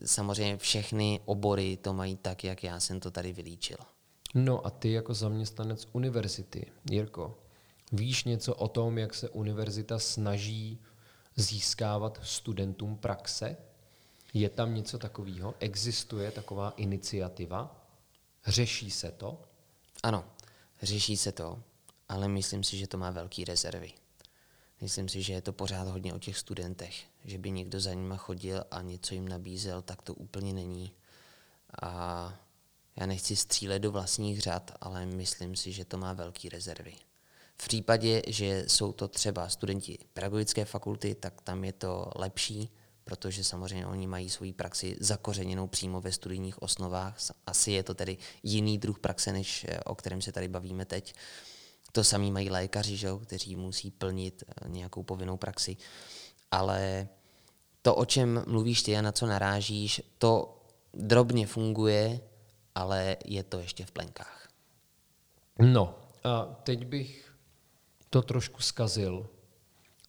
samozřejmě 0.05 0.57
všechny 0.57 1.19
obory 1.25 1.77
to 1.77 1.93
mají 1.93 2.15
tak, 2.15 2.43
jak 2.43 2.63
já 2.63 2.79
jsem 2.79 2.99
to 2.99 3.11
tady 3.11 3.33
vylíčil. 3.33 3.77
No 4.33 4.65
a 4.65 4.69
ty 4.69 4.91
jako 4.91 5.13
zaměstnanec 5.13 5.87
univerzity, 5.91 6.71
Jirko, 6.91 7.39
víš 7.91 8.23
něco 8.23 8.55
o 8.55 8.67
tom, 8.67 8.97
jak 8.97 9.13
se 9.13 9.29
univerzita 9.29 9.99
snaží 9.99 10.79
získávat 11.35 12.19
studentům 12.23 12.97
praxe? 12.97 13.57
Je 14.33 14.49
tam 14.49 14.75
něco 14.75 14.99
takového? 14.99 15.55
Existuje 15.59 16.31
taková 16.31 16.73
iniciativa? 16.77 17.87
Řeší 18.47 18.91
se 18.91 19.11
to? 19.11 19.41
Ano, 20.03 20.25
řeší 20.81 21.17
se 21.17 21.31
to, 21.31 21.63
ale 22.09 22.27
myslím 22.27 22.63
si, 22.63 22.77
že 22.77 22.87
to 22.87 22.97
má 22.97 23.11
velký 23.11 23.45
rezervy. 23.45 23.91
Myslím 24.81 25.09
si, 25.09 25.21
že 25.21 25.33
je 25.33 25.41
to 25.41 25.53
pořád 25.53 25.87
hodně 25.87 26.13
o 26.13 26.19
těch 26.19 26.37
studentech. 26.37 27.12
Že 27.25 27.37
by 27.37 27.51
někdo 27.51 27.79
za 27.79 27.93
nima 27.93 28.17
chodil 28.17 28.63
a 28.71 28.81
něco 28.81 29.13
jim 29.13 29.27
nabízel, 29.27 29.81
tak 29.81 30.01
to 30.01 30.13
úplně 30.13 30.53
není. 30.53 30.93
A 31.81 32.33
já 32.95 33.05
nechci 33.05 33.35
střílet 33.35 33.79
do 33.79 33.91
vlastních 33.91 34.41
řad, 34.41 34.71
ale 34.81 35.05
myslím 35.05 35.55
si, 35.55 35.71
že 35.71 35.85
to 35.85 35.97
má 35.97 36.13
velký 36.13 36.49
rezervy. 36.49 36.93
V 37.57 37.67
případě, 37.67 38.21
že 38.27 38.65
jsou 38.67 38.91
to 38.91 39.07
třeba 39.07 39.49
studenti 39.49 39.97
pedagogické 40.13 40.65
fakulty, 40.65 41.15
tak 41.15 41.41
tam 41.41 41.63
je 41.63 41.73
to 41.73 42.11
lepší, 42.15 42.69
protože 43.03 43.43
samozřejmě 43.43 43.87
oni 43.87 44.07
mají 44.07 44.29
svoji 44.29 44.53
praxi 44.53 44.97
zakořeněnou 44.99 45.67
přímo 45.67 46.01
ve 46.01 46.11
studijních 46.11 46.61
osnovách. 46.61 47.17
Asi 47.47 47.71
je 47.71 47.83
to 47.83 47.93
tedy 47.93 48.17
jiný 48.43 48.77
druh 48.77 48.99
praxe, 48.99 49.33
než 49.33 49.65
eh, 49.69 49.79
o 49.79 49.95
kterém 49.95 50.21
se 50.21 50.31
tady 50.31 50.47
bavíme 50.47 50.85
teď. 50.85 51.13
To 51.91 52.03
samý 52.03 52.31
mají 52.31 52.49
lékaři, 52.49 52.97
že 52.97 53.09
kteří 53.25 53.55
musí 53.55 53.91
plnit 53.91 54.43
eh, 54.47 54.69
nějakou 54.69 55.03
povinnou 55.03 55.37
praxi. 55.37 55.77
Ale 56.53 57.09
to, 57.81 57.95
o 57.95 58.05
čem 58.05 58.43
mluvíš 58.47 58.83
ty 58.83 58.97
a 58.97 59.01
na 59.01 59.11
co 59.11 59.25
narážíš, 59.25 60.01
to 60.17 60.61
drobně 60.93 61.47
funguje, 61.47 62.19
ale 62.75 63.17
je 63.25 63.43
to 63.43 63.59
ještě 63.59 63.85
v 63.85 63.91
plenkách. 63.91 64.47
No, 65.59 65.95
a 66.23 66.45
teď 66.63 66.85
bych 66.85 67.33
to 68.09 68.21
trošku 68.21 68.61
skazil 68.61 69.29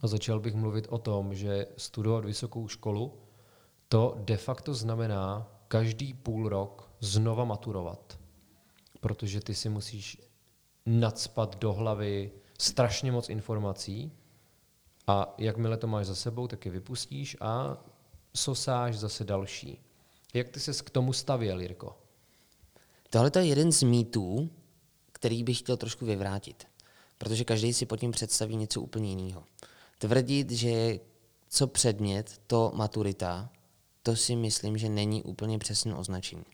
a 0.00 0.06
začal 0.06 0.40
bych 0.40 0.54
mluvit 0.54 0.86
o 0.90 0.98
tom, 0.98 1.34
že 1.34 1.66
studovat 1.76 2.24
vysokou 2.24 2.68
školu, 2.68 3.14
to 3.88 4.14
de 4.18 4.36
facto 4.36 4.74
znamená 4.74 5.48
každý 5.68 6.14
půl 6.14 6.48
rok 6.48 6.90
znova 7.00 7.44
maturovat. 7.44 8.18
Protože 9.00 9.40
ty 9.40 9.54
si 9.54 9.68
musíš 9.68 10.22
nadspat 10.86 11.56
do 11.56 11.72
hlavy 11.72 12.32
strašně 12.58 13.12
moc 13.12 13.28
informací 13.28 14.12
a 15.06 15.34
jakmile 15.38 15.76
to 15.76 15.86
máš 15.86 16.06
za 16.06 16.14
sebou, 16.14 16.48
tak 16.48 16.66
je 16.66 16.72
vypustíš 16.72 17.36
a 17.40 17.76
sosáž 18.34 18.98
zase 18.98 19.24
další. 19.24 19.80
Jak 20.34 20.48
ty 20.48 20.60
ses 20.60 20.80
k 20.80 20.90
tomu 20.90 21.12
stavěl, 21.12 21.60
Jirko? 21.60 21.98
Tohle 23.10 23.30
je 23.38 23.44
jeden 23.44 23.72
z 23.72 23.82
mýtů, 23.82 24.50
který 25.12 25.44
bych 25.44 25.58
chtěl 25.58 25.76
trošku 25.76 26.06
vyvrátit. 26.06 26.66
Protože 27.18 27.44
každý 27.44 27.72
si 27.72 27.86
pod 27.86 28.00
tím 28.00 28.10
představí 28.10 28.56
něco 28.56 28.80
úplně 28.80 29.10
jiného. 29.10 29.44
Tvrdit, 29.98 30.50
že 30.50 31.00
co 31.48 31.66
předmět, 31.66 32.40
to 32.46 32.72
maturita, 32.74 33.50
to 34.02 34.16
si 34.16 34.36
myslím, 34.36 34.78
že 34.78 34.88
není 34.88 35.22
úplně 35.22 35.58
přesné 35.58 35.94
označení. 35.94 36.44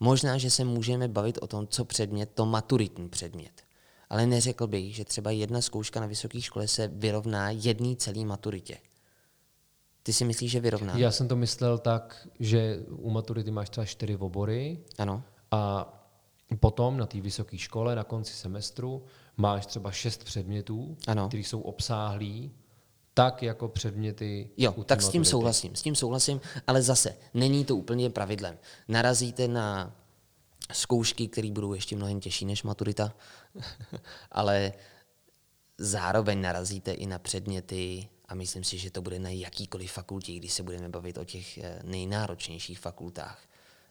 Možná, 0.00 0.38
že 0.38 0.50
se 0.50 0.64
můžeme 0.64 1.08
bavit 1.08 1.38
o 1.42 1.46
tom, 1.46 1.66
co 1.66 1.84
předmět, 1.84 2.30
to 2.34 2.46
maturitní 2.46 3.08
předmět. 3.08 3.65
Ale 4.10 4.26
neřekl 4.26 4.66
bych, 4.66 4.96
že 4.96 5.04
třeba 5.04 5.30
jedna 5.30 5.60
zkouška 5.60 6.00
na 6.00 6.06
vysoké 6.06 6.40
škole 6.40 6.68
se 6.68 6.88
vyrovná 6.88 7.50
jedný 7.50 7.96
celý 7.96 8.24
maturitě. 8.24 8.78
Ty 10.02 10.12
si 10.12 10.24
myslíš, 10.24 10.50
že 10.50 10.60
vyrovná? 10.60 10.96
Já 10.96 11.10
jsem 11.10 11.28
to 11.28 11.36
myslel 11.36 11.78
tak, 11.78 12.28
že 12.40 12.78
u 12.88 13.10
maturity 13.10 13.50
máš 13.50 13.70
třeba 13.70 13.84
čtyři 13.84 14.16
obory. 14.16 14.78
Ano. 14.98 15.22
A 15.50 15.92
potom 16.60 16.96
na 16.96 17.06
té 17.06 17.20
vysoké 17.20 17.58
škole 17.58 17.94
na 17.94 18.04
konci 18.04 18.32
semestru 18.32 19.04
máš 19.36 19.66
třeba 19.66 19.90
šest 19.90 20.24
předmětů, 20.24 20.96
ano. 21.06 21.28
které 21.28 21.42
jsou 21.42 21.60
obsáhlí, 21.60 22.52
tak 23.14 23.42
jako 23.42 23.68
předměty. 23.68 24.50
Jo, 24.56 24.72
tak 24.84 25.02
s 25.02 25.08
tím 25.08 25.24
souhlasím, 25.24 25.76
s 25.76 25.82
tím 25.82 25.94
souhlasím, 25.94 26.40
ale 26.66 26.82
zase 26.82 27.16
není 27.34 27.64
to 27.64 27.76
úplně 27.76 28.10
pravidlem. 28.10 28.58
Narazíte 28.88 29.48
na 29.48 29.96
zkoušky, 30.72 31.28
které 31.28 31.50
budou 31.50 31.74
ještě 31.74 31.96
mnohem 31.96 32.20
těžší 32.20 32.44
než 32.44 32.62
maturita, 32.62 33.14
ale 34.32 34.72
zároveň 35.78 36.40
narazíte 36.40 36.92
i 36.92 37.06
na 37.06 37.18
předměty, 37.18 38.08
a 38.28 38.34
myslím 38.34 38.64
si, 38.64 38.78
že 38.78 38.90
to 38.90 39.02
bude 39.02 39.18
na 39.18 39.30
jakýkoliv 39.30 39.92
fakultě, 39.92 40.32
když 40.32 40.52
se 40.52 40.62
budeme 40.62 40.88
bavit 40.88 41.18
o 41.18 41.24
těch 41.24 41.58
eh, 41.58 41.80
nejnáročnějších 41.84 42.78
fakultách. 42.78 43.40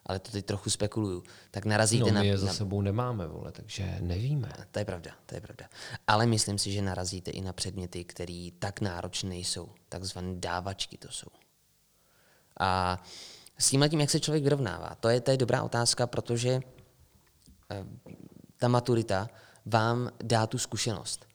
Ale 0.05 0.19
to 0.19 0.31
teď 0.31 0.45
trochu 0.45 0.69
spekuluju. 0.69 1.23
Tak 1.51 1.65
narazíte 1.65 2.03
no, 2.03 2.07
my 2.07 2.13
na... 2.13 2.23
je 2.23 2.37
za 2.37 2.53
sebou 2.53 2.81
nemáme, 2.81 3.27
vole, 3.27 3.51
takže 3.51 3.97
nevíme. 4.01 4.51
To 4.71 4.79
je 4.79 4.85
pravda, 4.85 5.11
to 5.25 5.35
je 5.35 5.41
pravda. 5.41 5.69
Ale 6.07 6.25
myslím 6.25 6.57
si, 6.57 6.71
že 6.71 6.81
narazíte 6.81 7.31
i 7.31 7.41
na 7.41 7.53
předměty, 7.53 8.03
které 8.03 8.49
tak 8.59 8.81
náročné 8.81 9.29
nejsou. 9.29 9.69
Takzvané 9.89 10.35
dávačky 10.35 10.97
to 10.97 11.07
jsou. 11.11 11.27
A 12.59 13.03
s 13.57 13.69
tím, 13.69 13.81
jak 13.81 14.09
se 14.09 14.19
člověk 14.19 14.43
vyrovnává, 14.43 14.95
to 14.99 15.09
je, 15.09 15.21
to 15.21 15.31
je 15.31 15.37
dobrá 15.37 15.63
otázka, 15.63 16.07
protože 16.07 16.59
eh, 17.71 17.85
ta 18.57 18.67
maturita 18.67 19.27
vám 19.65 20.09
dá 20.23 20.47
tu 20.47 20.57
zkušenost. 20.57 21.25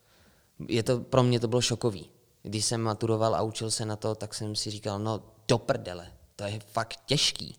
Je 0.68 0.82
to, 0.82 1.00
pro 1.00 1.22
mě 1.22 1.40
to 1.40 1.48
bylo 1.48 1.60
šokový. 1.60 2.10
Když 2.42 2.64
jsem 2.64 2.80
maturoval 2.80 3.34
a 3.34 3.42
učil 3.42 3.70
se 3.70 3.84
na 3.84 3.96
to, 3.96 4.14
tak 4.14 4.34
jsem 4.34 4.56
si 4.56 4.70
říkal, 4.70 4.98
no 4.98 5.22
do 5.48 5.58
prdele, 5.58 6.12
to 6.36 6.44
je 6.44 6.60
fakt 6.60 7.00
těžký. 7.06 7.56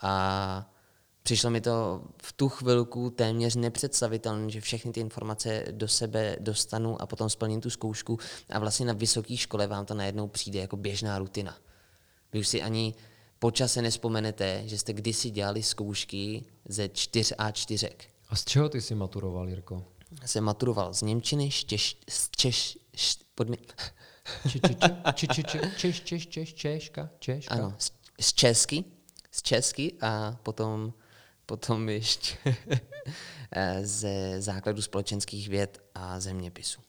A 0.00 0.70
přišlo 1.22 1.50
mi 1.50 1.60
to 1.60 2.02
v 2.22 2.32
tu 2.32 2.48
chvilku 2.48 3.10
téměř 3.10 3.56
nepředstavitelné, 3.56 4.50
že 4.50 4.60
všechny 4.60 4.92
ty 4.92 5.00
informace 5.00 5.64
do 5.70 5.88
sebe 5.88 6.36
dostanu 6.40 7.02
a 7.02 7.06
potom 7.06 7.30
splním 7.30 7.60
tu 7.60 7.70
zkoušku 7.70 8.18
a 8.50 8.58
vlastně 8.58 8.86
na 8.86 8.92
vysoké 8.92 9.36
škole 9.36 9.66
vám 9.66 9.86
to 9.86 9.94
najednou 9.94 10.28
přijde 10.28 10.60
jako 10.60 10.76
běžná 10.76 11.18
rutina. 11.18 11.56
Vy 12.32 12.40
už 12.40 12.48
si 12.48 12.62
ani 12.62 12.94
po 13.42 13.50
čase 13.50 13.82
nespomenete, 13.82 14.62
že 14.66 14.78
jste 14.78 14.92
kdysi 14.92 15.30
dělali 15.30 15.62
zkoušky 15.62 16.44
ze 16.68 16.88
4 16.88 17.34
a 17.34 17.50
4 17.50 17.90
A 18.28 18.36
z 18.36 18.44
čeho 18.44 18.68
ty 18.68 18.80
jsi 18.80 18.94
maturoval, 18.94 19.48
Jirko? 19.48 19.84
Jsem 20.26 20.44
maturoval 20.44 20.94
z 20.94 21.02
Němčiny, 21.02 21.50
z 21.50 21.64
Češ, 21.64 21.96
z 22.10 22.30
Češ, 22.30 22.78
podmě... 23.34 23.56
Češ, 25.14 25.30
Češ, 25.76 26.26
Češ, 26.26 26.54
Češka, 26.54 27.10
Češka. 27.18 27.54
Ano, 27.54 27.74
z 28.20 28.32
Česky, 28.32 28.84
z 29.30 29.42
Česky 29.42 29.92
a 30.00 30.38
potom, 30.42 30.92
potom 31.46 31.88
ještě 31.88 32.36
ze 33.82 34.40
základu 34.42 34.82
společenských 34.82 35.48
věd 35.48 35.82
a 35.94 36.20
zeměpisu. 36.20 36.80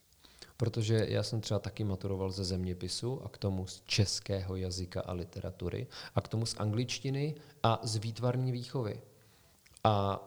Protože 0.63 1.05
já 1.09 1.23
jsem 1.23 1.41
třeba 1.41 1.59
taky 1.59 1.83
maturoval 1.83 2.31
ze 2.31 2.43
zeměpisu 2.43 3.21
a 3.25 3.29
k 3.29 3.37
tomu 3.37 3.67
z 3.67 3.83
českého 3.85 4.55
jazyka 4.55 5.01
a 5.01 5.13
literatury 5.13 5.87
a 6.15 6.21
k 6.21 6.27
tomu 6.27 6.45
z 6.45 6.55
angličtiny 6.57 7.35
a 7.63 7.79
z 7.83 7.95
výtvarní 7.95 8.51
výchovy. 8.51 9.01
A 9.83 10.23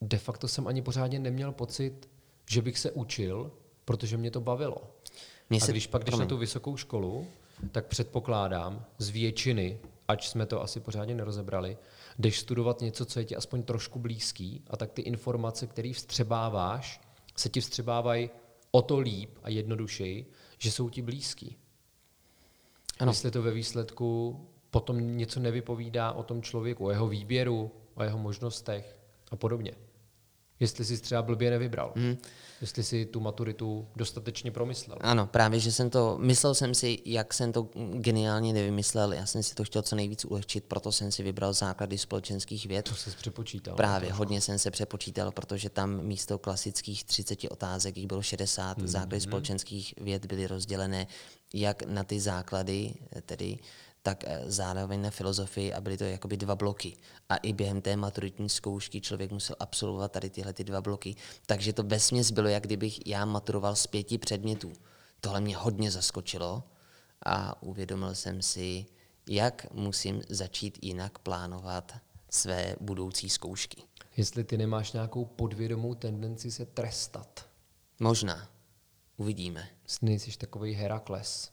de 0.00 0.18
facto 0.18 0.48
jsem 0.48 0.66
ani 0.66 0.82
pořádně 0.82 1.18
neměl 1.18 1.52
pocit, 1.52 2.08
že 2.50 2.62
bych 2.62 2.78
se 2.78 2.90
učil, 2.92 3.52
protože 3.84 4.16
mě 4.16 4.30
to 4.30 4.40
bavilo. 4.40 4.76
Mě 5.50 5.60
se... 5.60 5.66
A 5.66 5.70
když 5.70 5.86
pak 5.86 6.04
jdeš 6.04 6.18
na 6.18 6.26
tu 6.26 6.36
vysokou 6.36 6.76
školu, 6.76 7.26
tak 7.72 7.86
předpokládám 7.86 8.84
z 8.98 9.08
většiny, 9.08 9.78
ač 10.08 10.28
jsme 10.28 10.46
to 10.46 10.62
asi 10.62 10.80
pořádně 10.80 11.14
nerozebrali, 11.14 11.78
jdeš 12.18 12.40
studovat 12.40 12.80
něco, 12.80 13.04
co 13.04 13.18
je 13.18 13.24
ti 13.24 13.36
aspoň 13.36 13.62
trošku 13.62 13.98
blízký 13.98 14.62
a 14.70 14.76
tak 14.76 14.92
ty 14.92 15.02
informace, 15.02 15.66
které 15.66 15.92
vstřebáváš, 15.92 17.00
se 17.36 17.48
ti 17.48 17.60
vstřebávají 17.60 18.30
o 18.74 18.82
to 18.82 18.98
líp 18.98 19.30
a 19.42 19.48
jednodušeji, 19.48 20.26
že 20.58 20.72
jsou 20.72 20.88
ti 20.88 21.02
blízký. 21.02 21.56
Ano. 22.98 23.10
Jestli 23.10 23.30
to 23.30 23.42
ve 23.42 23.50
výsledku 23.50 24.40
potom 24.70 25.16
něco 25.16 25.40
nevypovídá 25.40 26.12
o 26.12 26.22
tom 26.22 26.42
člověku, 26.42 26.84
o 26.84 26.90
jeho 26.90 27.08
výběru, 27.08 27.70
o 27.94 28.02
jeho 28.02 28.18
možnostech 28.18 29.00
a 29.30 29.36
podobně. 29.36 29.74
Jestli 30.60 30.84
jsi 30.84 30.98
třeba 30.98 31.22
blbě 31.22 31.50
nevybral. 31.50 31.92
Hmm. 31.96 32.16
Jestli 32.60 32.82
si 32.82 33.06
tu 33.06 33.20
maturitu 33.20 33.88
dostatečně 33.96 34.50
promyslel. 34.50 34.98
Ano, 35.00 35.26
právě, 35.26 35.60
že 35.60 35.72
jsem 35.72 35.90
to, 35.90 36.18
myslel 36.20 36.54
jsem 36.54 36.74
si, 36.74 36.98
jak 37.04 37.34
jsem 37.34 37.52
to 37.52 37.68
geniálně 37.94 38.52
nevymyslel, 38.52 39.12
já 39.12 39.26
jsem 39.26 39.42
si 39.42 39.54
to 39.54 39.64
chtěl 39.64 39.82
co 39.82 39.96
nejvíc 39.96 40.24
ulehčit, 40.24 40.64
proto 40.64 40.92
jsem 40.92 41.12
si 41.12 41.22
vybral 41.22 41.52
základy 41.52 41.98
společenských 41.98 42.66
věd. 42.66 42.88
To 42.88 42.94
jsi 42.94 43.10
přepočítal. 43.10 43.76
Právě, 43.76 44.08
trošku. 44.08 44.18
hodně 44.18 44.40
jsem 44.40 44.58
se 44.58 44.70
přepočítal, 44.70 45.32
protože 45.32 45.70
tam 45.70 46.02
místo 46.02 46.38
klasických 46.38 47.04
30 47.04 47.38
otázek 47.50 47.96
jich 47.96 48.06
bylo 48.06 48.22
60, 48.22 48.78
hmm. 48.78 48.88
základy 48.88 49.20
společenských 49.20 49.94
věd 50.00 50.26
byly 50.26 50.46
rozdělené 50.46 51.06
jak 51.54 51.82
na 51.82 52.04
ty 52.04 52.20
základy, 52.20 52.94
tedy 53.26 53.58
tak 54.04 54.24
eh, 54.26 54.42
zároveň 54.46 55.02
na 55.02 55.10
filozofii 55.10 55.72
a 55.72 55.80
byly 55.80 55.96
to 55.96 56.04
jakoby 56.04 56.36
dva 56.36 56.54
bloky. 56.56 56.96
A 57.28 57.36
i 57.36 57.52
během 57.52 57.80
té 57.80 57.96
maturitní 57.96 58.48
zkoušky 58.48 59.00
člověk 59.00 59.32
musel 59.32 59.56
absolvovat 59.60 60.12
tady 60.12 60.30
tyhle 60.30 60.52
ty 60.52 60.64
dva 60.64 60.80
bloky. 60.80 61.16
Takže 61.46 61.72
to 61.72 61.82
vesměs 61.82 62.30
bylo, 62.30 62.48
jak 62.48 62.62
kdybych 62.62 63.06
já 63.06 63.24
maturoval 63.24 63.76
z 63.76 63.86
pěti 63.86 64.18
předmětů. 64.18 64.72
Tohle 65.20 65.40
mě 65.40 65.56
hodně 65.56 65.90
zaskočilo 65.90 66.62
a 67.26 67.62
uvědomil 67.62 68.14
jsem 68.14 68.42
si, 68.42 68.86
jak 69.28 69.72
musím 69.72 70.22
začít 70.28 70.78
jinak 70.82 71.18
plánovat 71.18 71.92
své 72.30 72.76
budoucí 72.80 73.28
zkoušky. 73.28 73.82
Jestli 74.16 74.44
ty 74.44 74.58
nemáš 74.58 74.92
nějakou 74.92 75.24
podvědomou 75.24 75.94
tendenci 75.94 76.50
se 76.50 76.66
trestat. 76.66 77.48
Možná. 78.00 78.48
Uvidíme. 79.16 79.68
Jsi 79.86 80.38
takový 80.38 80.72
Herakles, 80.72 81.50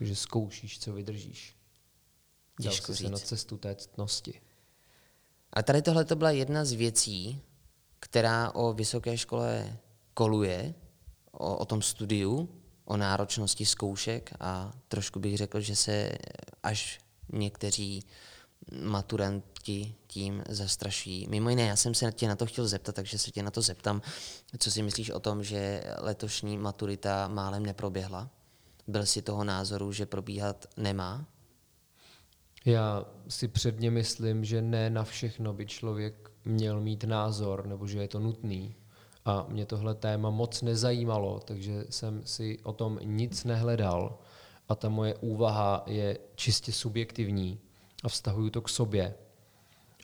že 0.00 0.16
zkoušíš, 0.16 0.78
co 0.80 0.92
vydržíš. 0.92 1.56
Těžko 2.62 2.94
říct. 2.94 3.06
se 3.06 3.12
na 3.12 3.18
cestu 3.18 3.56
té 3.56 3.74
ctnosti. 3.74 4.40
A 5.52 5.62
tady 5.62 5.82
tohle 5.82 6.04
to 6.04 6.16
byla 6.16 6.30
jedna 6.30 6.64
z 6.64 6.72
věcí, 6.72 7.42
která 8.00 8.50
o 8.54 8.72
vysoké 8.72 9.18
škole 9.18 9.76
koluje, 10.14 10.74
o, 11.32 11.56
o 11.56 11.64
tom 11.64 11.82
studiu, 11.82 12.48
o 12.84 12.96
náročnosti 12.96 13.66
zkoušek 13.66 14.30
a 14.40 14.72
trošku 14.88 15.20
bych 15.20 15.36
řekl, 15.36 15.60
že 15.60 15.76
se 15.76 16.12
až 16.62 17.00
někteří 17.32 18.04
maturanti 18.82 19.94
tím 20.06 20.42
zastrašují. 20.48 21.26
Mimo 21.28 21.50
jiné, 21.50 21.62
já 21.62 21.76
jsem 21.76 21.94
se 21.94 22.12
tě 22.12 22.28
na 22.28 22.36
to 22.36 22.46
chtěl 22.46 22.68
zeptat, 22.68 22.94
takže 22.94 23.18
se 23.18 23.30
tě 23.30 23.42
na 23.42 23.50
to 23.50 23.62
zeptám. 23.62 24.02
Co 24.58 24.70
si 24.70 24.82
myslíš 24.82 25.10
o 25.10 25.20
tom, 25.20 25.44
že 25.44 25.84
letošní 25.98 26.58
maturita 26.58 27.28
málem 27.28 27.66
neproběhla? 27.66 28.30
Byl 28.86 29.06
si 29.06 29.22
toho 29.22 29.44
názoru, 29.44 29.92
že 29.92 30.06
probíhat 30.06 30.66
nemá? 30.76 31.26
Já 32.66 33.04
si 33.28 33.48
předně 33.48 33.90
myslím, 33.90 34.44
že 34.44 34.62
ne 34.62 34.90
na 34.90 35.04
všechno 35.04 35.52
by 35.52 35.66
člověk 35.66 36.30
měl 36.44 36.80
mít 36.80 37.04
názor, 37.04 37.66
nebo 37.66 37.86
že 37.86 37.98
je 37.98 38.08
to 38.08 38.18
nutný. 38.18 38.76
A 39.24 39.46
mě 39.48 39.66
tohle 39.66 39.94
téma 39.94 40.30
moc 40.30 40.62
nezajímalo, 40.62 41.40
takže 41.40 41.84
jsem 41.90 42.22
si 42.24 42.58
o 42.62 42.72
tom 42.72 42.98
nic 43.02 43.44
nehledal. 43.44 44.18
A 44.68 44.74
ta 44.74 44.88
moje 44.88 45.14
úvaha 45.14 45.82
je 45.86 46.18
čistě 46.34 46.72
subjektivní 46.72 47.60
a 48.04 48.08
vztahuju 48.08 48.50
to 48.50 48.62
k 48.62 48.68
sobě. 48.68 49.14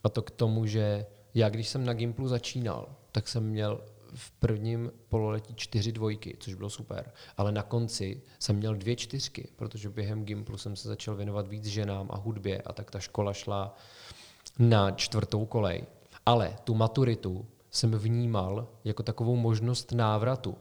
A 0.05 0.09
to 0.09 0.23
k 0.23 0.31
tomu, 0.31 0.67
že 0.67 1.07
já, 1.35 1.49
když 1.49 1.69
jsem 1.69 1.85
na 1.85 1.93
Gimplu 1.93 2.29
začínal, 2.29 2.97
tak 3.13 3.29
jsem 3.29 3.45
měl 3.45 3.85
v 4.15 4.31
prvním 4.31 4.93
pololetí 5.09 5.55
čtyři 5.55 5.93
dvojky, 5.93 6.37
což 6.41 6.55
bylo 6.55 6.71
super. 6.71 7.13
Ale 7.37 7.53
na 7.53 7.63
konci 7.63 8.23
jsem 8.39 8.57
měl 8.57 8.75
dvě 8.75 8.97
čtyřky, 8.97 9.49
protože 9.57 9.91
během 9.91 10.25
Gimplu 10.25 10.59
jsem 10.59 10.77
se 10.77 10.89
začal 10.89 11.17
věnovat 11.17 11.49
víc 11.49 11.67
ženám 11.67 12.09
a 12.11 12.17
hudbě 12.17 12.63
a 12.63 12.73
tak 12.73 12.91
ta 12.91 13.01
škola 13.01 13.33
šla 13.33 13.77
na 14.59 14.91
čtvrtou 14.91 15.47
kolej. 15.47 15.87
Ale 16.27 16.57
tu 16.65 16.75
maturitu 16.75 17.47
jsem 17.71 17.91
vnímal 17.91 18.69
jako 18.85 19.03
takovou 19.03 19.37
možnost 19.37 19.93
návratu. 19.93 20.57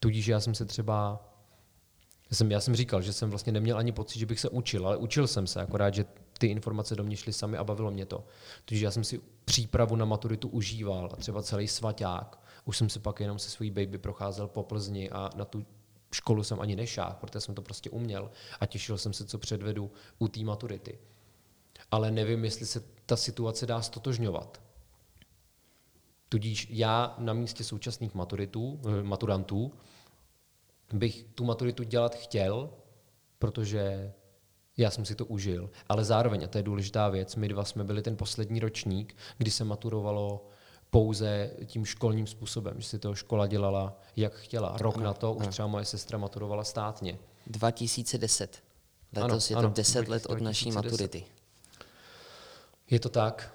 Tudíž 0.00 0.26
já 0.26 0.40
jsem 0.40 0.54
se 0.54 0.64
třeba 0.64 1.22
já 2.30 2.36
jsem, 2.36 2.50
já 2.50 2.60
jsem 2.60 2.76
říkal, 2.76 3.02
že 3.02 3.12
jsem 3.12 3.30
vlastně 3.30 3.52
neměl 3.52 3.78
ani 3.78 3.92
pocit, 3.92 4.18
že 4.18 4.26
bych 4.26 4.40
se 4.40 4.48
učil, 4.48 4.86
ale 4.86 4.96
učil 4.96 5.26
jsem 5.26 5.46
se, 5.46 5.60
akorát, 5.60 5.94
že 5.94 6.04
ty 6.38 6.46
informace 6.46 6.96
do 6.96 7.04
mě 7.04 7.16
šly 7.16 7.32
sami 7.32 7.56
a 7.56 7.64
bavilo 7.64 7.90
mě 7.90 8.06
to. 8.06 8.24
Takže 8.64 8.84
já 8.84 8.90
jsem 8.90 9.04
si 9.04 9.20
přípravu 9.44 9.96
na 9.96 10.04
maturitu 10.04 10.48
užíval 10.48 11.10
a 11.12 11.16
třeba 11.16 11.42
celý 11.42 11.68
svaťák. 11.68 12.45
Už 12.66 12.76
jsem 12.76 12.88
si 12.88 13.00
pak 13.00 13.20
jenom 13.20 13.38
se 13.38 13.50
svojí 13.50 13.70
baby 13.70 13.98
procházel 13.98 14.48
po 14.48 14.62
Plzni 14.62 15.10
a 15.10 15.30
na 15.36 15.44
tu 15.44 15.66
školu 16.12 16.44
jsem 16.44 16.60
ani 16.60 16.76
nešáhl, 16.76 17.16
protože 17.20 17.40
jsem 17.40 17.54
to 17.54 17.62
prostě 17.62 17.90
uměl 17.90 18.30
a 18.60 18.66
těšil 18.66 18.98
jsem 18.98 19.12
se, 19.12 19.24
co 19.24 19.38
předvedu 19.38 19.92
u 20.18 20.28
té 20.28 20.40
maturity. 20.40 20.98
Ale 21.90 22.10
nevím, 22.10 22.44
jestli 22.44 22.66
se 22.66 22.84
ta 23.06 23.16
situace 23.16 23.66
dá 23.66 23.82
stotožňovat. 23.82 24.62
Tudíž 26.28 26.66
já 26.70 27.14
na 27.18 27.32
místě 27.32 27.64
současných 27.64 28.14
maturitů, 28.14 28.80
eh, 28.88 29.02
maturantů 29.02 29.72
bych 30.92 31.24
tu 31.34 31.44
maturitu 31.44 31.82
dělat 31.82 32.14
chtěl, 32.14 32.70
protože 33.38 34.12
já 34.76 34.90
jsem 34.90 35.04
si 35.04 35.14
to 35.14 35.26
užil. 35.26 35.70
Ale 35.88 36.04
zároveň, 36.04 36.44
a 36.44 36.46
to 36.46 36.58
je 36.58 36.62
důležitá 36.62 37.08
věc, 37.08 37.36
my 37.36 37.48
dva 37.48 37.64
jsme 37.64 37.84
byli 37.84 38.02
ten 38.02 38.16
poslední 38.16 38.60
ročník, 38.60 39.16
kdy 39.38 39.50
se 39.50 39.64
maturovalo 39.64 40.48
pouze 40.96 41.50
tím 41.66 41.84
školním 41.84 42.26
způsobem, 42.26 42.74
že 42.80 42.88
si 42.88 42.98
to 42.98 43.14
škola 43.14 43.46
dělala, 43.46 44.00
jak 44.16 44.34
chtěla. 44.34 44.76
Rok 44.80 44.96
ano, 44.96 45.04
na 45.04 45.14
to 45.14 45.32
už 45.32 45.46
třeba 45.46 45.68
moje 45.68 45.84
sestra 45.84 46.18
maturovala 46.18 46.64
státně. 46.64 47.18
2010. 47.46 48.62
Letos 49.16 49.50
ano, 49.50 49.58
je 49.58 49.62
to 49.62 49.66
ano, 49.66 49.74
10 49.74 50.08
let 50.08 50.26
od 50.26 50.40
naší 50.40 50.70
maturity. 50.70 51.24
Je 52.90 53.00
to 53.00 53.08
tak. 53.08 53.54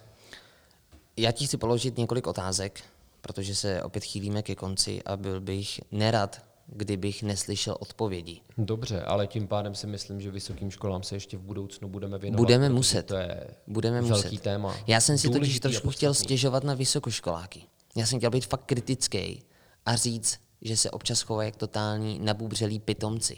Já 1.18 1.32
ti 1.32 1.48
chci 1.48 1.58
položit 1.58 1.98
několik 1.98 2.28
otázek, 2.28 2.84
protože 3.22 3.56
se 3.56 3.84
opět 3.84 4.04
chýlíme 4.04 4.42
ke 4.42 4.56
konci 4.56 5.04
a 5.04 5.18
byl 5.18 5.42
bych 5.42 5.82
nerad, 5.92 6.42
kdybych 6.76 7.24
neslyšel 7.24 7.78
odpovědi. 7.80 8.42
Dobře, 8.58 9.02
ale 9.02 9.28
tím 9.28 9.48
pádem 9.48 9.76
si 9.76 9.88
myslím, 9.88 10.22
že 10.22 10.32
vysokým 10.32 10.72
školám 10.72 11.04
se 11.04 11.16
ještě 11.16 11.38
v 11.38 11.42
budoucnu 11.42 11.90
budeme 11.90 12.18
věnovat. 12.18 12.38
Budeme 12.38 12.70
muset. 12.70 13.04
To 13.04 13.16
je 13.16 13.48
budeme 13.68 14.02
velký 14.02 14.28
muset. 14.28 14.44
téma. 14.44 14.76
Já 14.88 15.02
jsem 15.02 15.18
si 15.18 15.30
totiž 15.30 15.60
trošku 15.60 15.90
chtěl 15.90 16.14
stěžovat 16.14 16.64
na 16.64 16.74
vysokoškoláky. 16.74 17.64
Já 17.96 18.06
jsem 18.06 18.20
chtěl 18.20 18.32
být 18.32 18.46
fakt 18.46 18.66
kritický 18.66 19.44
a 19.86 19.96
říct, 19.96 20.40
že 20.62 20.78
se 20.78 20.92
občas 20.92 21.22
chovají 21.22 21.48
jak 21.48 21.56
totální 21.56 22.20
nabubřelí 22.20 22.80
pitomci. 22.80 23.38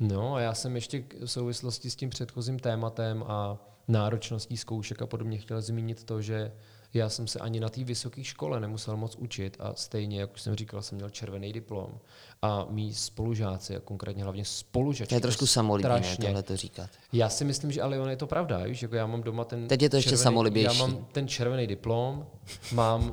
No 0.00 0.34
a 0.34 0.40
já 0.40 0.54
jsem 0.54 0.74
ještě 0.74 1.04
v 1.20 1.26
souvislosti 1.26 1.90
s 1.90 1.96
tím 1.96 2.10
předchozím 2.10 2.58
tématem 2.58 3.24
a 3.26 3.58
náročností 3.88 4.56
zkoušek 4.56 5.02
a 5.02 5.06
podobně 5.06 5.38
chtěl 5.38 5.62
zmínit 5.62 6.04
to, 6.04 6.22
že 6.22 6.52
já 6.94 7.08
jsem 7.08 7.26
se 7.26 7.38
ani 7.38 7.60
na 7.60 7.68
té 7.68 7.84
vysoké 7.84 8.24
škole 8.24 8.60
nemusel 8.60 8.96
moc 8.96 9.16
učit 9.16 9.56
a 9.60 9.74
stejně, 9.74 10.20
jak 10.20 10.34
už 10.34 10.42
jsem 10.42 10.54
říkal, 10.54 10.82
jsem 10.82 10.96
měl 10.96 11.10
červený 11.10 11.52
diplom. 11.52 12.00
A 12.42 12.66
mý 12.70 12.94
spolužáci, 12.94 13.76
a 13.76 13.80
konkrétně 13.80 14.22
hlavně 14.22 14.44
spolužačky. 14.44 15.08
To 15.08 15.14
je 15.14 15.20
trošku 15.20 15.46
samolibý, 15.46 15.88
ne, 15.88 16.16
tohle 16.20 16.42
to 16.42 16.56
říkat. 16.56 16.90
Já 17.12 17.28
si 17.28 17.44
myslím, 17.44 17.72
že 17.72 17.82
ale 17.82 18.00
on 18.00 18.10
je 18.10 18.16
to 18.16 18.26
pravda, 18.26 18.58
víš, 18.64 18.82
jako 18.82 18.96
já 18.96 19.06
mám 19.06 19.22
doma 19.22 19.44
ten 19.44 19.68
Teď 19.68 19.82
je 19.82 19.90
to 19.90 19.96
ještě 19.96 20.10
červený, 20.10 20.22
samolibější. 20.22 20.78
Já 20.78 20.86
mám 20.86 21.06
ten 21.12 21.28
červený 21.28 21.66
diplom, 21.66 22.26
mám 22.72 23.12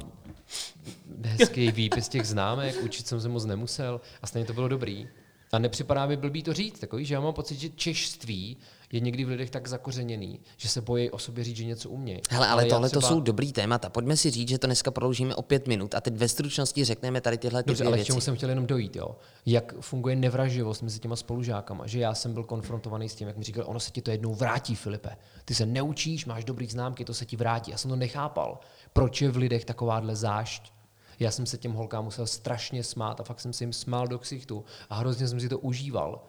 hezký 1.24 1.72
výpis 1.72 2.10
těch 2.10 2.28
známek, 2.28 2.76
učit 2.84 3.08
jsem 3.08 3.22
se 3.22 3.30
moc 3.30 3.46
nemusel 3.46 4.02
a 4.22 4.28
stejně 4.28 4.46
to 4.46 4.54
bylo 4.54 4.68
dobrý. 4.68 5.08
A 5.52 5.60
nepřipadá 5.60 6.06
mi 6.06 6.18
blbý 6.18 6.44
to 6.44 6.54
říct, 6.54 6.80
takový, 6.80 7.06
že 7.06 7.14
já 7.14 7.20
mám 7.20 7.34
pocit, 7.34 7.60
že 7.60 7.70
češství 7.70 8.58
je 8.92 9.00
někdy 9.00 9.26
v 9.26 9.30
lidech 9.30 9.50
tak 9.50 9.68
zakořeněný, 9.68 10.40
že 10.58 10.70
se 10.70 10.82
bojí 10.82 11.10
o 11.10 11.18
sobě 11.20 11.44
říct, 11.44 11.56
že 11.58 11.66
něco 11.66 11.90
umějí. 11.90 12.22
Hele, 12.30 12.48
ale, 12.48 12.62
ale 12.62 12.70
tohle 12.70 12.90
třeba... 12.90 13.02
to 13.02 13.08
jsou 13.08 13.20
dobrý 13.20 13.54
témata. 13.54 13.90
Pojďme 13.90 14.18
si 14.18 14.32
říct, 14.32 14.50
že 14.50 14.58
to 14.58 14.68
dneska 14.68 14.92
prodloužíme 14.92 15.36
o 15.36 15.42
pět 15.42 15.68
minut 15.68 15.96
a 15.96 16.02
teď 16.02 16.14
ve 16.14 16.28
stručnosti 16.28 16.84
řekneme 16.84 17.22
tady 17.22 17.38
tyhle 17.38 17.64
Dobře, 17.64 17.84
dvě 17.84 17.88
ale 17.88 17.98
věci. 17.98 18.06
k 18.06 18.08
čemu 18.08 18.22
jsem 18.22 18.36
chtěl 18.36 18.50
jenom 18.50 18.66
dojít, 18.66 18.96
jo? 18.96 19.16
Jak 19.46 19.76
funguje 19.80 20.16
nevraživost 20.16 20.82
mezi 20.82 21.00
těma 21.00 21.16
spolužákama, 21.16 21.88
že 21.88 22.00
já 22.00 22.14
jsem 22.14 22.34
byl 22.34 22.44
konfrontovaný 22.44 23.10
s 23.10 23.16
tím, 23.16 23.28
jak 23.28 23.38
mi 23.38 23.44
říkal, 23.44 23.64
ono 23.68 23.80
se 23.80 23.92
ti 23.92 24.02
to 24.02 24.12
jednou 24.12 24.36
vrátí, 24.36 24.76
Filipe. 24.76 25.10
Ty 25.46 25.56
se 25.56 25.66
neučíš, 25.66 26.26
máš 26.26 26.44
dobrý 26.44 26.68
známky, 26.68 27.06
to 27.06 27.14
se 27.14 27.26
ti 27.26 27.38
vrátí. 27.38 27.72
Já 27.72 27.78
jsem 27.78 27.90
to 27.90 27.96
nechápal. 27.96 28.60
Proč 28.94 29.22
je 29.22 29.30
v 29.32 29.38
lidech 29.38 29.66
takováhle 29.66 30.16
zášť? 30.16 30.75
Já 31.20 31.32
jsem 31.32 31.46
se 31.46 31.58
těm 31.58 31.74
holkám 31.74 32.06
musel 32.06 32.28
strašně 32.28 32.84
smát 32.84 33.20
a 33.20 33.24
fakt 33.24 33.40
jsem 33.40 33.54
si 33.54 33.64
jim 33.64 33.74
smál 33.74 34.08
do 34.08 34.20
ksichtu 34.20 34.66
a 34.90 34.96
hrozně 34.96 35.28
jsem 35.28 35.40
si 35.40 35.50
to 35.50 35.60
užíval. 35.60 36.24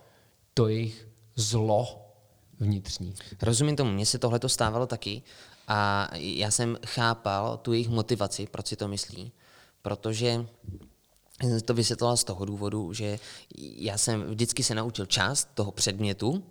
To 0.54 0.68
jejich 0.68 1.08
zlo 1.36 2.06
vnitřní. 2.60 3.14
Rozumím 3.42 3.76
tomu, 3.76 3.92
mně 3.92 4.06
se 4.06 4.18
tohle 4.18 4.38
to 4.38 4.48
stávalo 4.48 4.86
taky 4.86 5.22
a 5.68 6.08
já 6.12 6.50
jsem 6.50 6.78
chápal 6.86 7.56
tu 7.56 7.72
jejich 7.72 7.88
motivaci, 7.88 8.46
proč 8.46 8.66
si 8.66 8.76
to 8.76 8.88
myslí, 8.88 9.32
protože 9.82 10.46
to 11.64 11.74
vysvětloval 11.74 12.16
z 12.16 12.24
toho 12.24 12.44
důvodu, 12.44 12.92
že 12.92 13.18
já 13.58 13.98
jsem 13.98 14.22
vždycky 14.22 14.62
se 14.62 14.74
naučil 14.74 15.06
část 15.06 15.48
toho 15.54 15.72
předmětu, 15.72 16.44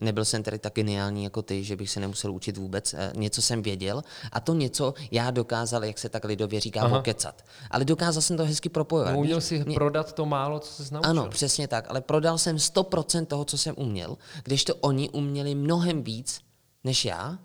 Nebyl 0.00 0.24
jsem 0.24 0.42
tedy 0.42 0.58
tak 0.58 0.74
geniální 0.74 1.24
jako 1.24 1.42
ty, 1.42 1.64
že 1.64 1.76
bych 1.76 1.90
se 1.90 2.00
nemusel 2.00 2.32
učit 2.32 2.56
vůbec. 2.56 2.94
Eh, 2.94 3.12
něco 3.14 3.42
jsem 3.42 3.62
věděl 3.62 4.02
a 4.32 4.40
to 4.40 4.54
něco 4.54 4.94
já 5.10 5.30
dokázal, 5.30 5.84
jak 5.84 5.98
se 5.98 6.08
tak 6.08 6.24
lidově 6.24 6.60
říká, 6.60 6.80
Aha. 6.80 6.98
pokecat. 6.98 7.44
Ale 7.70 7.84
dokázal 7.84 8.22
jsem 8.22 8.36
to 8.36 8.44
hezky 8.44 8.68
propojovat. 8.68 9.12
No, 9.12 9.18
uměl 9.18 9.40
si 9.40 9.64
mě... 9.64 9.74
prodat 9.74 10.12
to 10.12 10.26
málo, 10.26 10.60
co 10.60 10.84
se 10.84 10.94
naučil. 10.94 11.10
Ano, 11.10 11.28
přesně 11.28 11.68
tak, 11.68 11.90
ale 11.90 12.00
prodal 12.00 12.38
jsem 12.38 12.56
100% 12.56 13.26
toho, 13.26 13.44
co 13.44 13.58
jsem 13.58 13.74
uměl, 13.78 14.16
když 14.44 14.64
to 14.64 14.74
oni 14.74 15.08
uměli 15.08 15.54
mnohem 15.54 16.02
víc 16.02 16.40
než 16.84 17.04
já, 17.04 17.38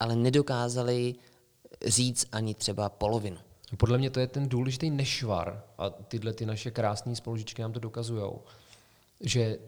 ale 0.00 0.16
nedokázali 0.16 1.14
říct 1.86 2.26
ani 2.32 2.54
třeba 2.54 2.88
polovinu. 2.88 3.36
Podle 3.76 3.98
mě 3.98 4.10
to 4.10 4.20
je 4.20 4.26
ten 4.26 4.48
důležitý 4.48 4.90
nešvar 4.90 5.62
a 5.78 5.90
tyhle 5.90 6.32
ty 6.32 6.46
naše 6.46 6.70
krásné 6.70 7.16
spolužičky 7.16 7.62
nám 7.62 7.72
to 7.72 7.80
dokazují, 7.80 8.32
že 9.20 9.58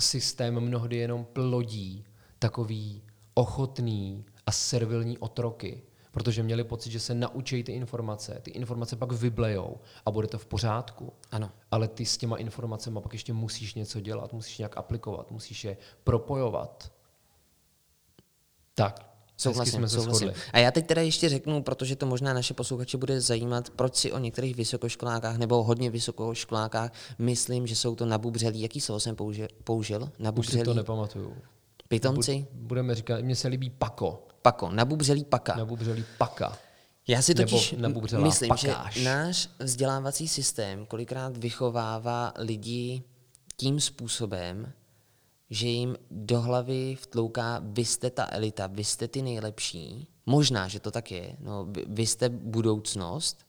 systém 0.00 0.60
mnohdy 0.60 0.96
jenom 0.96 1.24
plodí 1.24 2.04
takový 2.38 3.02
ochotný 3.34 4.24
a 4.46 4.52
servilní 4.52 5.18
otroky, 5.18 5.82
protože 6.12 6.42
měli 6.42 6.64
pocit, 6.64 6.90
že 6.90 7.00
se 7.00 7.14
naučí 7.14 7.64
ty 7.64 7.72
informace, 7.72 8.40
ty 8.42 8.50
informace 8.50 8.96
pak 8.96 9.12
vyblejou 9.12 9.80
a 10.06 10.10
bude 10.10 10.26
to 10.26 10.38
v 10.38 10.46
pořádku. 10.46 11.12
Ano. 11.30 11.50
Ale 11.70 11.88
ty 11.88 12.06
s 12.06 12.16
těma 12.16 12.36
informacemi 12.36 13.00
pak 13.02 13.12
ještě 13.12 13.32
musíš 13.32 13.74
něco 13.74 14.00
dělat, 14.00 14.32
musíš 14.32 14.58
nějak 14.58 14.76
aplikovat, 14.76 15.30
musíš 15.30 15.64
je 15.64 15.76
propojovat. 16.04 16.92
Tak, 18.74 19.07
Souhlasím, 19.38 19.72
jsme 19.72 19.88
souhlasím. 19.88 20.32
A 20.52 20.58
já 20.58 20.70
teď 20.70 20.86
teda 20.86 21.02
ještě 21.02 21.28
řeknu, 21.28 21.62
protože 21.62 21.96
to 21.96 22.06
možná 22.06 22.32
naše 22.32 22.54
posluchače 22.54 22.96
bude 22.98 23.20
zajímat, 23.20 23.70
proč 23.70 23.96
si 23.96 24.12
o 24.12 24.18
některých 24.18 24.56
vysokoškolákách 24.56 25.36
nebo 25.36 25.64
hodně 25.64 25.90
vysokoškolákách 25.90 26.92
myslím, 27.18 27.66
že 27.66 27.76
jsou 27.76 27.94
to 27.94 28.06
nabubřelí. 28.06 28.60
Jaký 28.60 28.80
slovo 28.80 29.00
jsem 29.00 29.16
použil? 29.16 29.48
použil? 29.64 30.10
Nabubřelí? 30.18 30.56
Už 30.56 30.60
si 30.60 30.64
to 30.64 30.74
nepamatuju. 30.74 31.36
Pitomci? 31.88 32.46
Budeme 32.52 32.94
říkat, 32.94 33.20
mně 33.20 33.36
se 33.36 33.48
líbí 33.48 33.70
pako. 33.70 34.22
Pako, 34.42 34.70
nabubřelí 34.70 35.24
paka. 35.24 35.56
Nabubřelí 35.56 36.04
paka. 36.18 36.58
Já 37.08 37.22
si 37.22 37.34
totiž 37.34 37.74
myslím, 38.18 38.48
pakáš. 38.48 38.94
že 38.94 39.04
náš 39.04 39.48
vzdělávací 39.58 40.28
systém 40.28 40.86
kolikrát 40.86 41.36
vychovává 41.36 42.32
lidi 42.38 43.02
tím 43.56 43.80
způsobem, 43.80 44.72
že 45.50 45.68
jim 45.68 45.96
do 46.10 46.40
hlavy 46.40 46.96
vtlouká, 47.00 47.60
vy 47.64 47.84
jste 47.84 48.10
ta 48.10 48.26
elita, 48.30 48.66
vy 48.66 48.84
jste 48.84 49.08
ty 49.08 49.22
nejlepší. 49.22 50.08
Možná, 50.26 50.68
že 50.68 50.80
to 50.80 50.90
tak 50.90 51.10
je. 51.10 51.36
No, 51.40 51.68
vy, 51.86 52.06
jste 52.06 52.28
budoucnost. 52.28 53.46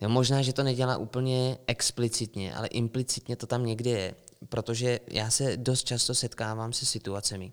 No, 0.00 0.08
možná, 0.08 0.42
že 0.42 0.52
to 0.52 0.62
nedělá 0.62 0.96
úplně 0.96 1.58
explicitně, 1.66 2.54
ale 2.54 2.66
implicitně 2.66 3.36
to 3.36 3.46
tam 3.46 3.66
někde 3.66 3.90
je. 3.90 4.14
Protože 4.48 5.00
já 5.10 5.30
se 5.30 5.56
dost 5.56 5.84
často 5.84 6.14
setkávám 6.14 6.72
se 6.72 6.86
situacemi, 6.86 7.52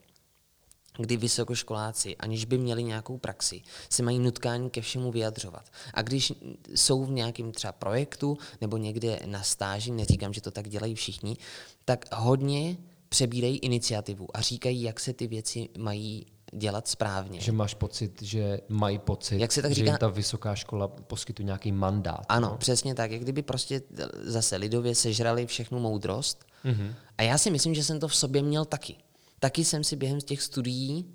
kdy 0.98 1.18
vysokoškoláci, 1.18 2.18
aniž 2.18 2.46
by 2.46 2.58
měli 2.58 2.84
nějakou 2.84 3.18
praxi, 3.18 3.62
se 3.90 4.04
mají 4.04 4.20
nutkání 4.20 4.70
ke 4.70 4.82
všemu 4.82 5.12
vyjadřovat. 5.12 5.70
A 5.94 6.02
když 6.02 6.34
jsou 6.76 7.06
v 7.06 7.12
nějakém 7.12 7.52
třeba 7.52 7.74
projektu 7.74 8.38
nebo 8.62 8.78
někde 8.78 9.20
na 9.26 9.44
stáži, 9.44 9.92
neříkám, 9.92 10.34
že 10.34 10.42
to 10.42 10.52
tak 10.52 10.70
dělají 10.70 10.96
všichni, 10.96 11.38
tak 11.86 12.06
hodně 12.16 12.78
přebírají 13.10 13.58
iniciativu 13.58 14.28
a 14.38 14.42
říkají, 14.42 14.82
jak 14.82 15.00
se 15.00 15.14
ty 15.14 15.28
věci 15.28 15.70
mají 15.78 16.26
dělat 16.54 16.88
správně. 16.88 17.42
Že 17.42 17.52
máš 17.52 17.74
pocit, 17.74 18.22
že 18.22 18.60
mají 18.70 19.00
pocit, 19.00 19.40
jak 19.40 19.52
se 19.52 19.62
tak 19.62 19.72
že 19.72 19.76
říká, 19.76 19.92
jim 19.92 19.98
ta 19.98 20.08
vysoká 20.08 20.56
škola 20.56 20.88
poskytuje 20.88 21.46
nějaký 21.46 21.72
mandát. 21.72 22.26
Ano, 22.30 22.50
no? 22.50 22.58
přesně 22.58 22.96
tak. 22.96 23.12
Jak 23.12 23.22
kdyby 23.22 23.42
prostě 23.42 23.82
zase 24.24 24.56
lidově 24.56 24.96
sežrali 24.96 25.46
všechnu 25.46 25.80
moudrost. 25.80 26.46
Mm-hmm. 26.66 26.94
A 27.18 27.22
já 27.22 27.38
si 27.38 27.52
myslím, 27.52 27.76
že 27.76 27.84
jsem 27.84 28.00
to 28.00 28.08
v 28.08 28.16
sobě 28.16 28.42
měl 28.42 28.66
taky. 28.66 28.96
Taky 29.40 29.66
jsem 29.66 29.84
si 29.84 29.96
během 29.96 30.22
těch 30.22 30.42
studií, 30.42 31.06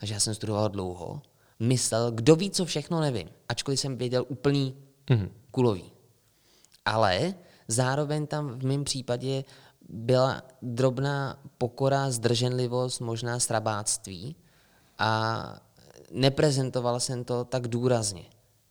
a 0.00 0.06
že 0.06 0.14
já 0.14 0.20
jsem 0.20 0.34
studoval 0.34 0.68
dlouho, 0.68 1.22
myslel, 1.60 2.12
kdo 2.12 2.36
ví, 2.36 2.50
co 2.50 2.64
všechno 2.64 3.00
nevím. 3.00 3.28
Ačkoliv 3.48 3.80
jsem 3.80 3.96
věděl 3.96 4.24
úplný 4.28 4.74
mm-hmm. 5.06 5.28
kulový. 5.50 5.92
Ale 6.84 7.34
zároveň 7.68 8.26
tam 8.26 8.58
v 8.58 8.64
mém 8.64 8.84
případě 8.84 9.44
byla 9.88 10.42
drobná 10.62 11.38
pokora, 11.58 12.10
zdrženlivost, 12.10 13.00
možná 13.00 13.40
srabáctví 13.40 14.36
a 14.98 15.60
neprezentoval 16.10 17.00
jsem 17.00 17.24
to 17.24 17.44
tak 17.44 17.68
důrazně. 17.68 18.24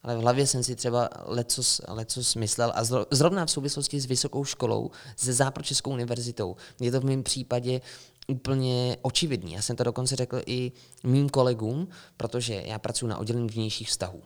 Ale 0.03 0.18
v 0.18 0.20
hlavě 0.20 0.47
jsem 0.47 0.63
si 0.63 0.76
třeba 0.76 1.09
lecos, 1.26 1.82
lecos 1.88 2.36
myslel 2.36 2.74
a 2.76 2.84
zrovna 3.11 3.45
v 3.45 3.51
souvislosti 3.51 3.99
s 3.99 4.05
vysokou 4.05 4.45
školou, 4.45 4.91
se 5.16 5.34
Západočeskou 5.34 5.91
univerzitou, 5.91 6.55
je 6.80 6.91
to 6.91 7.01
v 7.01 7.05
mém 7.05 7.24
případě 7.24 7.82
úplně 8.28 8.97
očividný. 9.01 9.53
Já 9.53 9.61
jsem 9.61 9.76
to 9.76 9.84
dokonce 9.84 10.16
řekl 10.16 10.41
i 10.45 10.72
mým 11.03 11.30
kolegům, 11.30 11.88
protože 12.18 12.63
já 12.66 12.80
pracuji 12.80 13.07
na 13.07 13.18
oddělení 13.18 13.47
vnějších 13.47 13.89
vztahů. 13.89 14.22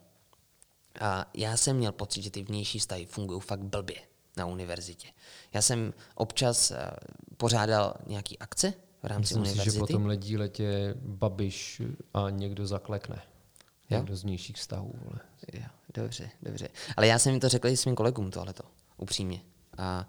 A 1.01 1.25
já 1.33 1.57
jsem 1.57 1.77
měl 1.77 1.91
pocit, 1.91 2.21
že 2.21 2.31
ty 2.31 2.43
vnější 2.43 2.79
vztahy 2.79 3.05
fungují 3.05 3.41
fakt 3.41 3.63
blbě 3.63 4.08
na 4.39 4.45
univerzitě. 4.45 5.07
Já 5.53 5.61
jsem 5.61 5.93
občas 6.15 6.71
eh, 6.71 6.91
pořádal 7.37 7.93
nějaký 8.07 8.39
akce 8.39 8.73
v 9.03 9.07
rámci 9.07 9.19
Myslím 9.19 9.41
univerzity. 9.41 9.71
si, 9.71 9.75
že 9.75 9.79
po 9.79 9.87
tomhle 9.87 10.17
díletě 10.17 10.93
Babiš 10.99 11.81
a 12.13 12.29
někdo 12.29 12.67
zaklekne. 12.67 13.21
Jo? 13.89 13.97
Někdo 13.97 14.15
z 14.15 14.23
vnějších 14.23 14.55
vztahů. 14.55 14.93
Vole. 15.03 15.19
Jo, 15.53 15.65
dobře, 15.93 16.29
dobře. 16.41 16.69
Ale 16.97 17.07
já 17.07 17.19
jsem 17.19 17.31
jim 17.31 17.39
to 17.39 17.49
řekl 17.49 17.67
i 17.67 17.77
svým 17.77 17.95
kolegům 17.95 18.31
tohleto, 18.31 18.63
upřímně. 18.97 19.41
A 19.79 20.07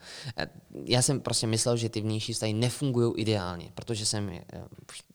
já 0.84 1.02
jsem 1.02 1.20
prostě 1.20 1.46
myslel, 1.46 1.76
že 1.76 1.88
ty 1.88 2.00
vnější 2.00 2.32
vztahy 2.32 2.52
nefungují 2.52 3.12
ideálně, 3.16 3.72
protože 3.74 4.06
jsem 4.06 4.28
eh, 4.28 4.42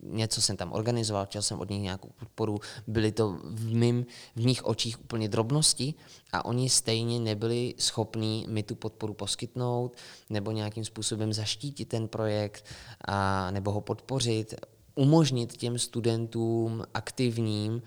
něco 0.02 0.42
jsem 0.42 0.58
tam 0.58 0.74
organizoval, 0.74 1.26
chtěl 1.26 1.42
jsem 1.42 1.60
od 1.60 1.70
nich 1.70 1.82
nějakou 1.82 2.10
podporu, 2.20 2.60
byly 2.88 3.12
to 3.12 3.40
v, 3.44 3.74
mým, 3.74 4.06
v 4.36 4.46
mých 4.46 4.66
očích 4.66 5.00
úplně 5.00 5.30
drobnosti 5.30 5.94
a 6.32 6.46
oni 6.46 6.70
stejně 6.70 7.20
nebyli 7.20 7.74
schopní 7.78 8.46
mi 8.50 8.64
tu 8.64 8.76
podporu 8.76 9.14
poskytnout 9.14 9.98
nebo 10.30 10.52
nějakým 10.52 10.86
způsobem 10.86 11.34
zaštítit 11.34 11.86
ten 11.86 12.08
projekt 12.08 12.66
a, 13.08 13.52
nebo 13.52 13.72
ho 13.72 13.82
podpořit, 13.82 14.56
umožnit 14.96 15.58
těm 15.58 15.80
studentům 15.80 16.84
aktivním 16.94 17.82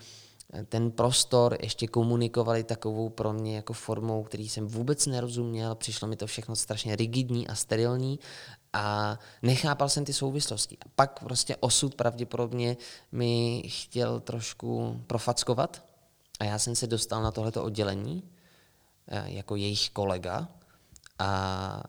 ten 0.69 0.91
prostor 0.91 1.57
ještě 1.61 1.87
komunikovali 1.87 2.65
takovou 2.65 3.09
pro 3.09 3.33
mě 3.33 3.57
jako 3.57 3.73
formou, 3.73 4.23
který 4.23 4.49
jsem 4.49 4.67
vůbec 4.67 5.07
nerozuměl, 5.07 5.75
přišlo 5.75 6.09
mi 6.09 6.17
to 6.17 6.27
všechno 6.27 6.57
strašně 6.57 6.97
rigidní 6.97 7.49
a 7.49 7.55
sterilní 7.55 8.19
a 8.73 9.19
nechápal 9.43 9.89
jsem 9.89 10.05
ty 10.05 10.13
souvislosti. 10.13 10.77
A 10.87 10.89
pak 10.95 11.21
prostě 11.21 11.57
osud 11.57 11.95
pravděpodobně 11.95 12.77
mi 13.13 13.63
chtěl 13.67 14.21
trošku 14.21 15.01
profackovat 15.07 15.85
a 16.41 16.45
já 16.45 16.59
jsem 16.59 16.77
se 16.77 16.87
dostal 16.87 17.23
na 17.23 17.31
tohleto 17.31 17.65
oddělení 17.65 18.23
eh, 19.09 19.25
jako 19.27 19.57
jejich 19.57 19.91
kolega 19.91 20.49
a 21.19 21.83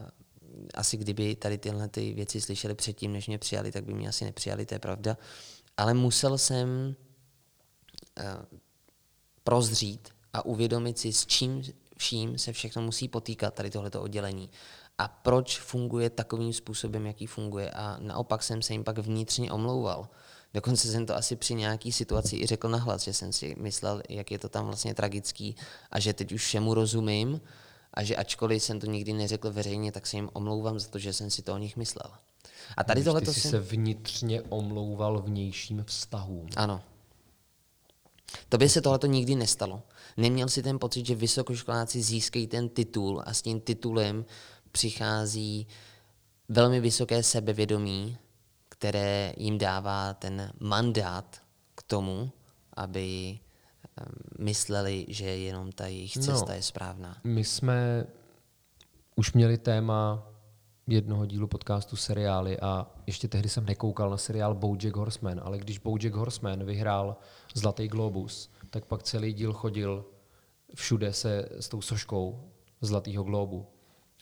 asi 0.74 0.98
kdyby 0.98 1.36
tady 1.36 1.58
tyhle 1.58 1.88
ty 1.88 2.14
věci 2.14 2.42
slyšeli 2.42 2.76
předtím, 2.76 3.14
než 3.14 3.28
mě 3.28 3.38
přijali, 3.38 3.72
tak 3.72 3.84
by 3.84 3.94
mě 3.94 4.10
asi 4.10 4.26
nepřijali, 4.26 4.66
to 4.66 4.76
je 4.76 4.80
pravda. 4.80 5.18
Ale 5.78 5.94
musel 5.94 6.38
jsem 6.38 6.96
prozřít 9.44 10.10
a 10.34 10.46
uvědomit 10.46 11.00
si, 11.00 11.14
s 11.14 11.26
čím 11.26 11.64
vším 11.98 12.38
se 12.38 12.54
všechno 12.54 12.82
musí 12.82 13.08
potýkat 13.08 13.54
tady 13.54 13.70
tohleto 13.70 14.02
oddělení 14.02 14.50
a 14.98 15.08
proč 15.08 15.60
funguje 15.60 16.10
takovým 16.10 16.54
způsobem, 16.54 17.06
jaký 17.06 17.26
funguje. 17.26 17.72
A 17.72 17.98
naopak 18.00 18.44
jsem 18.44 18.62
se 18.62 18.74
jim 18.74 18.84
pak 18.84 18.98
vnitřně 18.98 19.52
omlouval. 19.52 20.10
Dokonce 20.54 20.92
jsem 20.92 21.06
to 21.06 21.16
asi 21.16 21.36
při 21.36 21.56
nějaký 21.56 21.92
situaci 21.92 22.36
i 22.36 22.46
řekl 22.46 22.70
nahlas, 22.70 23.04
že 23.04 23.14
jsem 23.14 23.34
si 23.34 23.56
myslel, 23.60 24.02
jak 24.10 24.32
je 24.32 24.40
to 24.40 24.50
tam 24.50 24.66
vlastně 24.66 24.94
tragický 24.94 25.56
a 25.92 26.00
že 26.00 26.14
teď 26.14 26.32
už 26.32 26.46
všemu 26.46 26.74
rozumím 26.74 27.42
a 27.94 28.04
že 28.04 28.16
ačkoliv 28.16 28.64
jsem 28.64 28.80
to 28.80 28.86
nikdy 28.86 29.14
neřekl 29.14 29.52
veřejně, 29.52 29.92
tak 29.92 30.08
se 30.08 30.18
jim 30.18 30.30
omlouvám 30.34 30.80
za 30.80 30.88
to, 30.88 31.00
že 31.00 31.14
jsem 31.14 31.30
si 31.30 31.42
to 31.42 31.54
o 31.54 31.58
nich 31.58 31.78
myslel. 31.78 32.12
A 32.78 32.84
tady 32.84 33.04
tohle 33.04 33.26
jsi 33.26 33.40
jsem... 33.40 33.52
se 33.52 33.60
vnitřně 33.60 34.42
omlouval 34.42 35.22
vnějším 35.22 35.84
vztahům. 35.84 36.50
Ano, 36.56 36.82
Tobě 38.50 38.70
se 38.70 38.82
tohleto 38.82 39.08
nikdy 39.08 39.36
nestalo. 39.36 39.82
Neměl 40.18 40.48
si 40.48 40.64
ten 40.64 40.80
pocit, 40.80 41.06
že 41.06 41.16
vysokoškoláci 41.16 42.02
získají 42.02 42.48
ten 42.48 42.70
titul 42.70 43.24
a 43.26 43.34
s 43.34 43.42
tím 43.42 43.62
titulem 43.62 44.26
přichází 44.72 45.68
velmi 46.50 46.80
vysoké 46.80 47.24
sebevědomí, 47.24 48.18
které 48.70 49.34
jim 49.38 49.58
dává 49.58 50.14
ten 50.14 50.54
mandát 50.60 51.42
k 51.76 51.84
tomu, 51.84 52.32
aby 52.74 53.40
ehm, 53.98 54.08
mysleli, 54.40 55.06
že 55.08 55.26
jenom 55.26 55.72
ta 55.72 55.88
jejich 55.88 56.16
no, 56.16 56.24
cesta 56.24 56.46
no, 56.48 56.54
je 56.54 56.64
správná. 56.64 57.18
My 57.24 57.44
jsme 57.44 58.06
už 59.16 59.34
měli 59.34 59.58
téma 59.58 60.29
jednoho 60.92 61.26
dílu 61.26 61.48
podcastu 61.48 61.96
seriály 61.96 62.60
a 62.60 62.88
ještě 63.08 63.28
tehdy 63.28 63.50
jsem 63.50 63.66
nekoukal 63.66 64.10
na 64.10 64.18
seriál 64.18 64.56
Bojack 64.56 64.96
Horseman, 64.96 65.42
ale 65.44 65.58
když 65.58 65.78
Bojack 65.78 66.16
Horseman 66.16 66.64
vyhrál 66.64 67.18
Zlatý 67.54 67.88
globus, 67.88 68.52
tak 68.70 68.86
pak 68.86 69.04
celý 69.04 69.34
díl 69.34 69.54
chodil 69.54 70.06
všude 70.76 71.14
se 71.14 71.50
s 71.60 71.70
tou 71.70 71.82
soškou 71.82 72.52
Zlatého 72.82 73.24
globu. 73.24 73.68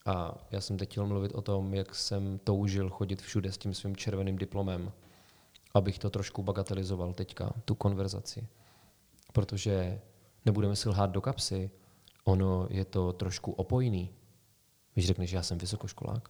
A 0.05 0.47
já 0.51 0.61
jsem 0.61 0.78
teď 0.78 0.89
chtěl 0.89 1.07
mluvit 1.07 1.32
o 1.36 1.41
tom, 1.41 1.74
jak 1.74 1.95
jsem 1.95 2.39
toužil 2.39 2.89
chodit 2.89 3.22
všude 3.22 3.51
s 3.51 3.57
tím 3.57 3.74
svým 3.74 3.95
červeným 3.95 4.38
diplomem, 4.38 4.91
abych 5.74 5.99
to 5.99 6.09
trošku 6.09 6.43
bagatelizoval 6.43 7.13
teďka, 7.13 7.53
tu 7.65 7.76
konverzaci. 7.76 8.47
Protože 9.34 10.01
nebudeme 10.45 10.76
si 10.76 10.89
lhát 10.89 11.11
do 11.11 11.22
kapsy, 11.22 11.72
ono 12.24 12.68
je 12.70 12.86
to 12.86 13.13
trošku 13.13 13.51
opojný. 13.51 14.13
Když 14.93 15.07
řekneš, 15.07 15.30
že 15.30 15.38
já 15.38 15.43
jsem 15.43 15.57
vysokoškolák, 15.57 16.30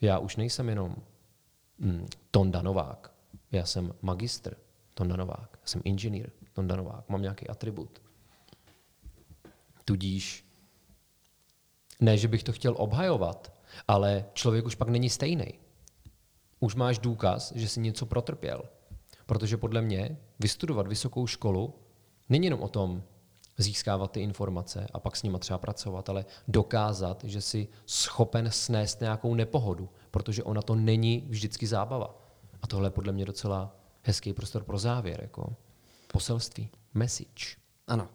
já 0.00 0.18
už 0.18 0.36
nejsem 0.36 0.68
jenom 0.68 0.96
mm, 1.78 2.06
Tonda 2.30 2.62
Novák, 2.62 3.14
já 3.52 3.66
jsem 3.66 3.94
magistr 4.02 4.56
Tonda 4.94 5.16
Novák, 5.16 5.58
já 5.60 5.66
jsem 5.66 5.82
inženýr 5.84 6.30
Tonda 6.52 6.76
Novák, 6.76 7.08
mám 7.08 7.22
nějaký 7.22 7.48
atribut. 7.48 8.02
Tudíž 9.84 10.46
ne, 12.00 12.18
že 12.18 12.28
bych 12.28 12.42
to 12.42 12.52
chtěl 12.52 12.74
obhajovat, 12.76 13.52
ale 13.88 14.24
člověk 14.32 14.66
už 14.66 14.74
pak 14.74 14.88
není 14.88 15.10
stejný. 15.10 15.54
Už 16.60 16.74
máš 16.74 16.98
důkaz, 16.98 17.52
že 17.56 17.68
jsi 17.68 17.80
něco 17.80 18.06
protrpěl. 18.06 18.62
Protože 19.26 19.56
podle 19.56 19.82
mě 19.82 20.16
vystudovat 20.38 20.86
vysokou 20.86 21.26
školu 21.26 21.74
není 22.28 22.44
jenom 22.44 22.62
o 22.62 22.68
tom, 22.68 23.02
získávat 23.58 24.10
ty 24.10 24.20
informace 24.20 24.86
a 24.92 25.00
pak 25.00 25.16
s 25.16 25.22
nimi 25.22 25.38
třeba 25.38 25.58
pracovat, 25.58 26.08
ale 26.08 26.24
dokázat, 26.48 27.24
že 27.24 27.40
jsi 27.40 27.68
schopen 27.86 28.50
snést 28.50 29.00
nějakou 29.00 29.34
nepohodu, 29.34 29.88
protože 30.10 30.42
ona 30.42 30.62
to 30.62 30.74
není 30.74 31.24
vždycky 31.28 31.66
zábava. 31.66 32.22
A 32.62 32.66
tohle 32.66 32.86
je 32.86 32.90
podle 32.90 33.12
mě 33.12 33.24
docela 33.24 33.76
hezký 34.02 34.32
prostor 34.32 34.64
pro 34.64 34.78
závěr, 34.78 35.20
jako 35.20 35.56
poselství, 36.12 36.70
message. 36.94 37.56
Ano. 37.86 38.08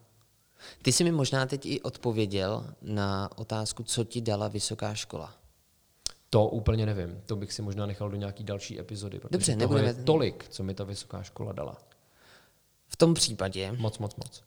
Ty 0.82 0.92
jsi 0.92 1.04
mi 1.04 1.12
možná 1.12 1.46
teď 1.46 1.66
i 1.66 1.82
odpověděl 1.82 2.66
na 2.82 3.30
otázku, 3.36 3.84
co 3.84 4.04
ti 4.04 4.22
dala 4.22 4.48
vysoká 4.48 4.94
škola. 4.94 5.34
To 6.30 6.48
úplně 6.48 6.86
nevím. 6.86 7.22
To 7.26 7.36
bych 7.36 7.54
si 7.54 7.62
možná 7.62 7.86
nechal 7.86 8.10
do 8.10 8.16
nějaký 8.16 8.44
další 8.44 8.80
epizody. 8.80 9.20
Protože 9.20 9.32
Dobře, 9.32 9.56
nebudeme... 9.56 9.88
je 9.88 9.94
tolik, 9.94 10.50
co 10.50 10.64
mi 10.64 10.74
ta 10.74 10.84
vysoká 10.84 11.24
škola 11.24 11.52
dala. 11.52 11.78
V 12.88 12.96
tom 12.96 13.14
případě... 13.14 13.72
Moc, 13.72 13.98
moc, 13.98 14.16
moc 14.16 14.44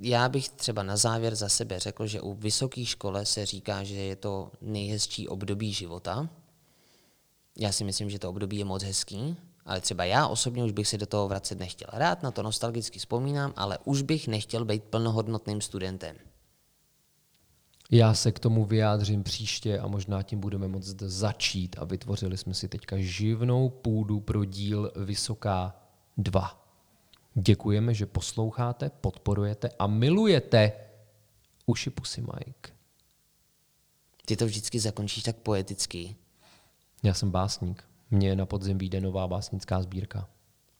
já 0.00 0.28
bych 0.28 0.48
třeba 0.48 0.82
na 0.82 0.96
závěr 0.96 1.34
za 1.34 1.48
sebe 1.48 1.78
řekl, 1.78 2.06
že 2.06 2.20
u 2.20 2.34
vysoké 2.34 2.84
škole 2.84 3.26
se 3.26 3.46
říká, 3.46 3.84
že 3.84 3.94
je 3.94 4.16
to 4.16 4.50
nejhezčí 4.60 5.28
období 5.28 5.72
života. 5.72 6.28
Já 7.58 7.72
si 7.72 7.84
myslím, 7.84 8.10
že 8.10 8.18
to 8.18 8.30
období 8.30 8.58
je 8.58 8.64
moc 8.64 8.82
hezký, 8.82 9.36
ale 9.64 9.80
třeba 9.80 10.04
já 10.04 10.26
osobně 10.26 10.64
už 10.64 10.72
bych 10.72 10.88
si 10.88 10.98
do 10.98 11.06
toho 11.06 11.28
vracet 11.28 11.58
nechtěl. 11.58 11.88
Rád 11.92 12.22
na 12.22 12.30
to 12.30 12.42
nostalgicky 12.42 12.98
vzpomínám, 12.98 13.52
ale 13.56 13.78
už 13.84 14.02
bych 14.02 14.28
nechtěl 14.28 14.64
být 14.64 14.84
plnohodnotným 14.84 15.60
studentem. 15.60 16.16
Já 17.90 18.14
se 18.14 18.32
k 18.32 18.38
tomu 18.38 18.64
vyjádřím 18.64 19.22
příště 19.22 19.78
a 19.78 19.86
možná 19.86 20.22
tím 20.22 20.40
budeme 20.40 20.68
moct 20.68 21.02
začít 21.02 21.76
a 21.78 21.84
vytvořili 21.84 22.36
jsme 22.36 22.54
si 22.54 22.68
teďka 22.68 22.96
živnou 22.98 23.68
půdu 23.68 24.20
pro 24.20 24.44
díl 24.44 24.92
Vysoká 24.96 25.76
2. 26.16 26.65
Děkujeme, 27.38 27.94
že 27.94 28.06
posloucháte, 28.06 28.90
podporujete 28.90 29.68
a 29.78 29.86
milujete 29.86 30.72
uši 31.66 31.90
Pusy 31.90 32.20
Mike. 32.20 32.72
Ty 34.26 34.36
to 34.36 34.46
vždycky 34.46 34.80
zakončíš 34.80 35.22
tak 35.22 35.36
poeticky. 35.36 36.16
Já 37.02 37.14
jsem 37.14 37.30
básník. 37.30 37.84
Mně 38.10 38.36
na 38.36 38.46
podzim 38.46 38.78
vyjde 38.78 39.00
nová 39.00 39.28
básnická 39.28 39.82
sbírka. 39.82 40.28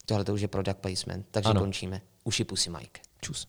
Tohle 0.07 0.24
to 0.24 0.34
už 0.34 0.40
je 0.40 0.48
product 0.48 0.78
placement, 0.78 1.26
takže 1.30 1.50
ano. 1.50 1.61
končíme. 1.61 2.02
Uši 2.24 2.44
Pusy 2.44 2.70
Mike. 2.70 3.00
Čus. 3.20 3.48